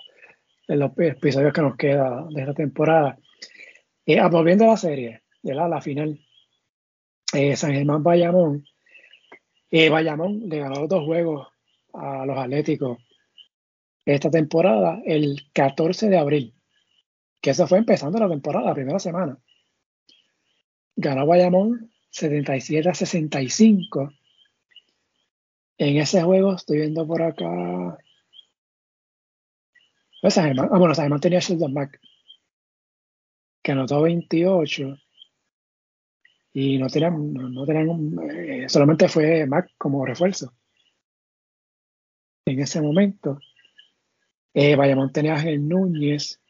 [0.69, 3.19] en los episodios que nos queda de esta temporada.
[4.05, 6.21] Eh, volviendo a la serie, de la, final,
[7.33, 8.67] eh, San Germán Bayamón.
[9.71, 11.49] Eh, Bayamón le ganó dos juegos
[11.95, 12.99] a los Atléticos
[14.05, 16.55] esta temporada el 14 de abril,
[17.41, 19.39] que eso fue empezando la temporada, la primera semana.
[20.97, 24.13] Ganó Bayamón 77 a 65.
[25.79, 27.99] En ese juego estoy viendo por acá.
[30.21, 31.99] Pues ah, bueno, San tenía Sheldon Mac,
[33.63, 34.97] que anotó 28
[36.53, 40.53] y no tenían, no, tenían eh, solamente fue Mac como refuerzo
[42.45, 43.39] en ese momento.
[44.55, 46.41] Eh, Bayamón tenía Ángel Núñez.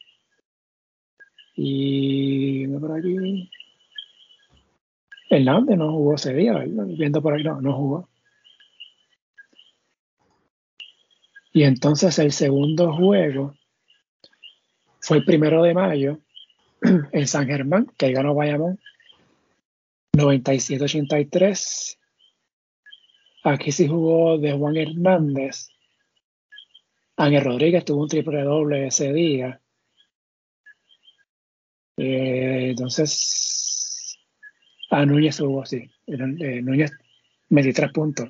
[1.55, 3.49] Y por aquí.
[5.29, 8.09] Hernández no jugó ese día, viendo por ahí, no, no jugó.
[11.53, 13.53] Y entonces el segundo juego,
[14.99, 16.19] fue el primero de mayo
[17.11, 18.79] en San Germán, que ganó Bayamón
[20.13, 21.97] 97-83.
[23.43, 25.69] Aquí sí jugó de Juan Hernández.
[27.17, 29.61] Ángel Rodríguez tuvo un triple doble ese día.
[31.97, 34.17] Eh, entonces,
[34.89, 35.89] a Núñez jugó así.
[36.07, 36.91] Eh, Núñez
[37.49, 38.29] 23 puntos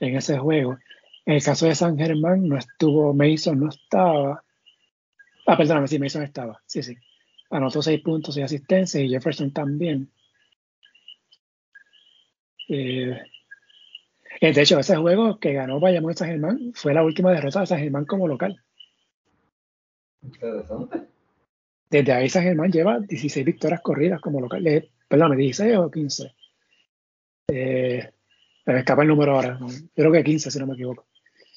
[0.00, 0.78] en ese juego.
[1.24, 4.42] En el caso de San Germán no estuvo, Mason no estaba.
[5.46, 6.62] Ah, perdóname, sí, Mason estaba.
[6.66, 6.96] Sí, sí.
[7.50, 10.10] Anotó seis puntos y asistencia y Jefferson también.
[12.68, 13.22] Eh,
[14.40, 17.78] de hecho, ese juego que ganó Bayamón San Germán fue la última derrota de San
[17.78, 18.62] Germán como local.
[20.22, 21.02] Interesante.
[21.90, 24.66] Desde ahí San Germán lleva 16 victorias corridas como local.
[24.66, 26.34] Eh, perdón, 16 o 15.
[27.48, 28.10] Eh,
[28.66, 29.58] me escapa el número ahora.
[29.94, 31.06] Creo que 15, si no me equivoco.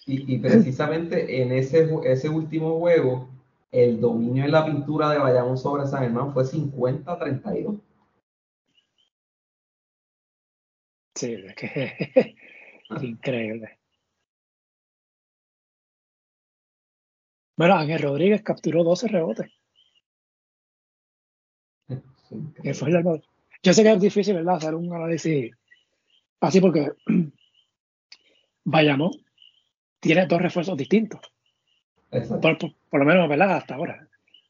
[0.06, 3.30] Y, precisamente en ese, ese último juego,
[3.72, 7.80] el dominio en la pintura de Bayamón sobre San Germán fue 50-32.
[11.15, 12.35] Sí, es que
[13.01, 13.79] increíble.
[17.55, 19.51] Bueno, Ángel Rodríguez capturó 12 rebotes.
[23.61, 24.55] Yo sé que es difícil, ¿verdad?
[24.55, 25.51] Hacer un análisis
[26.39, 26.93] así porque
[28.63, 29.11] Bayamón
[29.99, 31.19] tiene dos refuerzos distintos.
[32.09, 33.57] Por, lo menos, ¿verdad?
[33.57, 34.07] Hasta ahora,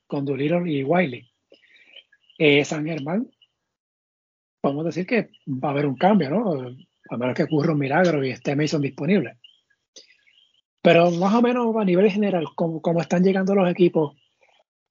[0.07, 1.29] con Doolittle y Wiley.
[2.37, 3.29] Eh, San Germán,
[4.61, 6.77] podemos decir que va a haber un cambio, ¿no?
[7.09, 9.37] A menos que ocurra un milagro y esté Mason disponible.
[10.81, 14.15] Pero más o menos a nivel general, como, están llegando los equipos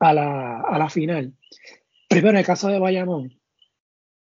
[0.00, 1.34] a la, a la final.
[2.08, 3.40] Primero, en el caso de Bayamón,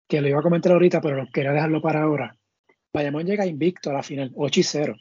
[0.08, 2.36] que lo iba a comentar ahorita, pero quería dejarlo para ahora.
[2.92, 4.96] Bayamón llega invicto a la final, 8 y 0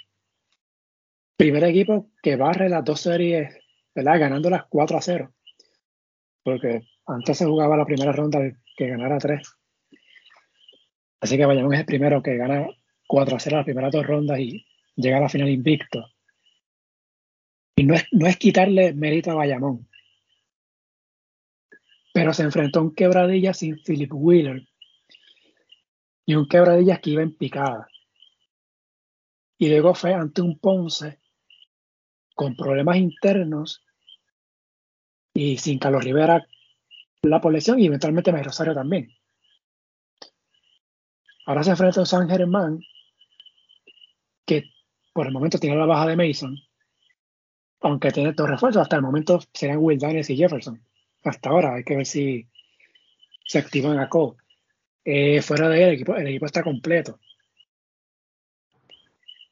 [1.36, 3.58] primer equipo que barre las dos series,
[3.94, 4.20] ¿verdad?
[4.20, 5.34] Ganando las 4 a 0.
[6.44, 8.40] Porque antes se jugaba la primera ronda
[8.78, 9.48] que ganara 3.
[11.22, 12.68] Así que Bayamón es el primero que gana
[13.07, 14.65] 4 a 0 las primeras dos rondas y
[14.95, 16.06] llega a la final invicto.
[17.76, 19.88] Y no es, no es quitarle mérito a Bayamón.
[22.14, 24.68] Pero se enfrentó a un quebradilla sin Philip Wheeler.
[26.26, 27.88] Y un quebradilla que iba en picada.
[29.57, 31.19] Y luego fue ante un Ponce
[32.34, 33.84] con problemas internos
[35.34, 36.45] y sin Carlos Rivera
[37.23, 39.15] la población y eventualmente Rosario también.
[41.46, 42.82] Ahora se enfrenta a San Germán,
[44.46, 44.64] que
[45.14, 46.58] por el momento tiene la baja de Mason,
[47.82, 50.82] aunque tiene dos refuerzos, hasta el momento serían Will Daniels y Jefferson.
[51.24, 52.48] Hasta ahora hay que ver si
[53.46, 54.38] se activan a Cole.
[55.04, 57.20] Eh, fuera de él, el equipo, el equipo está completo.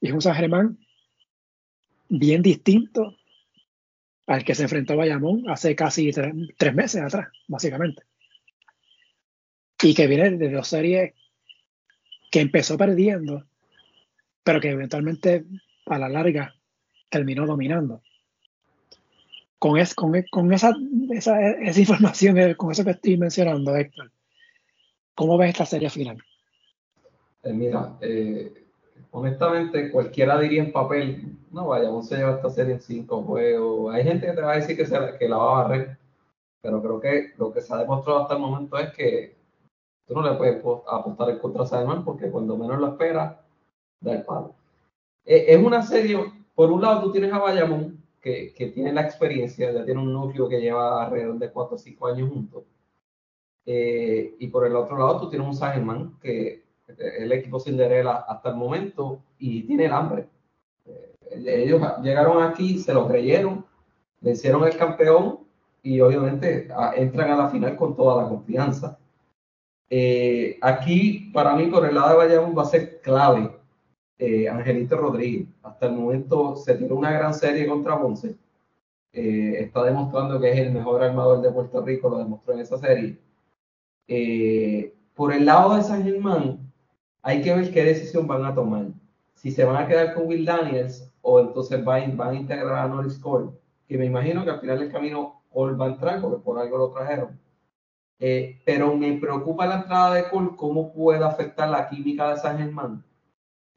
[0.01, 0.79] Y es un San Germán
[2.09, 3.15] bien distinto
[4.27, 8.03] al que se enfrentó Bayamón hace casi tres, meses atrás, básicamente.
[9.81, 11.13] Y que viene de dos series
[12.33, 13.43] que empezó perdiendo,
[14.43, 15.45] pero que eventualmente
[15.85, 16.55] a la larga
[17.07, 18.01] terminó dominando.
[19.59, 20.73] Con, es, con, con esa,
[21.11, 24.11] esa, esa, información, eh, con eso que estoy mencionando, Héctor,
[25.13, 26.17] ¿cómo ves esta serie final?
[27.43, 28.65] Eh, mira, eh,
[29.11, 33.93] honestamente, cualquiera diría en papel, no vaya, vamos a llevar esta serie en cinco juegos.
[33.93, 34.85] Hay gente que te va a decir que,
[35.19, 35.97] que la va a barrer,
[36.63, 39.42] pero creo que lo que se ha demostrado hasta el momento es que
[40.05, 43.37] tú no le puedes apostar el contra Salman porque cuando menos lo esperas,
[43.99, 44.55] da el palo.
[45.25, 46.19] Eh, es una serie,
[46.55, 50.13] por un lado tú tienes a Bayamón, que, que, tiene la experiencia, ya tiene un
[50.13, 52.63] núcleo que lleva alrededor de 4 o 5 años juntos.
[53.65, 58.49] Eh, y por el otro lado tú tienes un Sagerman que el equipo Cinderella hasta
[58.49, 60.27] el momento y tiene el hambre.
[60.85, 61.15] Eh,
[61.45, 63.65] ellos llegaron aquí, se lo creyeron,
[64.19, 65.39] vencieron el campeón
[65.81, 68.97] y obviamente entran a la final con toda la confianza.
[69.95, 73.51] Eh, aquí, para mí, con el lado de Bayamón va a ser clave
[74.17, 75.47] eh, Angelito Rodríguez.
[75.61, 78.35] Hasta el momento se tiró una gran serie contra Ponce.
[79.11, 83.19] está demostrando que es el mejor armador de Puerto Rico, lo demostró en esa serie.
[85.13, 86.59] por el lado de San Germán,
[87.21, 88.87] hay que ver qué decisión van a tomar.
[89.35, 92.87] Si se van a quedar con Will Daniels o entonces van, van a integrar a
[92.87, 93.51] Norris Cole,
[93.87, 96.77] que me imagino que al final del camino Cole va a entrar porque por algo
[96.79, 97.42] lo trajeron.
[98.19, 102.57] Eh, pero me preocupa la entrada de Cole, cómo puede afectar la química de San
[102.57, 103.03] Germán.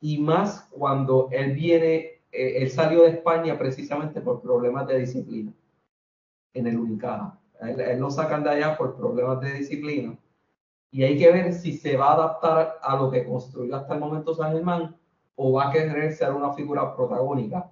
[0.01, 1.97] Y más cuando él viene,
[2.33, 5.53] eh, él salió de España precisamente por problemas de disciplina
[6.55, 7.39] en el Unicaja.
[7.61, 10.17] Él, él lo sacan de allá por problemas de disciplina
[10.91, 14.01] y hay que ver si se va a adaptar a lo que construyó hasta el
[14.01, 14.97] momento San Germán
[15.35, 17.71] o va a querer ser una figura protagónica.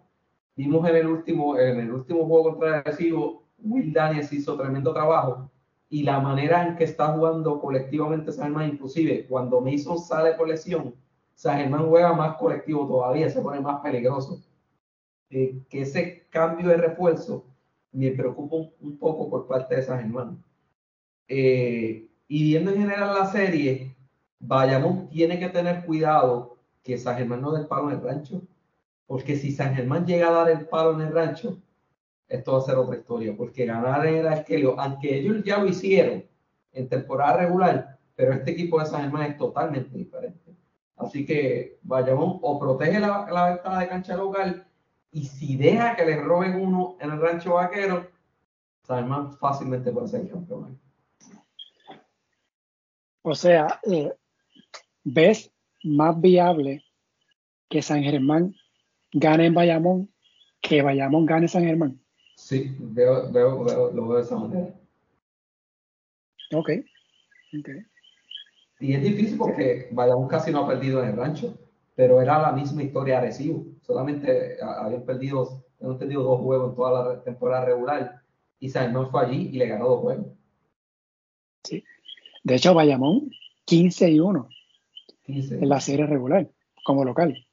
[0.57, 4.93] Vimos en el último, en el último juego contra el Recibo Will Daniels hizo tremendo
[4.93, 5.51] trabajo
[5.95, 10.49] y la manera en que está jugando colectivamente San Germán, inclusive cuando Mason sale por
[10.49, 10.93] lesión,
[11.37, 14.43] San Germán juega más colectivo todavía, se pone más peligroso.
[15.31, 17.45] Eh, que ese cambio de refuerzo
[17.93, 20.43] me preocupa un, poco por parte de San Germán.
[21.29, 23.95] Eh, y viendo en general la serie,
[24.41, 28.43] Bayamón tiene que tener cuidado que San Germán no dé el palo en el rancho,
[29.07, 31.57] porque si San Germán llega a dar el palo en el rancho,
[32.29, 35.67] esto va a ser otra historia, porque ganar en el Arquelio, aunque ellos ya lo
[35.67, 36.25] hicieron
[36.73, 40.55] en temporada regular, pero este equipo de San Germán es totalmente diferente.
[40.97, 44.67] Así que Bayamón o protege la, la de cancha local
[45.11, 48.11] y si deja que le roben uno en el rancho vaquero,
[48.83, 50.79] San Germán fácilmente puede ser campeón.
[53.23, 54.13] O sea, eh,
[55.05, 55.51] ¿ves
[55.85, 56.85] más viable
[57.69, 58.55] que San Germán
[59.13, 60.13] gane en Bayamón
[60.61, 62.04] que Bayamón gane San Germán?
[62.45, 64.75] Sí, veo, veo, veo, lo veo de esa manera.
[66.53, 66.71] Ok.
[68.81, 71.57] Y es difícil porque Bayamón casi no ha perdido en el rancho,
[71.95, 73.65] pero era la misma historia de Recibo.
[73.81, 78.21] Solamente habían perdido, hemos perdido dos juegos en toda la temporada regular
[78.61, 80.27] y San Germán fue allí y le ganó dos juegos.
[81.63, 81.83] Sí.
[82.43, 83.31] De hecho, Bayamón
[83.65, 84.49] 15 y 1
[85.29, 86.51] en la serie regular
[86.85, 87.47] como local.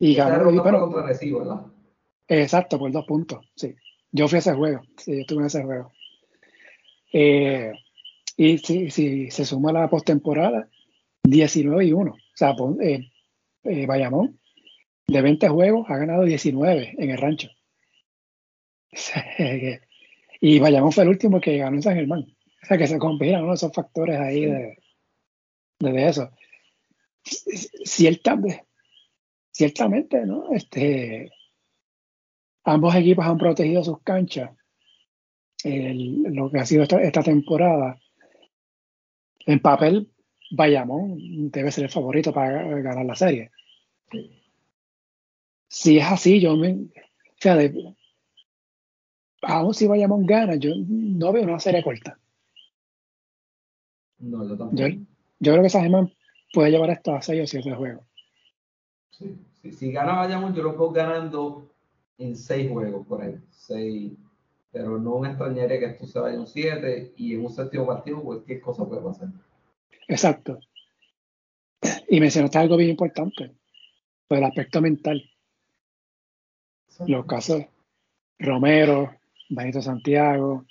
[0.00, 0.50] Y ganó.
[0.50, 1.66] Y, contra Recibo, ¿verdad?
[2.28, 3.74] Exacto, por dos puntos, sí.
[4.10, 5.92] Yo fui a ese juego, sí, yo estuve en ese juego.
[7.12, 7.72] Eh,
[8.36, 10.68] y si, si, se suma la postemporada,
[11.22, 12.10] 19 y 1.
[12.10, 13.10] O sea, eh,
[13.64, 14.38] eh, Bayamón,
[15.06, 17.48] de 20 juegos, ha ganado 19 en el rancho.
[20.40, 22.26] y Bayamón fue el último que ganó en San Germán.
[22.62, 24.76] O sea, que se combinan esos factores ahí de,
[25.78, 26.30] de, eso.
[27.22, 28.64] Ciertamente,
[29.52, 30.52] ciertamente, ¿no?
[30.52, 31.30] Este,
[32.66, 34.50] ambos equipos han protegido sus canchas.
[35.64, 37.98] lo que ha sido esta, temporada.
[39.46, 40.10] En papel,
[40.50, 43.50] Bayamón debe ser el favorito para ganar la serie.
[45.68, 46.72] Si es así, yo me.
[46.72, 47.56] O sea,
[49.42, 52.18] aún si Bayamón gana, yo no veo una serie corta.
[54.18, 54.76] No, yo tampoco.
[55.38, 56.12] Yo, creo que San
[56.52, 58.04] puede llevar esto a 6 o 7 juegos.
[59.10, 59.36] Sí,
[59.70, 61.75] Si gana Bayamón, yo lo veo ganando
[62.18, 63.38] en seis juegos por ahí.
[63.50, 64.12] Seis.
[64.72, 68.22] Pero no me extrañaría que esto se vaya un 7 y en un séptimo partido
[68.22, 69.28] cualquier cosa puede pasar.
[70.06, 70.58] Exacto.
[72.08, 73.54] Y mencionaste algo bien importante,
[74.28, 75.22] el aspecto mental.
[77.06, 77.64] Los casos
[78.38, 79.14] Romero,
[79.48, 80.66] Benito Santiago,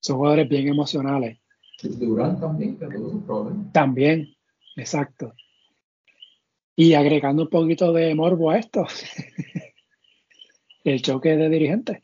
[0.00, 1.38] son jugadores bien emocionales.
[1.82, 3.72] Durán también, que tuvo sus problemas.
[3.72, 4.34] También,
[4.76, 5.34] exacto.
[6.76, 8.86] Y agregando un poquito de morbo a esto,
[10.84, 12.02] el choque de dirigentes.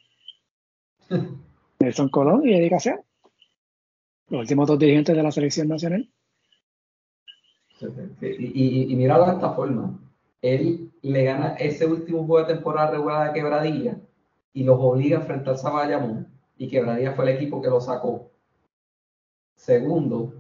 [1.80, 2.70] Nelson Colón y Eddie
[4.28, 6.08] Los últimos dos dirigentes de la selección nacional.
[8.20, 9.98] Y, y, de esta forma.
[10.42, 13.96] Él le gana ese último juego de temporada regular de Quebradilla
[14.52, 16.28] y los obliga a enfrentarse a Bayamón.
[16.56, 18.30] Y Quebradilla fue el equipo que lo sacó.
[19.54, 20.32] Segundo,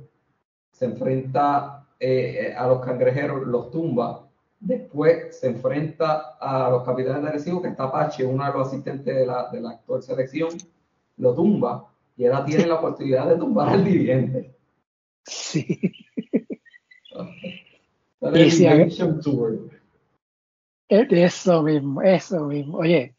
[0.72, 4.27] se enfrenta eh, a los cangrejeros, los tumba
[4.60, 9.14] Después se enfrenta a los capitanes de Recibo, que está Apache, uno de los asistentes
[9.14, 10.50] de la, de la actual selección,
[11.16, 14.54] lo tumba y ahora tiene la oportunidad de tumbar al dirigente.
[15.24, 15.92] Sí.
[20.90, 22.78] Eso mismo, eso mismo.
[22.78, 23.14] Oye,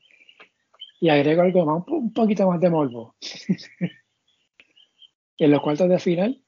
[0.99, 3.15] y agrego algo más, un poquito más de morbo.
[5.37, 6.43] en los cuartos de final,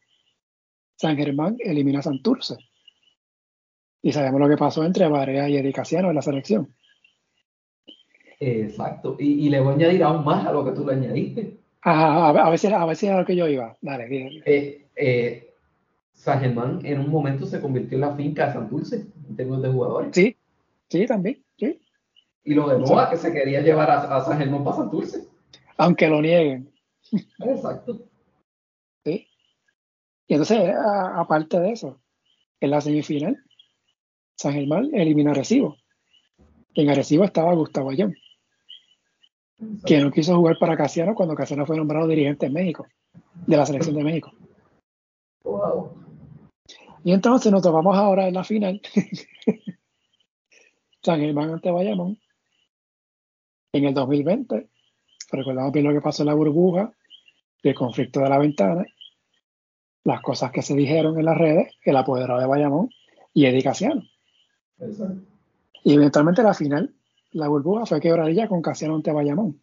[0.98, 2.58] San Germán elimina a Santurce.
[4.02, 6.74] Y sabemos lo que pasó entre Varea y Edicaciano en la selección.
[8.40, 9.16] Exacto.
[9.20, 11.60] Y, le voy a añadir aún más a lo que tú le añadiste.
[11.84, 13.78] a, a, ver si, a ver si era lo que yo iba.
[13.82, 14.42] Dale, bien.
[14.46, 15.54] Eh, eh,
[16.12, 19.70] San Germán en un momento se convirtió en la finca de Santurce en términos de
[19.70, 20.10] jugadores.
[20.14, 20.36] Sí,
[20.90, 21.44] sí, también.
[21.58, 21.80] Sí.
[22.44, 25.28] Y lo de Moa que se quería llevar a, a San Germán para Santurce.
[25.78, 26.72] Aunque lo nieguen.
[27.40, 28.02] Exacto.
[29.04, 29.28] Sí.
[30.28, 30.74] Y entonces,
[31.16, 32.02] aparte de eso,
[32.60, 33.38] en la semifinal,
[34.42, 35.78] San Germán elimina a Recibo.
[36.74, 38.16] En Arecibo estaba Gustavo Ayón,
[39.86, 42.88] que no quiso jugar para Casiano cuando Casiano fue nombrado dirigente en México,
[43.46, 44.32] de la selección de México.
[47.04, 48.82] Y entonces nos tomamos ahora en la final.
[51.04, 52.20] San Germán ante Bayamón.
[53.74, 54.70] En el 2020,
[55.32, 56.92] recordamos bien lo que pasó en la burbuja,
[57.62, 58.86] el conflicto de la ventana,
[60.04, 62.90] las cosas que se dijeron en las redes, el apoderado de Bayamón
[63.36, 64.02] y Eddie Casiano.
[65.84, 66.94] Y eventualmente la final,
[67.32, 69.60] la burbuja fue quebradilla con Casiano ante Bayamón.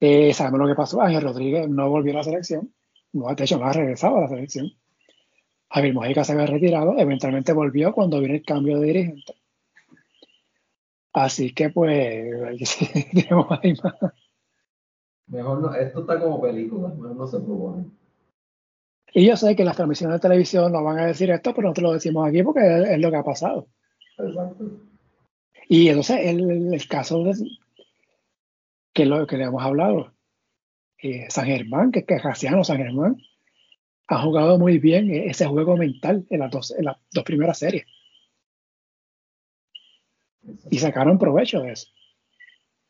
[0.00, 1.00] Eh, sabemos lo que pasó.
[1.00, 2.72] Ángel Rodríguez no volvió a la selección.
[3.12, 4.72] No, de hecho, no ha regresado a la selección.
[5.70, 6.98] Javier Mojica se había retirado.
[6.98, 9.34] Eventualmente volvió cuando vino el cambio de dirigente.
[11.12, 11.94] Así que, pues,
[13.62, 14.12] ahí más.
[15.26, 17.84] Mejor no, esto está como película, mejor no se propone.
[19.14, 21.82] Y yo sé que las transmisiones de televisión no van a decir esto, pero nosotros
[21.82, 22.60] lo decimos aquí porque
[22.94, 23.68] es, lo que ha pasado.
[24.18, 24.64] Exacto.
[25.68, 27.34] Y entonces el, el caso de,
[28.92, 30.12] que lo que le hemos hablado,
[31.02, 33.16] eh, San Germán, que, que es San Germán,
[34.08, 37.86] ha jugado muy bien ese juego mental en las dos, en las dos primeras series.
[40.70, 41.88] Y sacaron provecho de eso.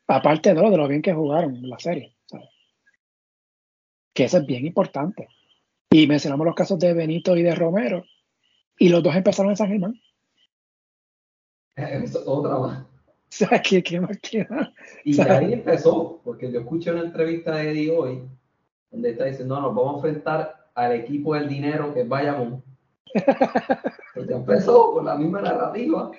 [0.07, 2.15] Aparte de lo, de lo bien que jugaron en la serie.
[4.13, 5.27] Que eso es bien importante.
[5.93, 8.03] Y mencionamos los casos de Benito y de Romero.
[8.79, 9.93] Y los dos empezaron en San Germán.
[12.25, 12.85] otra más.
[13.33, 14.71] O sea, ¿qué, qué más queda?
[15.03, 18.21] Y ahí empezó, porque yo escuché una entrevista de Eddie hoy,
[18.91, 22.63] donde está diciendo, no, nos vamos a enfrentar al equipo del dinero que es Bayamón.
[24.13, 26.11] pues ya empezó con la misma narrativa.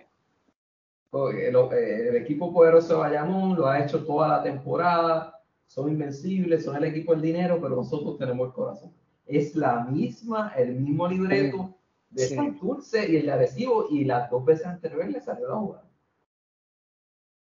[1.12, 6.64] El, eh, el, equipo poderoso de Bayamón lo ha hecho toda la temporada, son invencibles,
[6.64, 8.92] son el equipo del dinero, pero nosotros tenemos el corazón.
[9.26, 11.74] Es la misma, el mismo libreto
[12.10, 15.90] de San Dulce y el adhesivo, y las dos veces anteriores le salió la jugada.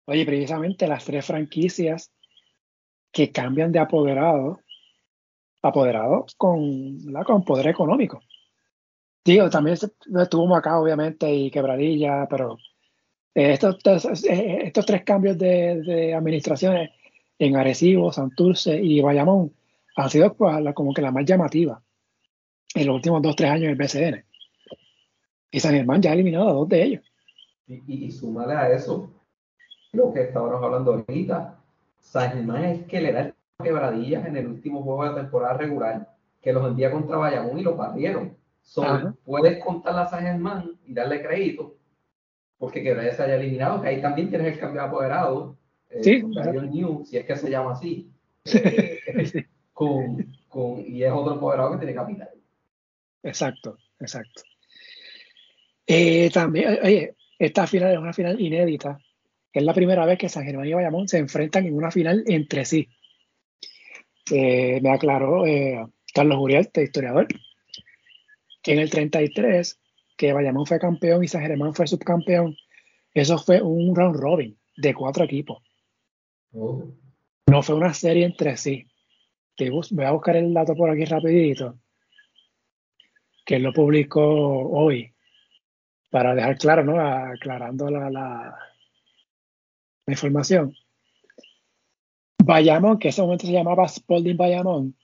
[0.06, 2.12] Oye, precisamente las tres franquicias
[3.12, 4.60] que cambian de apoderado,
[5.62, 8.22] apoderado con, con poder económico.
[9.24, 12.58] Digo, también estuvo acá, obviamente, y Quebradilla, pero
[13.36, 16.92] eh, estos, eh, estos, tres cambios de, de administraciones
[17.38, 19.57] en Arecibo, Santurce y Bayamón
[19.98, 21.82] han sido pues, como que la más llamativa
[22.76, 24.24] en los últimos dos, tres años del BCN.
[25.50, 27.04] Y San Germán ya ha eliminado a dos de ellos.
[27.66, 29.12] Y, y, súmale a eso
[29.94, 31.58] lo que estábamos hablando ahorita.
[32.00, 36.16] San Germán es que le da quebradillas en el último juego de la temporada regular,
[36.42, 38.38] que los envía contra Bayamón y los barrieron.
[39.26, 41.76] puedes contar a San Germán y darle crédito,
[42.60, 45.58] porque que se haya eliminado, que ahí también tienes el cambio de apoderado,
[45.90, 48.12] eh, sí, New, si es que se llama así,
[48.46, 49.48] eh,
[49.78, 52.30] con, con, y es otro apoderado que tiene capital.
[53.22, 54.42] Exacto, exacto.
[55.86, 59.00] Eh, también, oye, esta final es una final inédita
[59.58, 62.64] es la primera vez que San Germán y Bayamón se enfrentan en una final entre
[62.64, 62.90] sí.
[64.32, 65.84] Eh, me aclaró eh,
[66.14, 67.28] Carlos Uriarte, historiador,
[68.62, 69.80] que en el 33,
[70.16, 72.56] que Bayamón fue campeón y San Germán fue subcampeón,
[73.14, 75.64] eso fue un round robin de cuatro equipos.
[76.54, 76.92] Oh.
[77.48, 78.86] No fue una serie entre sí.
[79.60, 81.80] Voy a buscar el dato por aquí rapidito,
[83.46, 85.14] que lo publicó hoy,
[86.10, 87.00] para dejar claro, ¿no?
[87.00, 88.58] Aclarando la, la
[90.08, 90.76] información.
[92.44, 94.96] Bayamón, que en ese momento se llamaba Spalding Bayamón,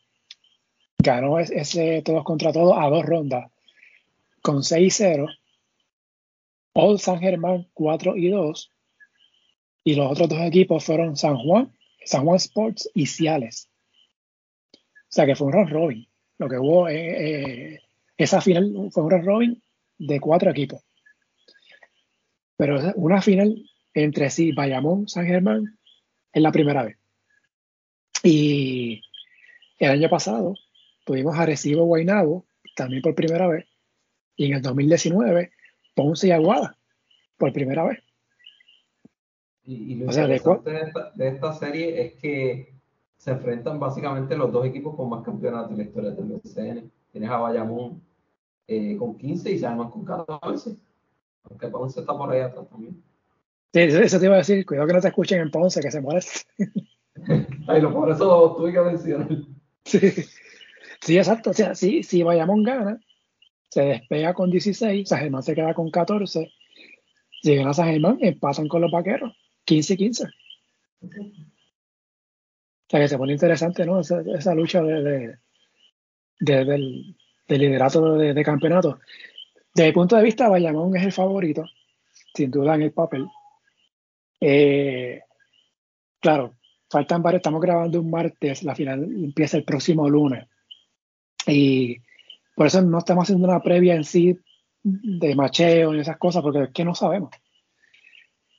[0.98, 3.52] ganó ese todos contra todos a dos rondas
[4.44, 5.28] con 6-0.
[6.74, 8.72] Old San Germán 4 y 2.
[9.86, 11.74] Y los otros dos equipos fueron San Juan,
[12.06, 13.70] San Juan Sports y Ciales.
[15.14, 16.08] O sea que fue un round robin.
[16.40, 17.80] Lo que hubo, eh, eh,
[18.18, 19.64] esa final fue un round robin
[20.00, 20.82] de cuatro equipos.
[22.58, 23.64] Pero una final
[23.94, 25.78] entre sí Bayamón, San Germán,
[26.32, 26.98] es la primera vez.
[28.24, 29.04] Y
[29.78, 30.56] el año pasado
[31.06, 33.68] tuvimos Arecibo Guaynabo, también por primera vez.
[34.36, 35.52] Y en el 2019,
[35.94, 36.76] Ponce y Aguada,
[37.38, 38.00] por primera vez.
[39.64, 40.72] Y, lo interesante
[41.14, 42.73] de, esta, serie es que
[43.24, 46.92] se enfrentan básicamente los dos equipos con más campeonatos en la historia del BCN.
[47.10, 48.02] Tienes a Bayamón
[48.68, 50.76] eh, con 15 y San Germán con 14.
[51.46, 53.02] Aunque Ponce está por ahí atrás también.
[53.72, 56.02] Sí, eso te iba a decir, cuidado que no te escuchen en Ponce, que se
[56.02, 56.42] moleste.
[57.70, 59.30] Ay, lo por eso tuve que mencionar.
[59.86, 60.00] Sí.
[61.00, 61.52] sí, exacto.
[61.52, 63.00] O sea, si, si Bayamón gana,
[63.70, 66.52] se despega con 16, San Germán se queda con 14.
[67.42, 69.34] Si gana San Germán, empatan con los vaqueros,
[69.64, 70.26] 15 y 15.
[70.26, 71.08] O
[72.94, 74.02] sea que se pone interesante, ¿no?
[74.02, 75.36] Esa, lucha de,
[76.40, 77.16] de, del,
[77.48, 79.00] liderato de, campeonato.
[79.74, 81.66] Desde el punto de vista, Bayamón es el favorito,
[82.36, 83.26] sin duda en el papel.
[84.40, 85.22] Eh,
[86.20, 86.54] claro,
[86.88, 90.48] faltan varios, estamos grabando un martes, la final empieza el próximo lunes.
[91.48, 91.98] Y
[92.56, 94.38] por eso no estamos haciendo una previa en sí
[94.84, 97.32] de macheo y esas cosas, porque es que no sabemos.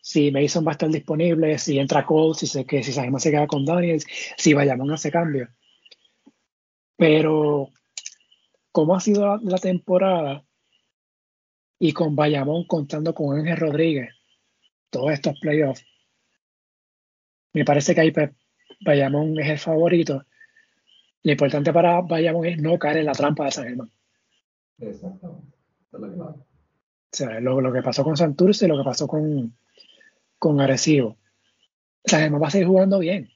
[0.05, 3.47] Si Mason va a estar disponible, si entra Cole, si se, que, si se queda
[3.47, 4.05] con Daniels,
[4.37, 5.49] si Bayamón hace cambio.
[6.99, 7.71] Pero,
[8.71, 10.45] ¿cómo ha sido la temporada?
[11.79, 14.11] Y con Bayamón contando con Ángel Rodríguez,
[14.91, 15.87] todos estos playoffs,
[17.55, 18.13] me parece que hay
[18.85, 20.23] Bayamón es el favorito.
[21.23, 23.91] Lo importante para Bayamón es no caer en la trampa de San Germán.
[24.81, 25.57] Exactamente.
[25.93, 26.37] O
[27.11, 29.57] sea, lo, que pasó con Santurce lo que pasó con,
[30.45, 31.17] con Arecibo.
[32.05, 33.31] San Germán va a seguir jugando bien.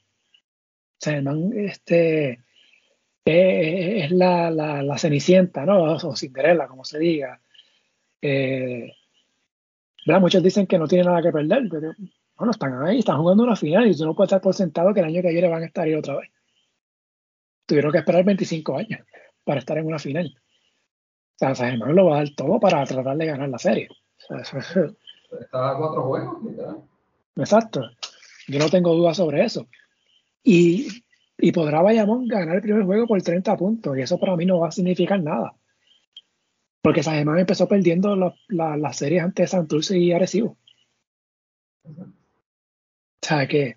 [0.99, 2.45] San Germán este,
[3.25, 5.95] es, la, la, cenicienta, ¿no?
[5.95, 7.41] O Cinderella, como se diga.
[8.21, 8.93] Eh,
[10.05, 11.93] Muchos dicen que no tienen nada que perder, pero
[12.37, 15.01] bueno, están ahí, están jugando una final y tú no puedes estar por sentado que
[15.01, 16.31] el año que viene van a estar ahí otra vez.
[17.65, 19.01] Tuvieron que esperar 25 años
[19.45, 20.35] para estar en una final.
[20.37, 23.89] O sea, San Germán lo va a dar todo para tratar de ganar la serie.
[25.31, 26.83] Está a cuatro juegos, literal.
[27.39, 27.83] Exacto.
[28.49, 29.69] Yo no tengo dudas sobre eso.
[30.43, 30.89] Y,
[31.39, 33.97] y podrá Bayamón ganar el primer juego por 30 puntos.
[33.97, 35.55] Y eso para mí no va a significar nada.
[36.83, 38.17] Porque San Germán empezó perdiendo
[38.49, 40.57] las series ante Santurce y Arecibo.
[41.85, 41.95] O
[43.21, 43.77] sea, que,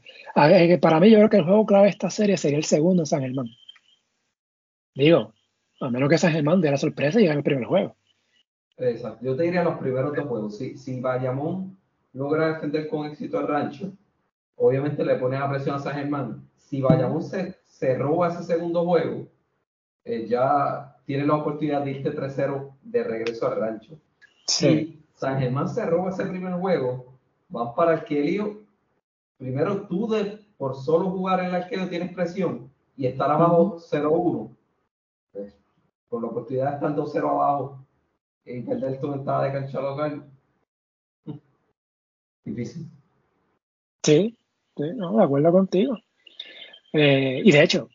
[0.79, 3.07] para mí yo creo que el juego clave de esta serie sería el segundo en
[3.07, 3.47] San Germán.
[4.93, 5.33] Digo,
[5.79, 7.95] a menos que San Germán dé la sorpresa y gane el primer juego.
[8.77, 9.25] Exacto.
[9.25, 10.57] Yo te diría los primeros dos juegos.
[10.57, 11.80] Si, si Bayamón
[12.13, 13.91] logra defender con éxito al rancho,
[14.55, 16.47] obviamente le pone la presión a San Germán.
[16.57, 19.27] Si Bayamón se, se roba ese segundo juego,
[20.03, 23.99] eh, ya tiene la oportunidad de irte 3-0 de regreso al rancho.
[24.47, 27.13] Si San Germán se roba ese primer juego,
[27.49, 28.61] van para el Quelio.
[29.37, 34.55] Primero tú de, por solo jugar en el arquero tienes presión y estar abajo 0-1.
[35.31, 35.57] Pues,
[36.09, 37.85] con la oportunidad de estar 2-0 abajo
[38.45, 40.23] y perder tu ventaja de cancha local.
[42.43, 42.87] Difícil.
[44.03, 44.37] Sí,
[44.77, 45.97] sí no, de acuerdo contigo.
[46.93, 47.89] Eh, y de hecho,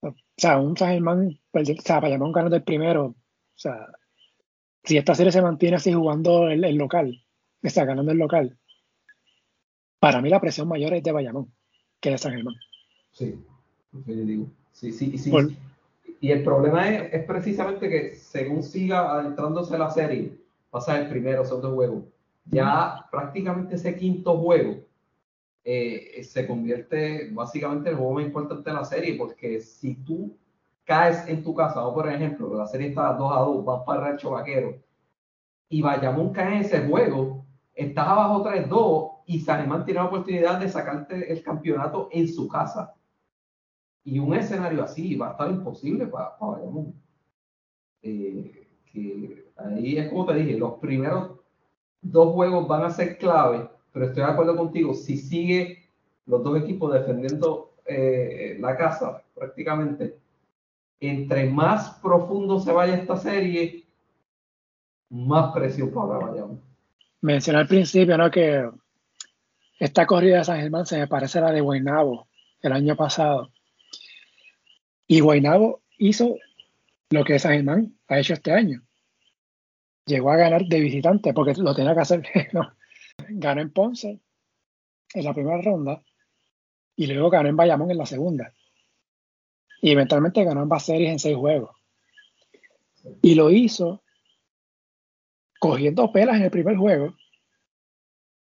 [0.00, 3.16] o sea, un San Germán, pues, o sea, Bayamón ganando el primero, o
[3.54, 3.88] sea,
[4.82, 7.22] si esta serie se mantiene así jugando el, local,
[7.62, 8.58] o sea, ganando el local,
[9.98, 11.52] para mí la presión mayor es de Bayamón
[12.00, 12.54] que de San Germán.
[13.12, 13.38] Sí,
[14.06, 14.50] digo.
[14.72, 15.30] Sí, sí, sí.
[16.20, 20.32] y el problema es, es, precisamente que según siga adentrándose la serie,
[20.70, 22.08] pasa el primero, segundo juego,
[22.44, 24.84] ya prácticamente ese quinto juego
[25.64, 30.36] eh, se convierte básicamente en el juego más importante de la serie, porque si tú
[30.84, 34.00] caes en tu casa, o por ejemplo, la serie está 2 a 2, vas para
[34.00, 34.82] el rancho vaquero,
[35.68, 40.68] y Bayamón cae en ese juego, estás abajo 3-2 y San tiene la oportunidad de
[40.68, 42.94] sacarte el campeonato en su casa.
[44.04, 46.94] Y un escenario así va a estar imposible para, para Bayamón.
[48.02, 51.41] Eh, que ahí es como te dije, los primeros
[52.02, 55.84] dos juegos van a ser clave pero estoy de acuerdo contigo, si sigue
[56.26, 60.18] los dos equipos defendiendo eh, la casa prácticamente,
[61.00, 63.84] entre más profundo se vaya esta serie,
[65.10, 66.60] más presión para Bayamón.
[67.20, 68.30] Mencioné al principio ¿no?
[68.30, 68.68] que
[69.78, 72.26] esta corrida de San Germán se me parece a la de Guaynabo
[72.62, 73.50] el año pasado.
[75.06, 76.36] Y Guaynabo hizo
[77.10, 78.82] lo que San Germán ha hecho este año.
[80.06, 82.22] Llegó a ganar de visitante porque lo tenía que hacer.
[83.28, 84.20] ganó en Ponce
[85.14, 86.02] en la primera ronda
[86.96, 88.52] y luego ganó en Bayamón en la segunda.
[89.80, 91.76] Y eventualmente ganó ambas series en seis juegos.
[93.20, 94.02] Y lo hizo
[95.58, 97.14] cogiendo pelas en el primer juego.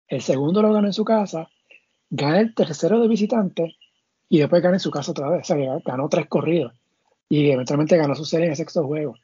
[0.08, 1.50] El segundo lo ganó en su casa,
[2.10, 3.76] gana el tercero de visitante
[4.30, 5.42] y después gana en su casa otra vez.
[5.42, 6.74] O sea, ganó tres corridos
[7.30, 9.16] y eventualmente ganó su serie en el sexto juego.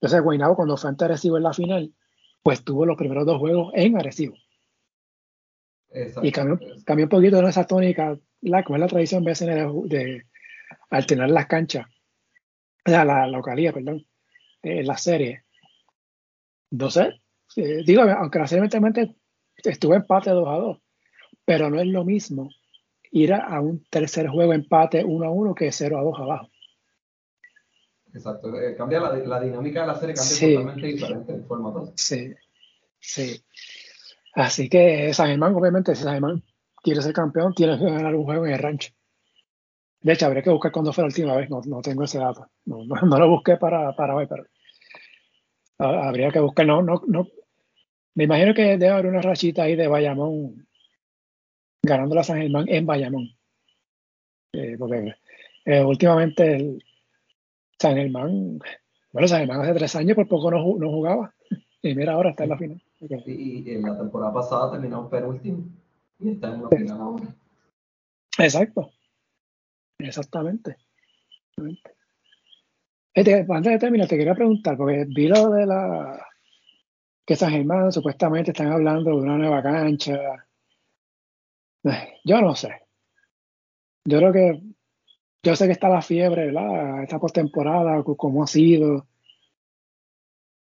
[0.00, 1.92] Entonces, Guaynabo, cuando fue ante Arecibo en la final,
[2.42, 4.36] pues tuvo los primeros dos juegos en Arecibo.
[6.22, 10.24] y cambió, cambió, un poquito de esa tónica, la, como es la tradición BSN de,
[10.90, 11.86] alternar las canchas,
[12.84, 14.06] la, la localía, perdón,
[14.62, 15.44] en la serie.
[16.70, 17.20] No sé,
[17.54, 18.68] digo, aunque la serie
[19.64, 20.78] estuvo empate 2 a 2,
[21.44, 22.50] pero no es lo mismo
[23.10, 26.48] ir a, un tercer juego empate 1 a 1 que 0 a 2 abajo.
[28.14, 31.92] Exacto, eh, cambia la, la, dinámica de la serie, cambia totalmente diferente en formato.
[31.96, 32.32] Sí,
[32.98, 33.42] sí.
[34.34, 36.42] Así que San Germán, obviamente, si San Germán
[36.82, 38.92] quiere ser campeón, tiene que ganar un juego en el rancho.
[40.00, 42.48] De hecho, habría que buscar cuándo fue la última vez, no, no tengo ese dato.
[42.64, 44.44] No, no, lo busqué para, para hoy, pero
[45.78, 46.66] habría que buscar.
[46.66, 47.26] No, no, no.
[48.14, 50.66] Me imagino que debe haber una rachita ahí de Bayamón
[51.82, 53.30] ganando la San Germán en Bayamón.
[54.52, 55.14] Eh, porque
[55.64, 56.84] eh, últimamente el,
[57.78, 58.58] San Germán,
[59.12, 61.34] bueno, San Germán hace tres años por poco no, no jugaba.
[61.82, 62.82] Y mira, ahora está en la final.
[63.26, 65.68] Y, en la temporada pasada terminó penúltimo.
[66.18, 67.36] Y está en la final ahora.
[68.38, 68.90] Exacto.
[69.98, 70.76] Exactamente.
[73.14, 76.26] Este, antes de terminar, te quería preguntar, porque vi lo de la
[77.24, 80.46] que San Germán supuestamente están hablando de una nueva cancha.
[82.24, 82.82] Yo no sé.
[84.04, 84.62] Yo creo que,
[85.46, 87.04] yo sé que está la fiebre, ¿verdad?
[87.04, 89.06] Esta postemporada, como ha sido,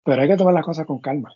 [0.02, 1.31] pero hay que tomar las cosas con calma.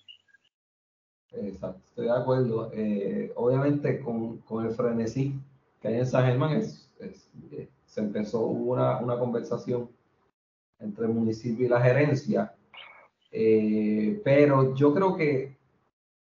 [1.31, 2.71] Exacto, estoy de acuerdo.
[2.73, 5.39] Eh, obviamente con, con, el frenesí
[5.83, 9.91] que hay en San Germán, es, eh, se empezó, una, una, conversación
[10.79, 12.55] entre el municipio y la gerencia,
[13.31, 15.55] eh, pero yo creo que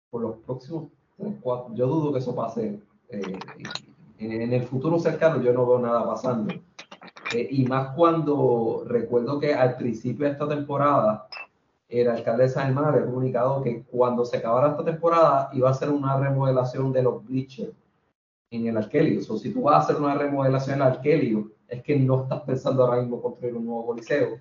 [0.09, 0.85] por los próximos
[1.19, 2.81] tres, cuatro, yo dudo que eso pase.
[3.11, 6.55] en, el futuro cercano yo no veo nada pasando.
[7.35, 11.29] Y más cuando recuerdo que al principio de esta temporada
[11.89, 15.73] el alcalde de San Germán había comunicado que cuando se acabara esta temporada iba a
[15.73, 17.75] hacer una remodelación de los bleachers
[18.51, 19.21] en el Arkelio.
[19.29, 22.43] O si tú vas a hacer una remodelación en el Arkelio, es que no estás
[22.43, 24.39] pensando ahora mismo construir un nuevo coliseo.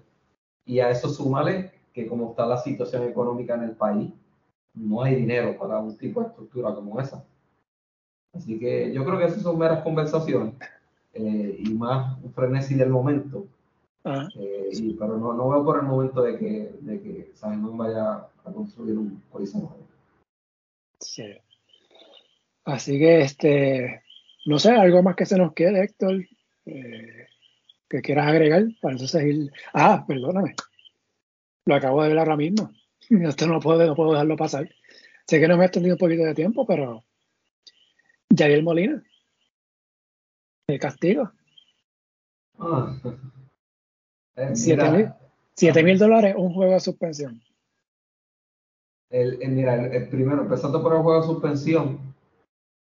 [0.65, 4.13] Y a eso súmale que como está la situación económica en el país,
[4.73, 7.25] no hay dinero para un tipo de estructura como esa.
[8.33, 10.53] Así que yo creo que esas son meras conversaciones
[11.13, 13.47] eh, y más un frenesí del momento
[14.03, 14.27] Ah.
[14.35, 17.31] Eh, pero no, no, veo por el momento de que, de que
[17.73, 19.77] vaya a construir un coliseo
[20.99, 21.35] Sí.
[22.63, 24.03] Así que, este,
[24.45, 26.23] no sé, algo más que se nos quede, Héctor,
[26.65, 27.27] eh,
[27.89, 29.51] que quieras agregar para eso seguir.
[29.73, 30.55] Ah, perdóname.
[31.65, 32.71] Lo acabo de ver ahora mismo.
[33.09, 34.69] Esto no puedo, no puedo dejarlo pasar.
[35.27, 37.03] Sé que no me he extendido un poquito de tiempo, pero
[38.29, 39.03] Yadiel Molina.
[40.71, 41.29] El castigo.
[42.57, 42.97] Ah.
[44.53, 45.13] 7
[45.79, 47.41] eh, mil dólares, un juego de suspensión.
[49.09, 51.99] El, mira, el, primero, empezando por el juego de suspensión,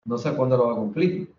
[0.06, 1.34] no sé cuándo lo va a cumplir.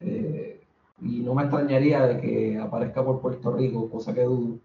[0.00, 0.64] Eh,
[1.02, 4.58] y no me extrañaría de que aparezca por Puerto Rico, cosa que dudo,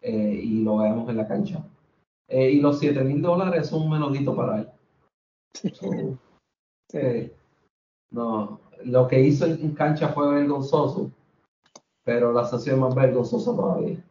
[0.00, 1.62] eh, y lo veamos en la cancha.
[2.28, 4.68] y los 7 mil dólares son un menudito para él.
[8.10, 11.10] no, lo que hizo en cancha fue vergonzoso
[12.04, 14.02] pero la sanción más vergonzosa todavía.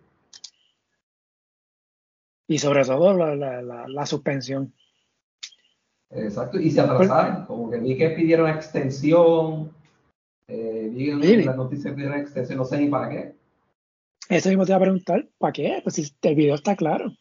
[2.47, 4.73] Y sobre todo la, la, suspensión.
[6.09, 9.71] Exacto, y se atrasaron, como que vi que pidieron extensión,
[10.47, 13.35] eh, vi en las noticias pidieron extensión, no sé ni para qué.
[14.27, 15.79] Eso mismo te iba a preguntar, ¿para qué?
[15.83, 17.13] Pues si el video está claro.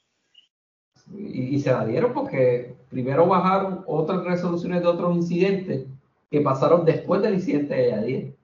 [1.12, 5.86] Y, y, se la dieron porque primero bajaron otras resoluciones de otros incidentes
[6.30, 8.36] que pasaron después del incidente de ayer.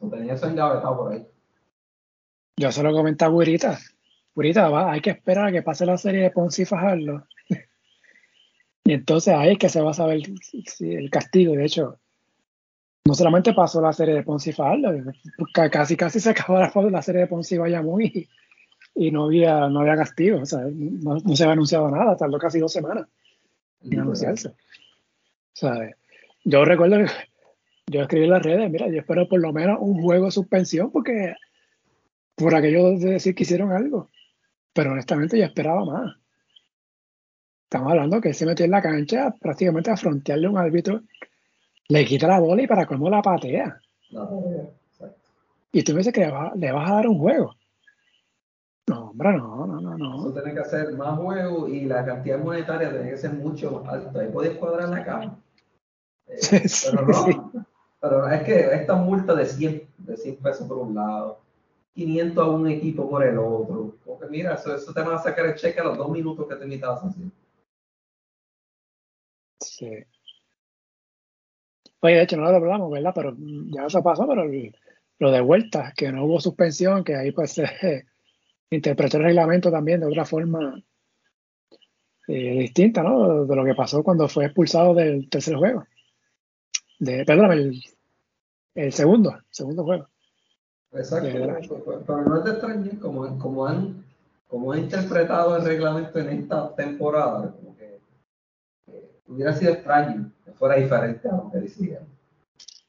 [0.00, 1.26] Lo tenía eso engavetado por ahí.
[2.56, 3.28] Yo se lo comenté a.
[3.28, 7.26] Burita, va, hay que esperar a que pase la serie de Ponce y Fajardo.
[8.84, 11.54] y entonces ahí es que se va a saber si, el castigo.
[11.54, 11.98] De hecho,
[13.06, 14.90] no solamente pasó la serie de Ponce y Fajardo,
[15.52, 16.58] casi casi se acabó
[16.90, 18.28] la, serie de Ponce y Bayamón y,
[18.94, 20.40] y no había, no había castigo.
[20.40, 23.06] O sea, no, se había anunciado nada, tardó casi dos semanas
[23.82, 24.48] en anunciarse.
[24.48, 24.54] O
[25.54, 25.94] sea,
[26.46, 27.06] yo recuerdo que
[27.92, 30.90] yo escribí en las redes, mira, yo espero por lo menos un juego de suspensión
[30.90, 31.34] porque
[32.36, 34.08] por aquello de decir que hicieron algo.
[34.72, 36.16] Pero honestamente yo esperaba más.
[37.64, 41.02] Estamos hablando que se metió en la cancha prácticamente a frontearle a un árbitro,
[41.88, 43.80] le quita la bola y para cómo la patea.
[45.72, 47.56] y tú me dices que le, vas a dar un juego.
[48.86, 50.20] No, hombre, no, no, no, no.
[50.20, 53.92] Eso tiene que hacer más juego y la cantidad monetaria tiene que ser mucho más
[53.92, 54.20] alta.
[54.20, 55.42] Ahí puedes cuadrar la cama.
[56.28, 56.38] Eh,
[56.90, 57.66] pero no,
[58.00, 61.40] pero es que esta multa de 100, de 100 pesos por un lado,
[61.94, 63.96] 500 a un equipo por el otro.
[64.04, 66.56] Porque mira, eso, eso te van a sacar el cheque a los dos minutos que
[66.56, 67.30] te invitabas así.
[69.60, 69.90] Sí.
[72.00, 73.12] Oye, de hecho no lo hablamos, ¿verdad?
[73.14, 74.44] Pero ya eso pasó, pero
[75.18, 78.06] lo de vuelta, que no hubo suspensión, que ahí pues se
[78.70, 80.80] interpretó el reglamento también de otra forma
[82.28, 83.46] eh, distinta, ¿no?
[83.46, 85.84] De lo que pasó cuando fue expulsado del tercer juego
[86.98, 87.82] de, perdón, el,
[88.74, 90.08] el segundo, segundo juego.
[90.92, 91.28] Exacto,
[92.06, 94.04] pero no es de extraño, como, como, han,
[94.48, 98.00] como interpretado el reglamento en esta temporada, como que
[99.26, 102.06] hubiera sido extraño que fuera diferente a lo que decían.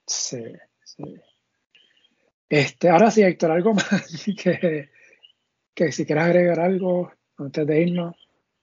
[0.06, 0.44] Sí,
[0.84, 1.16] sí.
[2.50, 4.90] Este, ahora sí, Héctor, algo más que,
[5.74, 8.16] que si quieres agregar algo antes de irnos.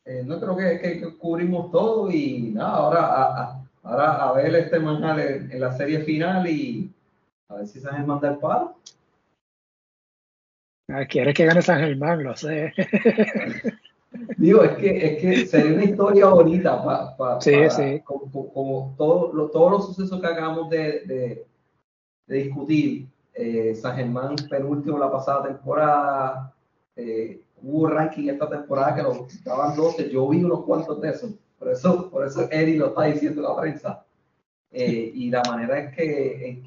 [0.07, 3.64] Eh, no creo que, que, cubrimos todo y nada, ahora a, a
[4.36, 6.93] ver este manjar en, la serie final y
[7.48, 8.77] a ver si San Germán da el paro.
[10.89, 12.73] Ah, quieres que gane San Germán, lo sé.
[14.36, 16.85] Digo, es que, es que sería una historia bonita
[17.16, 18.01] para sí, sí.
[18.05, 21.47] como, todos los sucesos que acabamos de,
[22.27, 23.09] discutir.
[23.36, 26.55] Eh, San Germán penúltimo la pasada temporada,
[26.94, 31.32] eh, hubo ranking esta temporada que lo estaban 12, yo vi unos cuantos de esos.
[31.59, 34.05] Por eso, por eso Eddie lo está diciendo la prensa.
[34.75, 36.63] Eh, y la manera en que, en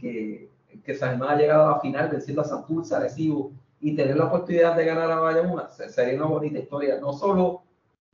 [0.82, 3.52] que, San Germán ha llegado a la final venciendo a Santurce, a Recibo
[3.82, 7.64] y tener la oportunidad de ganar a Bayamón sería una bonita historia, no solo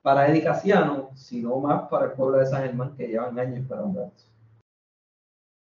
[0.02, 4.02] para Eddie Casiano, sino más para el pueblo de San Germán que llevan años esperando
[4.02, 4.28] eso.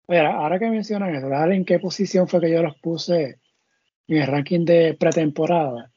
[0.07, 3.39] Mira, ahora que mencionan eso, en qué posición fue que yo los puse
[4.07, 5.91] en el ranking de pretemporada,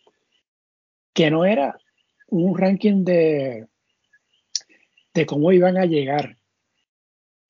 [1.12, 1.76] que no era
[2.28, 3.66] un ranking de,
[5.12, 6.38] de cómo iban a llegar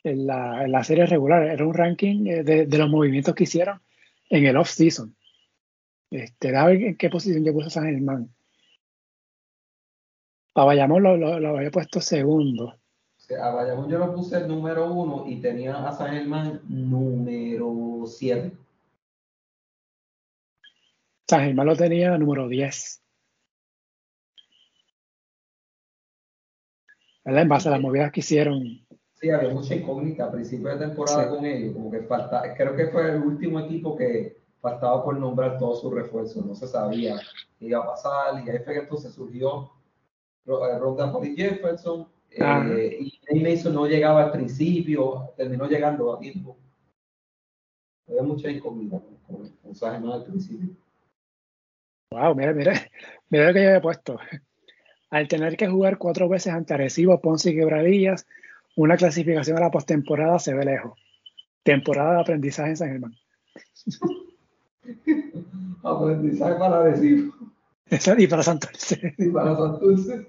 [0.04, 3.80] en la, serie regular, era un ranking eh, de, los movimientos que hicieron
[4.28, 5.16] en el off-season.
[6.10, 8.32] Este, en qué posición yo puse a San Germán.
[10.54, 12.78] A Bayamón lo, lo, había puesto segundo.
[13.40, 18.52] a Bayamón yo lo puse el número uno y tenía a San Germán número siete.
[21.26, 23.02] San Germán lo tenía número 10.
[27.24, 28.83] En base a las movidas que hicieron.
[29.24, 31.72] Sí, había mucha incógnita a principio de temporada con ellos.
[31.72, 35.94] Como que falta, creo que fue el último equipo que faltaba por nombrar todos sus
[35.94, 36.44] refuerzos.
[36.44, 37.18] No se sabía
[37.58, 38.46] qué iba a pasar.
[38.46, 39.70] Y ahí fue que entonces surgió
[40.44, 42.06] eh, Ronda Polly Jefferson.
[42.32, 42.98] Eh,
[43.30, 46.58] y Mason no llegaba al principio, terminó llegando a tiempo.
[48.06, 50.76] Había mucha incógnita con, con, con al principio.
[52.10, 52.74] Wow, mira, mira,
[53.30, 54.18] mira lo que yo había puesto.
[55.08, 58.26] Al tener que jugar cuatro veces ante Arecibo, Ponce y Quebradillas,
[58.76, 60.98] una clasificación a la postemporada se ve lejos.
[61.62, 63.14] Temporada de aprendizaje en San Germán.
[65.82, 67.34] aprendizaje para Arecibo.
[68.18, 69.14] y para Santurce.
[69.18, 70.26] Y para Santurce.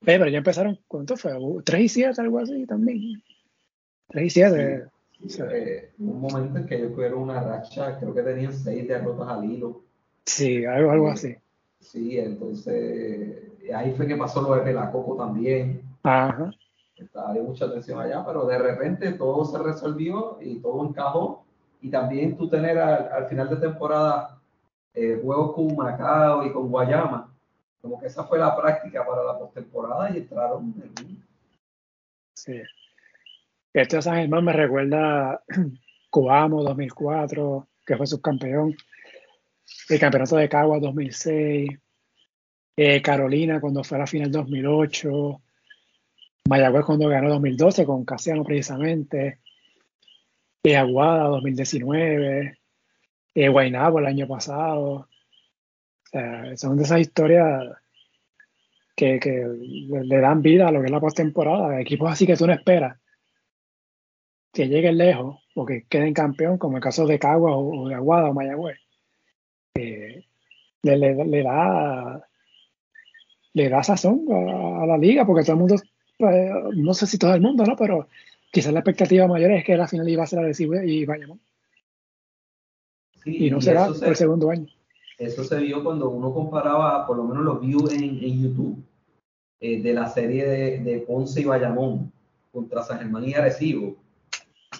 [0.00, 1.32] pero ya empezaron, ¿cuánto fue?
[1.64, 3.22] ¿Tres y siete, algo así también?
[4.08, 4.84] Tres y siete.
[5.52, 9.44] Eh, un momento en que ellos tuvieron una racha, creo que tenían seis derrotas al
[9.44, 9.82] hilo.
[10.24, 11.34] Sí, algo, algo así.
[11.80, 15.82] Sí, entonces ahí fue que pasó lo de Pelacoco también.
[16.02, 16.50] Ajá.
[17.14, 21.44] Había mucha tensión allá, pero de repente todo se resolvió y todo encajó.
[21.80, 24.40] Y también tú tener al, final de temporada
[24.94, 27.32] eh, juegos con Macao y con Guayama,
[27.80, 31.24] como que esa fue la práctica para la postemporada y entraron en
[32.34, 32.62] Sí.
[33.72, 35.42] Este San Germán me recuerda
[36.10, 38.74] Coamo 2004, que fue subcampeón,
[39.88, 41.70] el campeonato de Cagua 2006,
[42.76, 45.42] eh, Carolina cuando fue a la final 2008,
[46.48, 49.38] Mayagüez cuando ganó 2012 con Casiano precisamente,
[50.62, 52.58] eh, Aguada 2019,
[53.34, 55.08] eh, Guaynabo el año pasado.
[56.56, 57.68] son de esas historias
[58.96, 59.46] que,
[59.88, 61.80] le, dan vida a lo que es la postemporada.
[61.80, 62.98] Equipos así que tú no esperas
[64.52, 68.30] que lleguen lejos o que queden campeón, como el caso de Cagua o, de Aguada
[68.30, 68.78] o Mayagüez,
[69.74, 70.24] eh,
[70.82, 72.28] le, da
[73.52, 75.76] le da sazón a, la liga, porque todo el mundo,
[76.18, 77.76] pues, no sé si todo el mundo, ¿no?
[77.76, 78.08] Pero
[78.50, 81.40] quizás la expectativa mayor es que la final iba a ser Arecibo y Bayamón.
[83.24, 84.66] y no será por el segundo año.
[85.18, 88.82] Eso se vio cuando uno comparaba, por lo menos los views en, YouTube,
[89.60, 92.12] eh, de la serie de, de Ponce y Bayamón
[92.52, 93.96] contra San Germán y Arecibo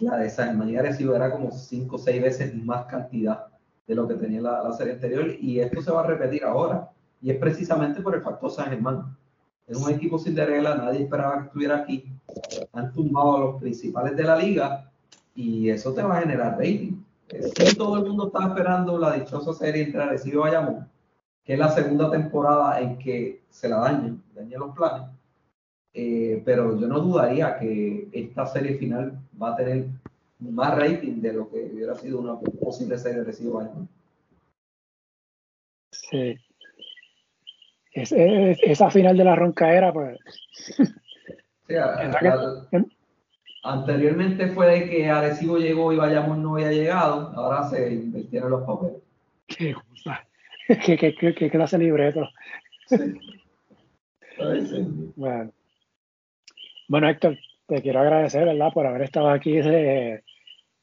[0.01, 3.47] la de San Germán y Arecibo era como cinco o seis veces más cantidad
[3.87, 6.91] de lo que tenía la, serie anterior y esto se va a repetir ahora
[7.21, 9.17] y es precisamente por el factor San Germán.
[9.69, 12.05] Es un equipo sin regla, nadie esperaba que estuviera aquí.
[12.73, 14.91] Han tumbado a los principales de la liga
[15.35, 17.03] y eso te va a generar rating.
[17.29, 20.89] Si todo el mundo está esperando la dichosa serie entre Arecibo y Bayamón,
[21.45, 25.09] que es la segunda temporada en que se la dañan, dañan los planes
[26.01, 29.87] eh, pero yo no dudaría que esta serie final va a tener
[30.39, 33.61] más rating de lo que hubiera sido una posible serie de Recibo
[35.91, 36.37] Sí.
[38.03, 40.19] Esa final de la ronca era, pues.
[43.63, 48.65] anteriormente fue de que Arecibo llegó y Bayamón no había llegado, ahora se invirtieron los
[48.65, 49.03] papeles.
[49.47, 50.27] Qué cosa.
[50.85, 52.29] ¿Qué, qué, qué, clase de libreto?
[55.17, 55.53] Bueno.
[56.89, 60.23] Bueno, Héctor, te quiero agradecer, ¿verdad?, por haber estado aquí de,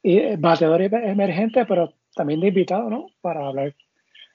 [0.04, 3.74] y, bateador emergente, pero también de invitado, ¿no?, para hablar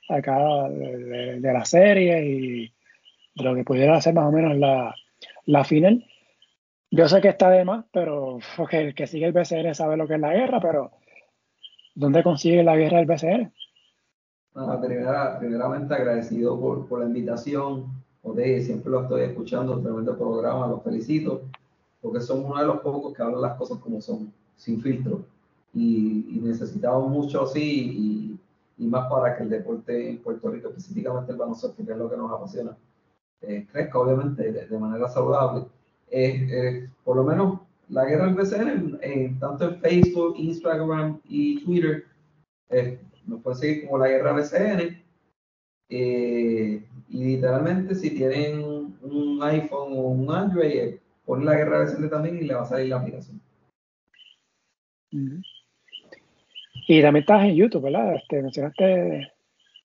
[0.09, 2.73] acá de, la serie y
[3.35, 4.95] de lo que pudiera ser más o menos la,
[5.47, 6.05] la final.
[6.91, 8.39] Yo sé que está de más, pero
[8.73, 10.91] el que sigue el BCN sabe lo que es la guerra, pero
[11.95, 13.53] ¿dónde consigue la guerra el BCN?
[15.39, 17.87] primeramente agradecido por, por la invitación.
[18.23, 21.43] Ode, siempre lo estoy escuchando, tremendo programa, los felicito
[22.01, 25.23] porque somos uno de los pocos que hablan las cosas como son, sin filtro.
[25.75, 28.30] Y, necesitamos mucho así y,
[28.86, 32.16] más para que el deporte en Puerto Rico, específicamente el baloncesto, que es lo que
[32.16, 32.77] nos apasiona,
[33.43, 35.66] eh, crezca obviamente de, manera saludable.
[37.05, 42.05] por lo menos la guerra del BCN, tanto en Facebook, Instagram y Twitter.
[42.70, 45.02] Eh, nos pueden seguir como la guerra BCN.
[45.89, 52.09] Eh, y literalmente, si tienen un iPhone o un Android, eh, ponen la guerra BCN
[52.09, 53.40] también y le va a salir la aplicación.
[56.86, 58.15] Y también estás en YouTube, ¿verdad?
[58.16, 59.32] Este, mencionaste.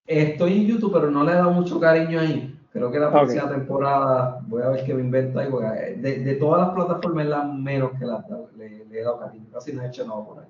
[0.08, 2.56] Estoy en YouTube, pero no le he dado mucho cariño ahí.
[2.72, 6.68] Creo que la próxima temporada voy a ver qué me invento ahí, eh, de, todas
[6.68, 8.24] las plataformas es la menos que la,
[8.58, 9.46] le, he dado cariño.
[9.54, 10.46] Casi no he hecho nada por ahí.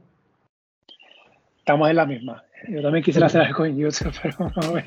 [1.60, 2.44] Estamos en la misma.
[2.68, 4.86] Yo también quisiera hacer algo en YouTube, pero no, es,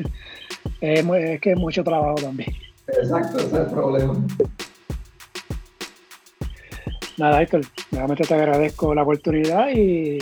[0.80, 2.50] es que es mucho trabajo también.
[2.88, 4.14] Exacto, ese es el problema.
[7.18, 7.60] Nada, Héctor,
[7.90, 10.18] nuevamente te agradezco la oportunidad y,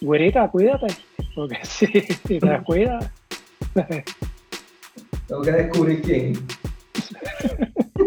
[0.00, 0.86] güerita, cuídate,
[1.34, 3.10] porque si, si te descuidas.
[5.26, 6.32] Tengo que descubrir quién.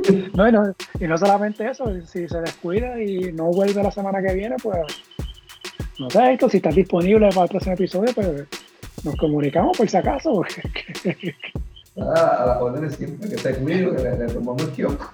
[0.33, 4.21] no, y no, y no solamente eso, si se descuida y no vuelve la semana
[4.21, 4.77] que viene, pues
[5.99, 8.47] no sé, esto, si estás disponible para el próximo episodio, pues
[9.03, 10.43] nos comunicamos por si acaso.
[11.95, 15.13] Ah, a las órdenes siempre, que se cuide, que le, le tomamos el kiosco.